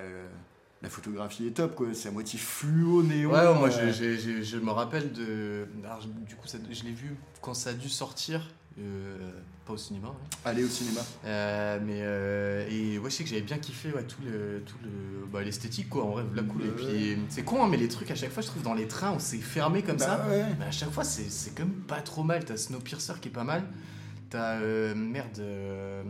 [0.82, 1.86] la photographie est top, quoi.
[1.94, 3.31] C'est à moitié fluo, néon.
[3.32, 3.93] Ouais, ouais, moi euh,
[4.43, 5.66] je me rappelle de.
[5.85, 8.51] alors, du coup, ça- je l'ai vu quand ça a dû sortir.
[8.78, 9.31] Euh,
[9.66, 10.15] pas au cinéma, ouais.
[10.44, 11.01] Aller au cinéma.
[11.24, 14.77] Euh, mais euh, et ouais, je sais que j'avais bien kiffé ouais, tout le tout
[14.82, 17.89] le bah, l'esthétique quoi en vrai la cool et puis c'est con hein, mais les
[17.89, 20.28] trucs à chaque fois je trouve dans les trains où c'est fermé comme ça Bah
[20.31, 20.44] ouais.
[20.59, 23.32] mais à chaque fois c'est c'est quand même pas trop mal t'as Snowpiercer qui est
[23.32, 23.62] pas mal
[24.31, 26.03] t'as euh, merde euh,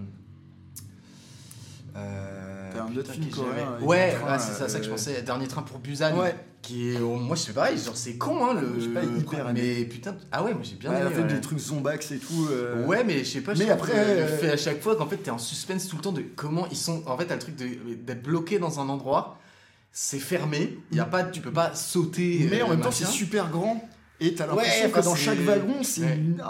[2.75, 5.47] T'as un autre film coréen ouais ah, c'est ça, ça que je euh, pensais dernier
[5.49, 6.35] train pour Busan Ouais.
[6.63, 9.49] qui est oh, moi je fais pareil genre c'est con hein le J'ai pas hyper
[9.51, 9.77] aimé.
[9.79, 12.19] mais putain ah ouais moi j'ai bien Ouais, aimé en fait, des trucs zombax et
[12.19, 12.49] tout.
[12.51, 15.07] euh, Ouais, mais je sais pas, je Mais après, euh, fait à chaque fois qu'en
[15.07, 17.03] fait t'es en suspense tout le temps de comment ils sont.
[17.07, 19.39] En fait, t'as le truc d'être bloqué dans un endroit,
[19.91, 22.47] c'est fermé, y a pas, tu peux pas sauter.
[22.51, 23.87] Mais en euh, même temps, c'est super grand.
[24.21, 26.15] Et t'as l'impression Ouais, que dans c'est- chaque wagon, c'est Ouais.
[26.17, 26.43] une,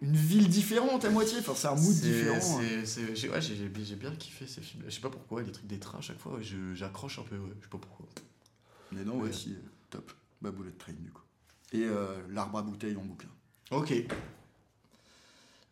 [0.00, 1.38] une ville différente à moitié.
[1.40, 2.60] Enfin, c'est un mood C'est- différent.
[2.84, 4.84] c'est- j'ai- Ouais, j'ai j'ai bien kiffé ces films.
[4.86, 6.38] Je sais pas pourquoi, les trucs des trains, à chaque fois,
[6.74, 8.06] j'accroche un peu, ouais, je sais pas pourquoi.
[8.92, 9.24] Mais non, Ouais.
[9.28, 9.56] ouais, si,
[9.90, 10.12] top.
[10.40, 11.22] Bah, Bullet Train, du coup.
[11.72, 13.28] Et euh, l'arbre à bouteille en bouquin.
[13.72, 13.92] Ok.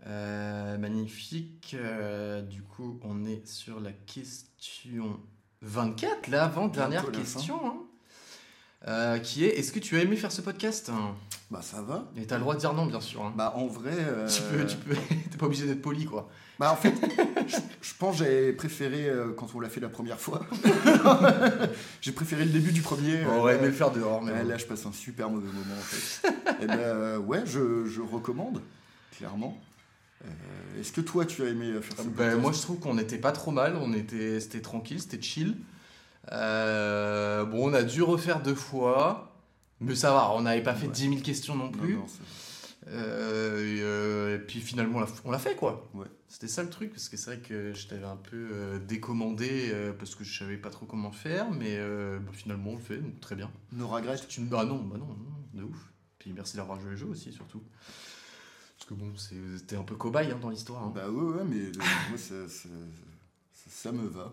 [0.06, 1.74] Euh, magnifique.
[1.78, 5.18] Euh, du coup, on est sur la question
[5.62, 7.34] 24, là, avant-dernière Bientôt la fin.
[7.38, 7.66] question.
[7.66, 7.85] hein.
[8.88, 10.90] Euh, qui est Est-ce que tu as aimé faire ce podcast?
[11.50, 12.04] Bah, ça va.
[12.16, 13.22] Et t'as le droit de dire non, bien sûr.
[13.24, 13.32] hein.
[13.36, 13.92] Bah, en vrai.
[13.96, 14.94] euh, Tu peux, tu peux.
[15.30, 16.28] T'es pas obligé d'être poli, quoi.
[16.58, 16.92] Bah, en fait,
[17.48, 20.46] je, je pense que j'ai préféré euh, quand on l'a fait la première fois.
[22.00, 23.18] j'ai préféré le début du premier.
[23.24, 24.32] Euh, aurait là- aimé le faire dehors, mais.
[24.32, 24.48] Ouais, bon.
[24.48, 26.28] là, je passe un super mauvais moment en fait.
[26.62, 28.60] Et ben euh, ouais, je, je recommande,
[29.16, 29.58] clairement.
[30.24, 32.98] Euh, Est-ce que toi, tu as aimé euh, faire ça Ben, moi, je trouve qu'on
[32.98, 33.76] était pas trop mal.
[33.80, 35.56] On était, c'était tranquille, c'était chill.
[36.32, 39.32] Euh, bon, on a dû refaire deux fois.
[39.80, 40.92] Mais ça va, on n'avait pas fait Ouais.
[40.92, 41.94] 10 000 questions non plus.
[41.96, 42.06] non,
[42.88, 45.88] Euh, et, euh, et puis finalement, on l'a- fait quoi.
[45.92, 46.06] Ouais.
[46.28, 49.72] C'était ça le truc, parce que c'est vrai que je t'avais un peu euh, décommandé
[49.98, 53.18] parce que je savais pas trop comment faire, mais bah, finalement on le fait, donc
[53.20, 53.50] très bien.
[53.72, 54.16] No regrets.
[54.28, 55.16] Tu me- Ah non, bah non, non,
[55.54, 55.92] de ouf.
[56.18, 57.62] Puis merci d'avoir joué le jeu aussi, surtout.
[58.78, 60.82] Parce que bon, c'était un peu cobaye hein, dans l'histoire.
[60.84, 60.92] hein.
[60.94, 61.72] Bah ouais, ouais, mais
[62.08, 64.32] moi, ça, ça, ça- ça me va.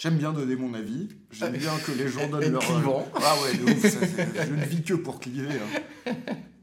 [0.00, 1.08] J'aime bien donner mon avis.
[1.30, 2.62] J'aime bien que les gens donnent leur.
[2.62, 3.06] clivant.
[3.16, 3.98] Ah ouais, de ouf, ça,
[4.46, 5.48] je ne vis que pour cliver.
[6.06, 6.12] hein.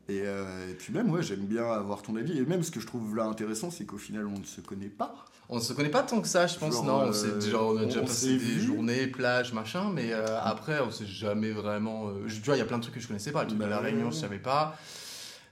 [0.10, 2.38] Et, euh, et puis même, ouais, j'aime bien avoir ton avis.
[2.38, 4.88] Et même ce que je trouve là intéressant, c'est qu'au final, on ne se connaît
[4.88, 5.14] pas.
[5.50, 6.74] On ne se connaît pas tant que ça, je pense.
[6.74, 8.60] Genre, non, on, euh, genre, on a déjà on passé des vu.
[8.62, 12.08] journées, plage, machin, mais euh, après, on s'est jamais vraiment.
[12.08, 13.42] euh, je- tu vois, il y a plein de trucs que je connaissais pas.
[13.44, 14.78] Le truc de Bah, la Réunion, je savais pas.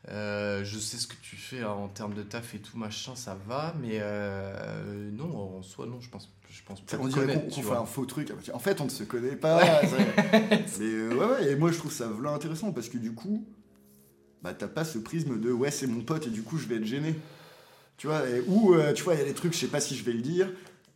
[0.09, 3.15] Euh, je sais ce que tu fais hein, en termes de taf et tout, machin,
[3.15, 7.33] ça va, mais euh, non, en soi, non, je pense, je pense pas On dirait
[7.33, 8.31] qu'on fait un faux truc.
[8.53, 9.81] En fait, on ne se connaît pas.
[9.87, 13.13] c'est- Mais euh, ouais, ouais, et moi je trouve ça vraiment intéressant parce que du
[13.13, 13.47] coup,
[14.43, 16.75] bah t'as pas ce prisme de ouais, c'est mon pote et du coup je vais
[16.75, 17.15] être gêné.
[17.97, 19.95] Tu vois, et- ou tu vois, il y a des trucs, je sais pas si
[19.95, 20.51] je vais le dire.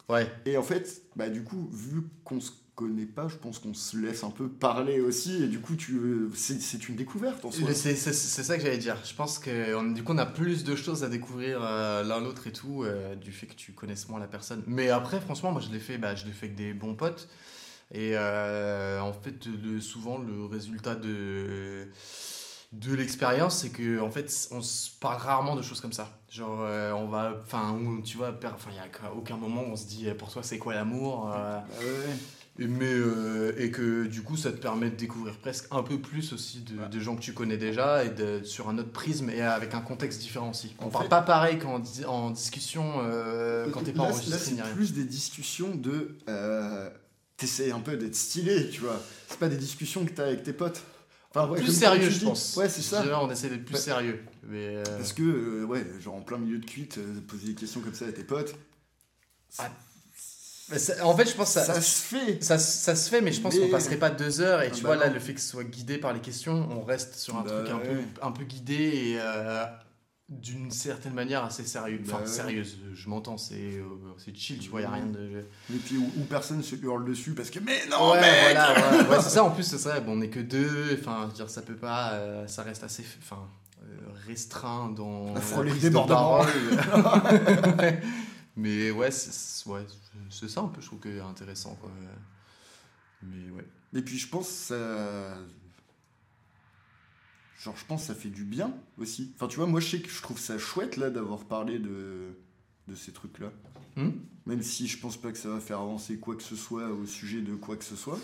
[0.07, 2.52] Ouais, Et en fait, bah du coup, vu qu'on se
[2.88, 5.99] connaît pas, je pense qu'on se laisse un peu parler aussi et du coup, tu
[6.34, 7.73] c'est une découverte en soi.
[7.73, 8.95] C'est ça que j'allais dire.
[9.03, 12.19] Je pense que on- du coup, on a plus de choses à découvrir euh, l'un
[12.22, 14.64] l'autre et tout, euh, du fait que tu connaisses moins la personne.
[14.68, 17.27] Mais après, franchement, moi, je l'ai fait, bah, je l'ai fait avec des bons potes.
[17.91, 21.88] Et euh, en fait, le- souvent, le résultat de
[22.72, 26.19] de l'expérience, c'est que en fait, on se parle rarement de choses comme ça.
[26.30, 27.76] Genre, euh, on va, enfin,
[28.06, 30.60] tu vois, enfin, il y a aucun moment où on se dit, pour toi, c'est
[30.60, 32.14] quoi l'amour euh, ouais.
[32.60, 35.99] Et, mais, euh, et que du coup, ça te permet de découvrir presque un peu
[35.99, 36.90] plus aussi de, Ouais.
[36.90, 39.81] de gens que tu connais déjà et de, sur un autre prisme et avec un
[39.81, 40.76] contexte différent aussi.
[40.80, 44.10] On En parle fait- pas pareil qu'en di- en discussion euh, quand t'es pas Là,
[44.14, 46.18] enregistré là, c'est plus des discussions de.
[46.27, 46.90] Euh,
[47.38, 49.02] T'essayes un peu d'être stylé, tu vois.
[49.30, 50.81] C'est pas des discussions que t'as avec tes potes.
[51.34, 52.57] Enfin, ouais, plus sérieux, je pense.
[52.57, 53.02] Ouais, c'est ça.
[53.02, 53.80] Dirais, on essaie d'être plus Ouais.
[53.81, 54.19] sérieux.
[54.44, 57.53] Mais, euh, Parce que, euh, ouais, genre en plein milieu de cuite, euh, poser des
[57.53, 58.56] questions comme ça à tes potes.
[59.57, 59.69] Ah,
[60.77, 62.43] ça- en fait, je pense que Ça, ça, se fait.
[62.43, 64.61] ça, ça se fait, mais je pense Mais- qu'on passerait pas deux heures.
[64.61, 66.67] Et Ah tu bah vois, là, le fait que ce soit guidé par les questions,
[66.71, 67.83] on reste sur un Bah truc un, ouais.
[67.95, 69.63] peu, un peu guidé et euh,
[70.29, 71.99] d'une certaine manière assez sérieux.
[72.05, 72.27] Enfin, Bah ouais.
[72.27, 73.83] sérieuse, je m'entends, c'est euh,
[74.23, 75.43] c'est chill, tu vois, il a rien de.
[75.73, 78.73] Et puis où, où personne se hurle dessus parce que, mais non, ouais, mec voilà,
[78.91, 79.43] ouais, ouais, c'est ça.
[79.43, 79.99] En plus, c'est ça.
[80.01, 80.97] Bon, on est que deux.
[81.01, 82.11] Enfin, je veux dire, ça peut pas.
[82.13, 83.41] euh, ça reste assez, enfin,
[83.81, 83.85] euh,
[84.27, 85.33] restreint dans.
[85.33, 86.45] La prise de parole.
[87.79, 87.99] Ouais.
[88.55, 89.81] Mais ouais, c'est ouais,
[90.30, 90.81] c'est ça un peu.
[90.81, 91.91] Je trouve que intéressant, quoi.
[93.23, 93.68] Mais ouais.
[93.93, 95.38] Et puis je pense que ça.
[97.64, 99.34] Genre, je pense que ça fait du bien aussi.
[99.35, 102.38] Enfin, tu vois, moi je sais que je trouve ça chouette là d'avoir parlé de,
[102.88, 103.47] de ces trucs-là.
[103.97, 104.11] Hmm?
[104.45, 107.06] Même si je pense pas que ça va faire avancer quoi que ce soit au
[107.06, 108.18] sujet de quoi que ce soit.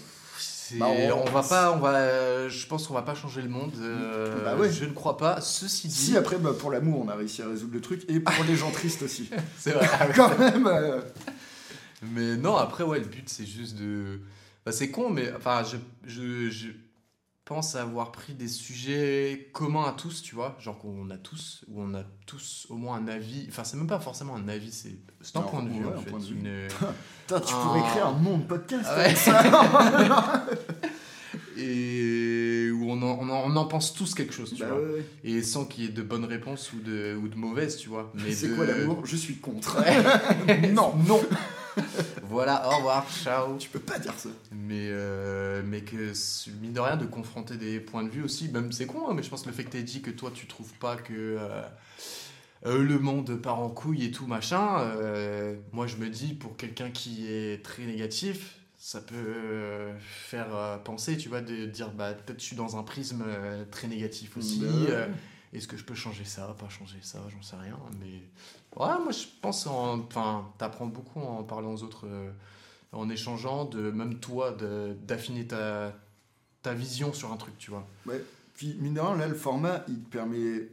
[0.80, 1.32] Bah, on- on...
[1.32, 3.73] va pas, on va, je pense qu'on va pas changer le monde.
[3.80, 4.72] euh, Bah ouais.
[4.72, 5.41] Je ne crois pas.
[5.41, 8.19] Ceci dit, Si après, bah, pour l'amour, on a réussi à résoudre le truc, et
[8.22, 9.30] pour les gens tristes aussi.
[9.57, 9.88] c'est vrai.
[10.15, 11.02] Quand même euh,
[12.14, 14.19] Mais non, après, ouais, le but, c'est juste de.
[14.65, 15.77] Bah, c'est con, mais enfin, je,
[16.07, 16.68] je, je,
[17.45, 21.80] pense avoir pris des sujets communs à tous, tu vois, genre qu'on a tous, ou
[21.84, 24.98] on a tous au moins un avis, enfin c'est même pas forcément un avis, c'est
[25.38, 26.10] un point de vue ouais, en un fait.
[26.10, 26.40] point de vue.
[26.40, 26.68] une-
[27.27, 29.06] Putain, tu pourrais créer un nom de podcast Ouais.
[29.06, 30.48] avec ça.
[31.57, 34.80] et où on en, on, en, on en pense tous quelque chose, tu Bah vois.
[34.82, 35.06] ouais.
[35.23, 38.11] Et sans qu'il y ait de bonnes réponses ou de, ou de mauvaises, tu vois.
[38.15, 39.06] Mais C'est de- quoi l'amour?
[39.06, 39.77] Je suis contre.
[40.73, 40.95] Non.
[41.07, 41.22] non.
[42.27, 43.57] Voilà, au revoir, ciao.
[43.57, 44.30] Tu peux pas dire ça.
[44.52, 46.14] Mais, euh, mais que,
[46.61, 49.23] mine de rien, de confronter des points de vue aussi, même c'est con, hein, mais
[49.23, 51.61] je pense que le fait que tu dit que toi, tu trouves pas que euh,
[52.65, 56.57] euh, le monde part en couille et tout, machin, euh, moi je me dis, pour
[56.57, 62.39] quelqu'un qui est très négatif, ça peut faire penser, tu vois, de dire, bah peut-être
[62.39, 63.23] je suis dans un prisme
[63.72, 64.60] très négatif aussi.
[64.60, 65.07] Bah
[65.53, 67.80] est-ce que je peux changer ça, pas changer ça, j'en sais rien.
[67.99, 68.22] Mais
[68.77, 72.31] ouais, moi je pense, en- enfin, t'apprends beaucoup en parlant aux autres, euh,
[72.91, 74.56] en échangeant, de même toi,
[75.06, 75.93] d'affiner ta,
[76.61, 77.88] ta vision sur un truc, tu vois.
[78.53, 80.69] Puis, mine de rien, là, le format, il te permet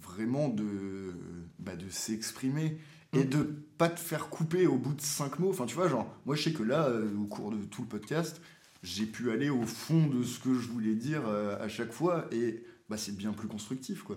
[0.00, 1.12] vraiment de,
[1.58, 2.78] bah, de s'exprimer
[3.12, 3.28] et Mm.
[3.28, 3.42] de
[3.76, 5.50] pas te faire couper au bout de cinq mots.
[5.50, 7.88] Enfin, tu vois, genre, moi, je sais que là, euh, au cours de tout le
[7.88, 8.40] podcast,
[8.82, 12.26] j'ai pu aller au fond de ce que je voulais dire euh, à chaque fois
[12.32, 14.16] et bah, c'est bien plus constructif, quoi.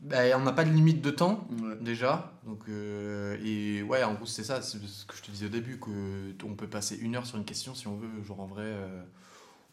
[0.00, 1.48] Bah, on n'a pas de limite de temps.
[1.60, 1.76] Ouais.
[1.80, 2.32] déjà.
[2.44, 5.50] Donc, euh, et ouais, en gros, c'est ça, c'est ce que je te disais au
[5.50, 8.22] début, que t- on peut passer une heure sur une question si on veut.
[8.22, 9.02] Genre, en vrai, euh,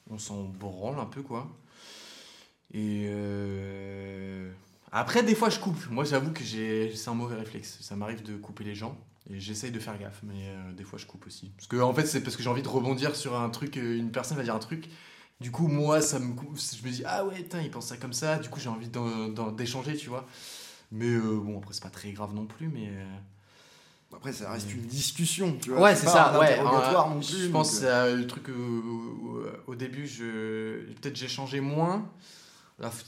[0.10, 1.48] on s'en branle un peu, quoi.
[2.74, 4.52] Et euh,
[4.92, 5.90] après, des fois, je coupe.
[5.90, 7.78] Moi, j'avoue que j'ai, c'est un mauvais réflexe.
[7.82, 8.98] Ça m'arrive de couper les gens.
[9.30, 11.50] Et j'essaye de faire gaffe, mais des fois je coupe aussi.
[11.58, 14.12] Parce que en fait, c'est parce que j'ai envie de rebondir sur un truc, une
[14.12, 14.88] personne va dire un truc.
[15.42, 18.14] Du coup, moi, ça me, je me dis, ah ouais, putain, il pense ça comme
[18.14, 18.38] ça.
[18.40, 18.90] Du coup, j'ai envie
[19.58, 20.26] d'échanger, tu vois.
[20.92, 22.88] Mais euh, bon, après, c'est pas très grave non plus, mais.
[22.90, 23.18] euh,
[24.16, 25.82] Après, ça reste une discussion, tu vois.
[25.82, 26.58] Ouais, c'est ça, un ouais.
[26.60, 27.26] euh, non plus.
[27.48, 28.46] je pense que euh, le truc
[29.68, 32.10] au début, je peut-être j'ai changé moins.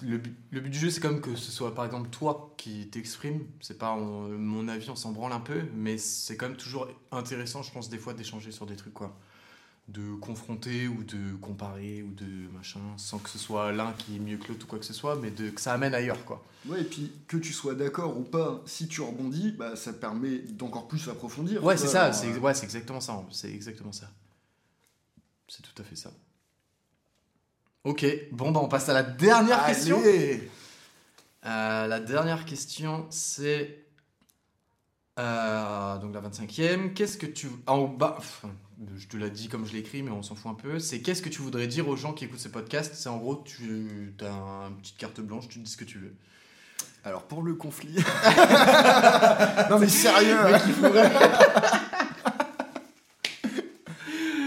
[0.02, 2.54] Le but, le but du jeu, c'est quand même que ce soit par exemple toi
[2.58, 3.42] qui t'exprimes.
[3.62, 6.88] C'est pas on- mon avis, on s'en branle un peu, mais c'est quand même toujours
[7.12, 9.14] intéressant, je pense, des fois d'échanger sur des trucs, quoi.
[9.88, 14.20] De confronter ou de comparer ou de machin, sans que ce soit l'un qui est
[14.20, 16.44] mieux que l'autre ou quoi que ce soit, mais de, que ça amène ailleurs, quoi.
[16.66, 20.40] Ouais, et puis que tu sois d'accord ou pas, si tu rebondis, bah, ça permet
[20.40, 21.64] d'encore plus approfondir.
[21.64, 23.24] Ouais, c'est ça, c'est euh, ouais, exactement ça.
[23.32, 24.12] C'est exactement ça.
[25.48, 26.12] C'est tout à fait ça.
[27.86, 30.02] Ok, bon, bah on passe à la dernière Allez question.
[31.46, 33.86] Euh, la dernière question, c'est.
[35.18, 36.94] euh, donc la 25e.
[36.94, 37.48] Qu'est-ce que tu.
[37.66, 38.18] En bas.
[38.96, 40.80] Je te l'ai dit comme je l'ai écrit, mais on s'en fout un peu.
[40.80, 42.94] C'est qu'est-ce que tu voudrais dire aux gens qui écoutent ce podcast?
[42.96, 46.14] C'est en gros, tu as une petite carte blanche, tu dis ce que tu veux.
[47.04, 47.96] Alors pour le conflit.
[49.70, 51.12] non mais sérieux Le mec, il fourrait.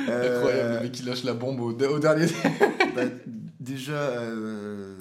[0.09, 2.27] Euh, Incroyable, le mec qui lâche la bombe au, au dernier.
[2.97, 3.03] bah,
[3.61, 4.97] déjà, euh,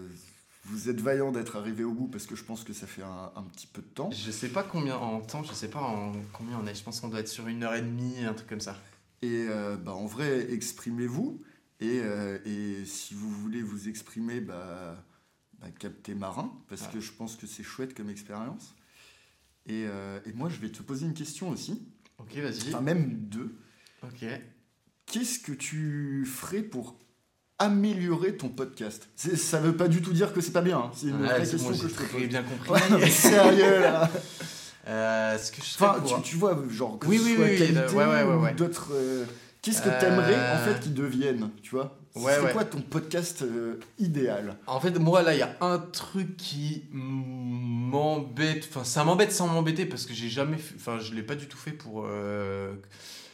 [0.66, 3.32] vous êtes vaillant d'être arrivé au bout parce que je pense que ça fait un,
[3.36, 4.10] un petit peu de temps.
[4.12, 6.76] Je sais pas combien en temps, je sais pas en combien on est.
[6.76, 8.76] Je pense qu'on doit être sur une heure et demie, un truc comme ça.
[9.22, 11.41] Et euh, bah, en vrai, exprimez-vous.
[11.82, 15.04] Et, euh, et si vous voulez vous exprimer, bah,
[15.60, 16.91] bah, captez marin, parce Ah.
[16.94, 18.76] que je pense que c'est chouette comme expérience.
[19.66, 21.82] Et, euh, et moi, je vais te poser une question aussi,
[22.18, 22.70] Ok, vas-y.
[22.70, 23.56] enfin même deux.
[24.04, 24.26] Ok.
[25.06, 26.98] Qu'est-ce que tu ferais pour
[27.60, 29.10] améliorer ton podcast?
[29.16, 30.91] Ça veut pas du tout dire que c'est pas bien, hein.
[30.96, 32.28] c'est une Ouais, vraie question que je te pose.
[32.28, 32.70] bien compris.
[32.72, 34.10] Ouais, non, mais sérieux là
[34.88, 37.58] Euh, ce que je Enfin, tu, tu vois, genre que Oui, ce oui, soit oui,
[37.58, 38.90] qualité ouais, ouais, ouais, ou d'autres.
[38.94, 39.26] euh,
[39.62, 41.98] Qu'est-ce que t'aimerais Euh, en fait qu'ils deviennent, tu vois?
[42.16, 44.56] C'est quoi ton podcast euh, idéal?
[44.68, 48.68] En fait, moi, là, il y a un truc qui m'embête.
[48.70, 50.76] Enfin, ça m'embête sans m'embêter parce que j'ai jamais fait.
[50.76, 52.06] Enfin, je l'ai pas du tout fait pour.
[52.08, 52.74] euh,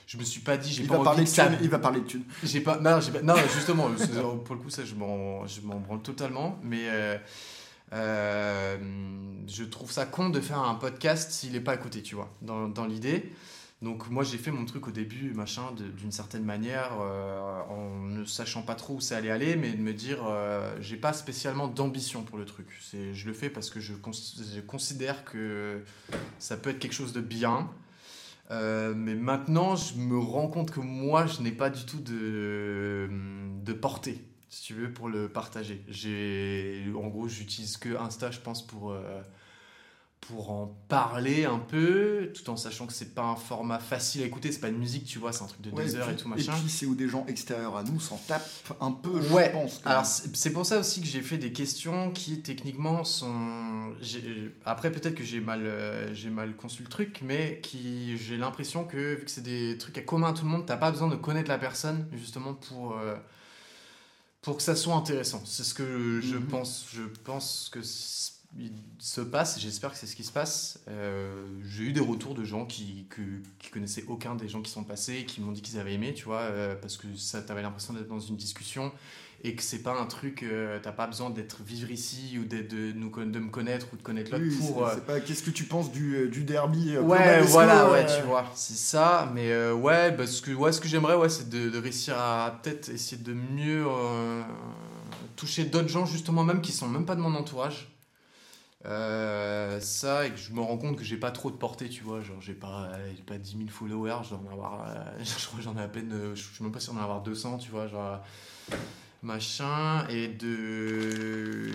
[0.07, 1.49] Je me suis pas dit, j'ai il pas va, parler envie de que ça.
[1.61, 2.23] il va parler de thunes.
[2.43, 2.77] J'ai pas.
[2.79, 3.21] Non, j'ai pas.
[3.21, 3.89] Non, justement,
[4.45, 6.59] pour le coup, ça, je m'en, je m'en branle totalement.
[6.63, 7.17] Mais euh, euh,
[7.91, 12.31] je trouve ça con de faire un podcast s'il est pas à côté, tu vois,
[12.41, 13.31] dans, l'idée.
[13.81, 15.63] Donc, moi, j'ai fait mon truc au début, machin,
[15.97, 19.81] d'une certaine manière, euh, en ne sachant pas trop où ça allait aller, mais de
[19.81, 22.67] me dire, euh, j'ai pas spécialement d'ambition pour le truc.
[22.91, 25.83] Je le fais parce que je, cons- je considère que
[26.39, 27.69] ça peut être quelque chose de bien.
[28.51, 33.09] Euh, mais maintenant, je me rends compte que moi, je n'ai pas du tout de
[33.73, 34.23] portée,
[34.55, 35.83] si tu veux, pour le partager.
[35.89, 39.21] J'ai, en gros, j'utilise que Insta, je pense, pour, euh,
[40.21, 44.25] pour en parler un peu, tout en sachant que c'est pas un format facile à
[44.25, 46.15] écouter, c'est pas une musique, tu vois, c'est un truc de Ouais, deux heures puis-
[46.15, 46.53] et tout machin.
[46.53, 48.49] puis c'est où des gens extérieurs à nous s'en tapent
[48.79, 49.81] un peu, Ouais, je pense.
[49.83, 53.93] quand Alors c'est pour ça aussi que j'ai fait des questions qui techniquement sont.
[54.65, 58.85] Après peut-être que j'ai mal, euh, j'ai mal conçu le truc, mais qui j'ai l'impression
[58.85, 61.09] que vu que c'est des trucs à commun à tout le monde, t'as pas besoin
[61.09, 62.97] de connaître la personne justement pour.
[62.97, 63.15] euh,
[64.45, 65.41] pour que ça soit intéressant.
[65.45, 66.45] C'est ce que je Mhm.
[66.47, 66.85] pense.
[66.93, 67.79] Je pense que
[68.57, 69.59] il se passe.
[69.59, 70.79] J'espère que c'est ce qui se passe.
[70.87, 73.21] Euh, J'ai eu des retours de gens qui, que,
[73.59, 76.23] qui connaissaient aucun des gens qui sont passés, qui m'ont dit qu'ils avaient aimé, tu
[76.23, 78.93] vois, euh, parce que ça, t'avais l'impression d'être dans une discussion
[79.47, 80.43] et que c'est pas un truc.
[80.43, 82.93] euh, T'as pas besoin d'être vivre ici ou de, de
[83.39, 84.77] me connaître ou de connaître l'autre Oui, pour.
[84.79, 88.05] c'est- euh, c'est pas qu'est-ce que tu penses du, euh, du derby Ouais, voilà, ouais,
[88.05, 89.29] tu vois, c'est ça.
[89.33, 92.17] Mais euh, ouais, bah, ce que, ouais, ce que j'aimerais, ouais, c'est de, de réussir
[92.17, 93.85] à peut-être essayer de mieux
[95.35, 97.89] toucher d'autres gens, justement, même qui sont même pas de mon entourage.
[98.85, 102.03] Euh, ça, et que je me rends compte que j'ai pas trop de portée, tu
[102.03, 102.21] vois.
[102.21, 104.85] Genre, j'ai pas, euh, j'ai pas 10 000 followers, je dois en avoir.
[104.87, 106.13] euh, je crois que j'en ai à peine.
[106.35, 107.87] je suis même pas sûr d'en avoir 200, tu vois.
[107.87, 108.21] Genre,
[109.25, 110.07] machin.
[110.09, 111.71] Et de.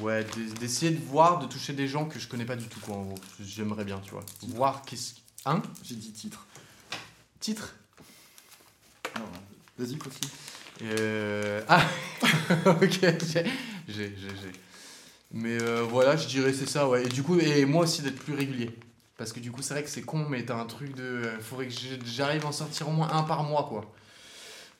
[0.00, 2.80] Ouais, d'e- d'essayer de voir, de toucher des gens que je connais pas du tout,
[2.80, 3.18] quoi, en gros.
[3.40, 4.24] J'aimerais bien, tu vois.
[4.48, 5.14] Voir qu'est-ce.
[5.44, 5.62] Hein?
[5.82, 6.46] J'ai dit titre.
[7.40, 7.74] Titre?
[9.78, 10.30] Vas-y, continue.
[10.82, 11.84] Euh, Ah
[12.66, 13.18] Ok, j'ai.
[13.22, 13.44] j'ai-
[13.88, 14.52] j'ai- j'ai.
[15.32, 17.04] Mais euh, voilà, je dirais c'est ça, ouais.
[17.04, 18.70] Et du coup, et moi aussi d'être plus régulier.
[19.16, 21.02] Parce que du coup, c'est vrai que c'est con, mais t'as un truc de.
[21.02, 21.74] euh, Faudrait que
[22.04, 23.92] j'arrive à en sortir au moins un par mois, quoi.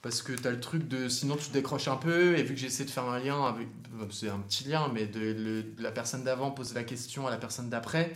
[0.05, 1.09] Parce que t'as le truc de.
[1.09, 3.67] Sinon, tu décroches un peu, et vu que j'essaie de faire un lien avec.
[4.11, 7.31] C'est un petit lien, mais de, le- de la personne d'avant poser la question à
[7.31, 8.15] la personne d'après.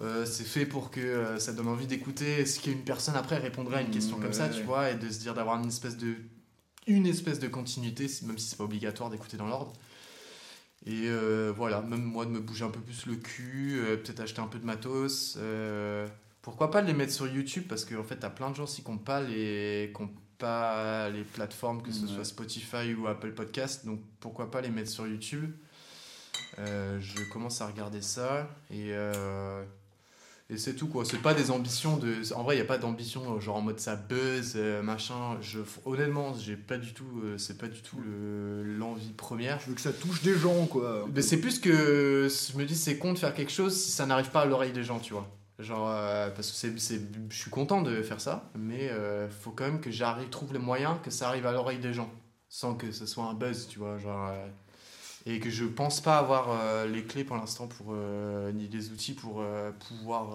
[0.00, 3.78] euh, c'est fait pour que euh, ça donne envie d'écouter ce qu'une personne après répondrait
[3.78, 4.54] à une question comme ça, Ouais.
[4.54, 6.14] tu vois, et de se dire d'avoir une espèce de
[6.86, 9.72] une espèce de continuité, même si c'est pas obligatoire d'écouter dans l'ordre.
[10.86, 14.40] Et euh, voilà, même moi de me bouger un peu plus le cul, peut-être acheter
[14.40, 15.36] un peu de matos.
[16.42, 18.98] pourquoi pas les mettre sur YouTube Parce qu'en fait, t'as plein de gens qui n'ont
[18.98, 23.84] pas les, qui ont pas les plateformes, que ce soit Spotify ou Apple Podcast.
[23.86, 25.50] Donc pourquoi pas les mettre sur YouTube
[26.58, 28.92] Euh, Je commence à regarder ça et.
[28.92, 29.64] euh,
[30.50, 32.14] et c'est tout quoi, c'est pas des ambitions de.
[32.34, 35.36] En vrai, il n'y a pas d'ambition euh, genre en mode ça buzz, machin.
[35.42, 35.58] Je...
[35.84, 37.22] Honnêtement, j'ai pas du tout.
[37.36, 39.60] c'est pas du tout le- l'envie première.
[39.60, 41.06] Je veux que ça touche des gens, quoi.
[41.14, 44.06] Mais c'est plus que je me dis c'est con de faire quelque chose si ça
[44.06, 45.28] n'arrive pas à l'oreille des gens, tu vois.
[45.58, 49.64] Genre, euh, parce que c'est, je suis content de faire ça, mais euh, faut quand
[49.64, 52.08] même que j'arrive, trouve les moyens que ça arrive à l'oreille des gens,
[52.48, 53.98] sans que ce soit un buzz, tu vois.
[53.98, 54.46] Genre, euh,
[55.26, 57.92] et que je pense pas avoir euh, les clés pour l'instant pour,
[58.54, 59.42] ni les outils pour
[59.88, 60.28] pouvoir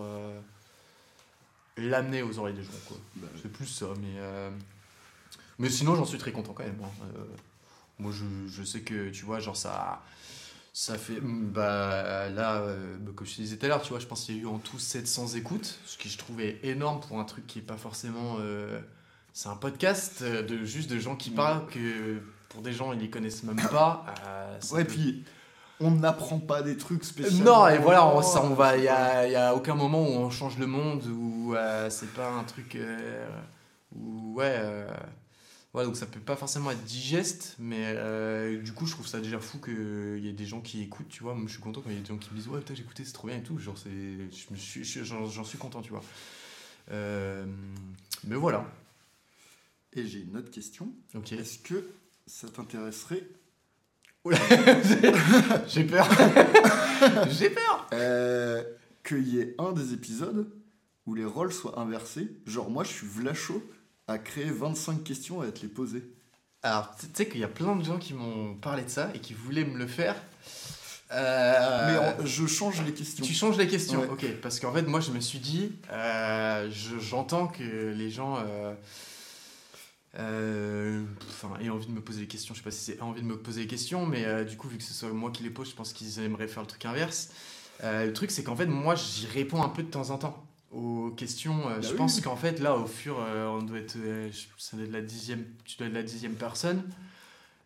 [1.78, 2.98] l'amener aux oreilles des gens, quoi.
[3.16, 4.20] Bah, C'est plus ça, mais.
[5.60, 6.80] Mais sinon, j'en suis très content quand même.
[6.84, 7.08] hein.
[8.00, 10.02] Moi, je, je sais que, tu vois, genre, ça.
[10.76, 11.20] Ça fait.
[11.22, 14.36] Bah, là, euh, comme je te disais tout à l'heure, tu vois, je pense qu'il
[14.38, 17.46] y a eu en tout 700 écoutes, ce qui je trouvais énorme pour un truc
[17.46, 18.38] qui est pas forcément.
[18.40, 18.80] euh,
[19.34, 21.36] C'est un podcast euh, de juste de gens qui Ouais.
[21.36, 24.04] parlent que pour des gens, ils les connaissent même pas.
[24.28, 25.24] euh, Ouais, peut- puis
[25.80, 27.66] on n'apprend pas des trucs spécialement.
[27.66, 30.12] non, et voilà, on, ça, on va, il y a, y a aucun moment où
[30.12, 32.78] on change le monde où euh, c'est pas un truc
[33.96, 34.86] où ouais,
[35.74, 39.20] voilà, donc ça peut pas forcément être digeste, mais euh, du coup je trouve ça
[39.20, 41.34] déjà fou qu'il y ait des gens qui écoutent, tu vois.
[41.34, 42.76] Moi je suis content quand il y a des gens qui me disent ouais putain
[42.76, 46.04] j'ai écouté c'est trop bien et tout, genre suis, j'en, suis content, tu vois.
[46.92, 47.46] Euh,
[48.26, 48.72] mais voilà,
[49.94, 50.94] Et j'ai une autre question.
[51.32, 51.90] Est-ce que
[52.28, 53.28] ça t'intéresserait
[54.26, 54.38] Oula,
[55.68, 56.08] j'ai peur,
[57.30, 57.88] j'ai peur.
[57.94, 58.64] euh,
[59.04, 60.50] qu'il y ait un des épisodes
[61.06, 63.62] où les rôles soient inversés Genre, moi, je suis Vlacho
[64.08, 66.04] à créer 25 questions et à te les poser.
[66.62, 69.20] Alors, tu sais qu'il y a plein de gens qui m'ont parlé de ça et
[69.20, 70.16] qui voulaient me le faire.
[71.12, 73.24] Euh, Mais en- je change les questions.
[73.24, 74.10] Tu changes les questions, Ouais.
[74.10, 74.26] ok.
[74.42, 77.64] Parce qu'en fait, moi, je me suis dit, euh, je- j'entends que
[77.94, 78.74] les gens euh,
[80.20, 81.04] euh,
[81.62, 82.54] aient envie de me poser des questions.
[82.54, 84.78] Je sais pas si c'est envie de me poser des questions, mais du coup, vu
[84.78, 87.30] que ce soit moi qui les pose, je pense qu'ils aimeraient faire le truc inverse.
[87.84, 90.44] Le truc, c'est qu'en fait, moi, j'y réponds un peu de temps en temps
[90.74, 91.68] aux questions.
[91.70, 91.96] Euh, Bah je oui.
[91.96, 95.02] pense qu'en fait, là, au fur, euh, on doit être, euh, ça doit être la
[95.02, 96.84] dixième, tu dois être la dixième personne.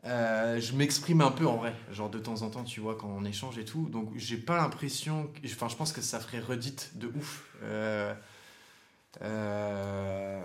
[0.06, 3.08] Euh, je m'exprime un peu en vrai, genre de temps en temps, tu vois, quand
[3.10, 3.90] on échange et tout.
[3.90, 5.28] Donc, j'ai pas l'impression.
[5.34, 7.46] que- Enfin, je pense que ça ferait redite de ouf.
[7.64, 8.14] Euh,
[9.22, 10.42] euh,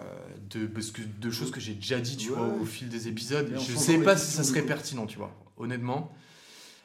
[0.51, 2.37] de, parce que, de choses que j'ai déjà dit, tu Ouais.
[2.37, 3.53] vois, au fil des épisodes.
[3.59, 6.11] Je sais pas si ça serait pertinent, tu vois, honnêtement.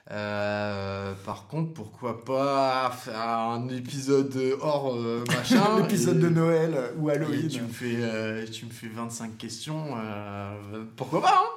[0.09, 6.73] Euh, par contre, pourquoi pas faire un épisode hors euh, machin L'épisode et- de Noël
[6.75, 7.47] euh, ou et Halloween.
[7.49, 9.97] tu me fais, euh, tu me fais 25 questions.
[9.97, 11.49] euh, pourquoi pas hein?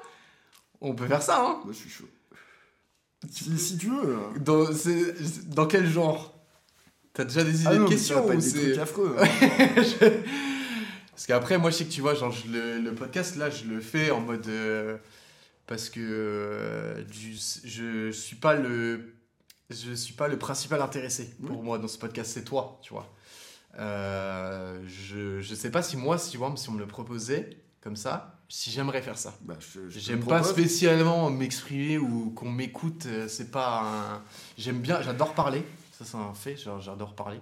[0.81, 1.41] On peut faire ça.
[1.41, 1.61] Hein?
[1.65, 2.09] Moi, je suis chaud.
[3.31, 4.17] Si, si tu veux.
[4.49, 4.67] euh.
[5.47, 6.35] dans, quel genre?
[7.13, 9.17] T'as déjà des idées Ah non, de mais questions pas ou des trucs affreux.
[9.21, 9.25] hein.
[9.77, 10.07] Je-
[11.13, 13.65] Parce qu'après, moi, je sais que tu vois, genre, je le, le podcast, là, je
[13.67, 14.49] le fais en mode.
[15.71, 19.15] Parce que euh, du- je suis pas le.
[19.71, 23.09] Je suis pas le principal intéressé pour moi dans ce podcast, c'est toi, tu vois.
[23.79, 28.37] Euh, je, je sais pas si moi, si, si on me le proposait comme ça,
[28.49, 29.33] Si j'aimerais faire ça.
[29.43, 29.55] Bah,
[29.89, 33.07] J'aime pas spécialement m'exprimer ou qu'on m'écoute.
[33.07, 33.83] euh, C'est pas
[34.17, 34.23] un...
[34.59, 35.63] J'aime bien, j'adore parler.
[35.97, 36.57] Ça, c'est un fait.
[36.57, 37.41] J'adore parler.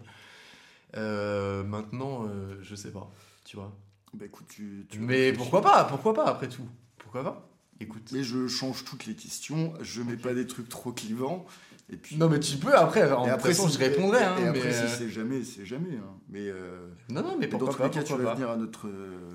[0.97, 2.29] Euh, maintenant,
[2.61, 3.11] je sais pas.
[3.47, 3.73] Tu vois.
[4.13, 6.69] Bah écoute, tu, tu Mais pourquoi pas Pourquoi pas après tout
[6.99, 7.49] Pourquoi pas?
[7.81, 8.11] Écoute.
[8.13, 11.47] Mais je change toutes les questions, je mets pas des trucs trop clivants.
[11.91, 13.11] Et puis, Non, mais tu peux après.
[13.13, 14.23] En façon, si- je répondrai.
[14.23, 15.97] hein, Et, mais, après, euh, si c'est jamais, c'est jamais.
[15.97, 16.15] hein.
[16.29, 18.35] Mais, euh, Non, non, mais mais dans tous les cas, tu vas pas.
[18.35, 19.31] venir à notre, euh,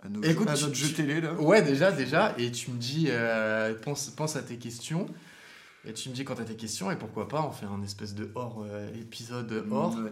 [0.00, 1.34] à nos- Écoute, à tu- notre tu- jeu télé là.
[1.34, 2.34] Ouais, déjà, déjà.
[2.38, 5.06] Et tu me dis, euh, pense, pense à tes questions.
[5.84, 6.90] Et tu me dis quand t'as tes questions.
[6.90, 9.94] Et pourquoi pas, on fait un espèce de hors euh, épisode hors.
[9.96, 10.10] Ouais.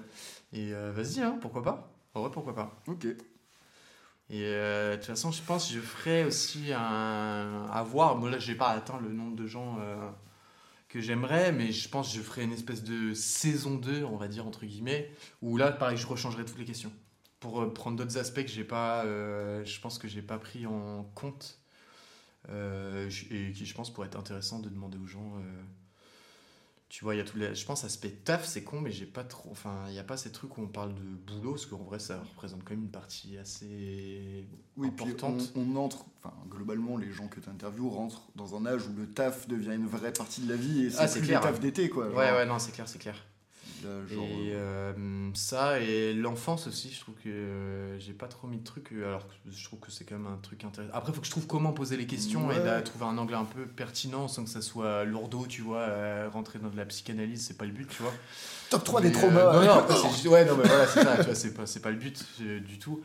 [0.52, 3.06] Et euh, vas-y, hein, pourquoi pas En vrai, pourquoi pas Ok.
[4.30, 7.66] Et euh, de toute façon, je pense que je ferai aussi un.
[7.70, 8.16] À voir.
[8.16, 10.10] Moi, là, j'ai pas atteint le nombre de gens euh,
[10.88, 14.28] que j'aimerais, mais je pense que je ferai une espèce de saison 2, on va
[14.28, 15.10] dire, entre guillemets,
[15.42, 16.92] où là, pareil, je rechangerai toutes les questions.
[17.38, 19.04] Pour euh, prendre d'autres aspects que j'ai pas.
[19.04, 21.60] je pense que j'ai pas pris en compte.
[22.48, 25.34] et qui, je pense, pourrait être intéressant de demander aux gens.
[26.96, 27.52] Tu vois, il y a tous les.
[27.56, 29.48] Je pense aspect taf, c'est con, mais j'ai pas trop.
[29.50, 31.98] Enfin, il n'y a pas ces trucs où on parle de boulot, parce qu'en vrai,
[31.98, 34.46] ça représente quand même une partie assez
[34.76, 35.52] Oui, puis on, importante.
[35.56, 39.08] on entre, enfin globalement, les gens que tu interviews rentrent dans un âge où le
[39.08, 41.40] taf devient une vraie partie de la vie et c'est Ah, c'est plus clair.
[41.40, 42.06] le taf d'été quoi.
[42.10, 43.16] Ouais, ouais, non, c'est clair, c'est clair.
[43.84, 48.46] Genre, et euh, euh, ça, et l'enfance aussi, je trouve que euh, j'ai pas trop
[48.46, 50.92] mis de trucs, alors que je trouve que c'est quand même un truc intéressant.
[50.94, 53.34] Après, il faut que je trouve comment poser les questions et là, trouver un angle
[53.34, 55.80] un peu pertinent sans que ça soit lourdeau, tu vois.
[55.80, 58.12] euh, rentrer dans de la psychanalyse, c'est pas le but, tu vois.
[58.70, 59.52] top 3 Mais, des traumas.
[59.52, 62.78] non, non, ouais, non, mais voilà, c'est ça, tu vois, c'est pas, le but du
[62.78, 63.02] tout.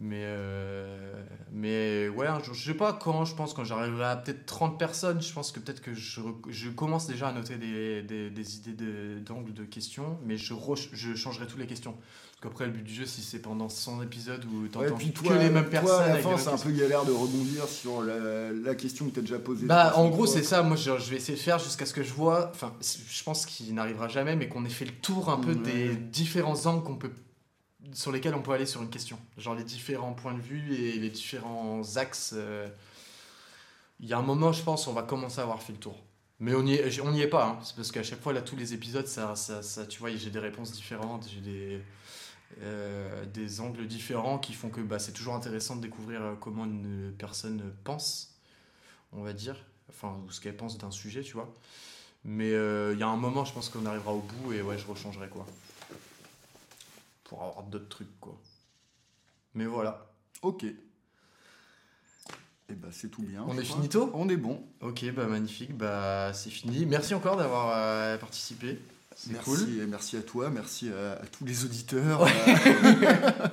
[0.00, 1.12] Mais, euh,
[1.50, 4.78] mais ouais, un jour, je sais pas quand, je pense, quand j'arriverai à peut-être 30
[4.78, 8.56] personnes, je pense que peut-être que je, je commence déjà à noter des, des, des
[8.58, 11.94] idées de- d'angles de, questions, mais je, re- je changerai toutes les questions.
[11.94, 15.10] Parce qu'après, le but du jeu, si c'est pendant 100 épisodes où Ouais, t'entends puis
[15.12, 16.02] que les mêmes toi, personnes.
[16.02, 19.18] à la fin, c'est un peu galère de rebondir sur la, la question que tu
[19.18, 19.66] as déjà posée.
[19.66, 20.62] bah, en gros, c'est ça.
[20.62, 22.52] Moi, je, je vais essayer de faire jusqu'à ce que je vois.
[22.54, 25.56] Enfin, je pense qu'il n'arrivera jamais, mais qu'on ait fait le tour un peu Ouais.
[25.56, 27.10] des différents angles qu'on peut,
[27.92, 29.18] sur lesquels on peut aller sur une question.
[29.36, 32.32] Genre les différents points de vue et les différents axes.
[32.36, 32.68] euh.
[34.00, 35.96] Il y a un moment, je pense, on va commencer à avoir fait le tour.
[36.40, 37.46] Mais on n'y est, on est pas.
[37.48, 37.58] hein.
[37.64, 40.38] C'est parce qu'à chaque fois, là, tous les épisodes, ça, ça, tu vois, j'ai des
[40.38, 41.82] réponses différentes, j'ai des,
[42.62, 46.64] euh, des angles différents qui font que bah, c'est toujours intéressant de découvrir euh, comment
[46.64, 48.36] une personne pense,
[49.12, 49.56] on va dire,
[49.90, 51.52] enfin, ou ce qu'elle pense d'un sujet, tu vois.
[52.24, 54.86] Mais il y a un moment, je pense qu'on arrivera au bout et ouais, je
[54.86, 55.46] rechangerai quoi.
[57.28, 58.38] Pour avoir d'autres trucs, quoi.
[59.54, 60.10] Mais voilà.
[60.42, 60.64] Ok.
[60.64, 60.74] Et
[62.74, 63.44] bah, c'est tout bien.
[63.46, 63.76] On est crois.
[63.76, 64.66] finito On est bon.
[64.80, 66.84] Ok, bah magnifique, bah c'est fini.
[66.84, 68.78] Merci encore d'avoir euh, participé.
[69.16, 69.86] C'est Merci, cool.
[69.88, 72.22] merci à toi, merci à, à tous les auditeurs.
[72.24, 72.28] euh,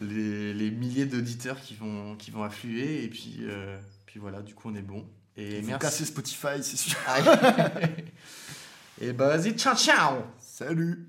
[0.00, 4.54] Les, les milliers d'auditeurs qui vont, qui vont affluer et puis, euh, puis voilà, du
[4.54, 5.06] coup on est bon.
[5.36, 5.80] Et merci.
[5.80, 6.98] cassez Spotify, c'est sûr.
[9.00, 11.08] et bah vas-y, ciao ciao Salut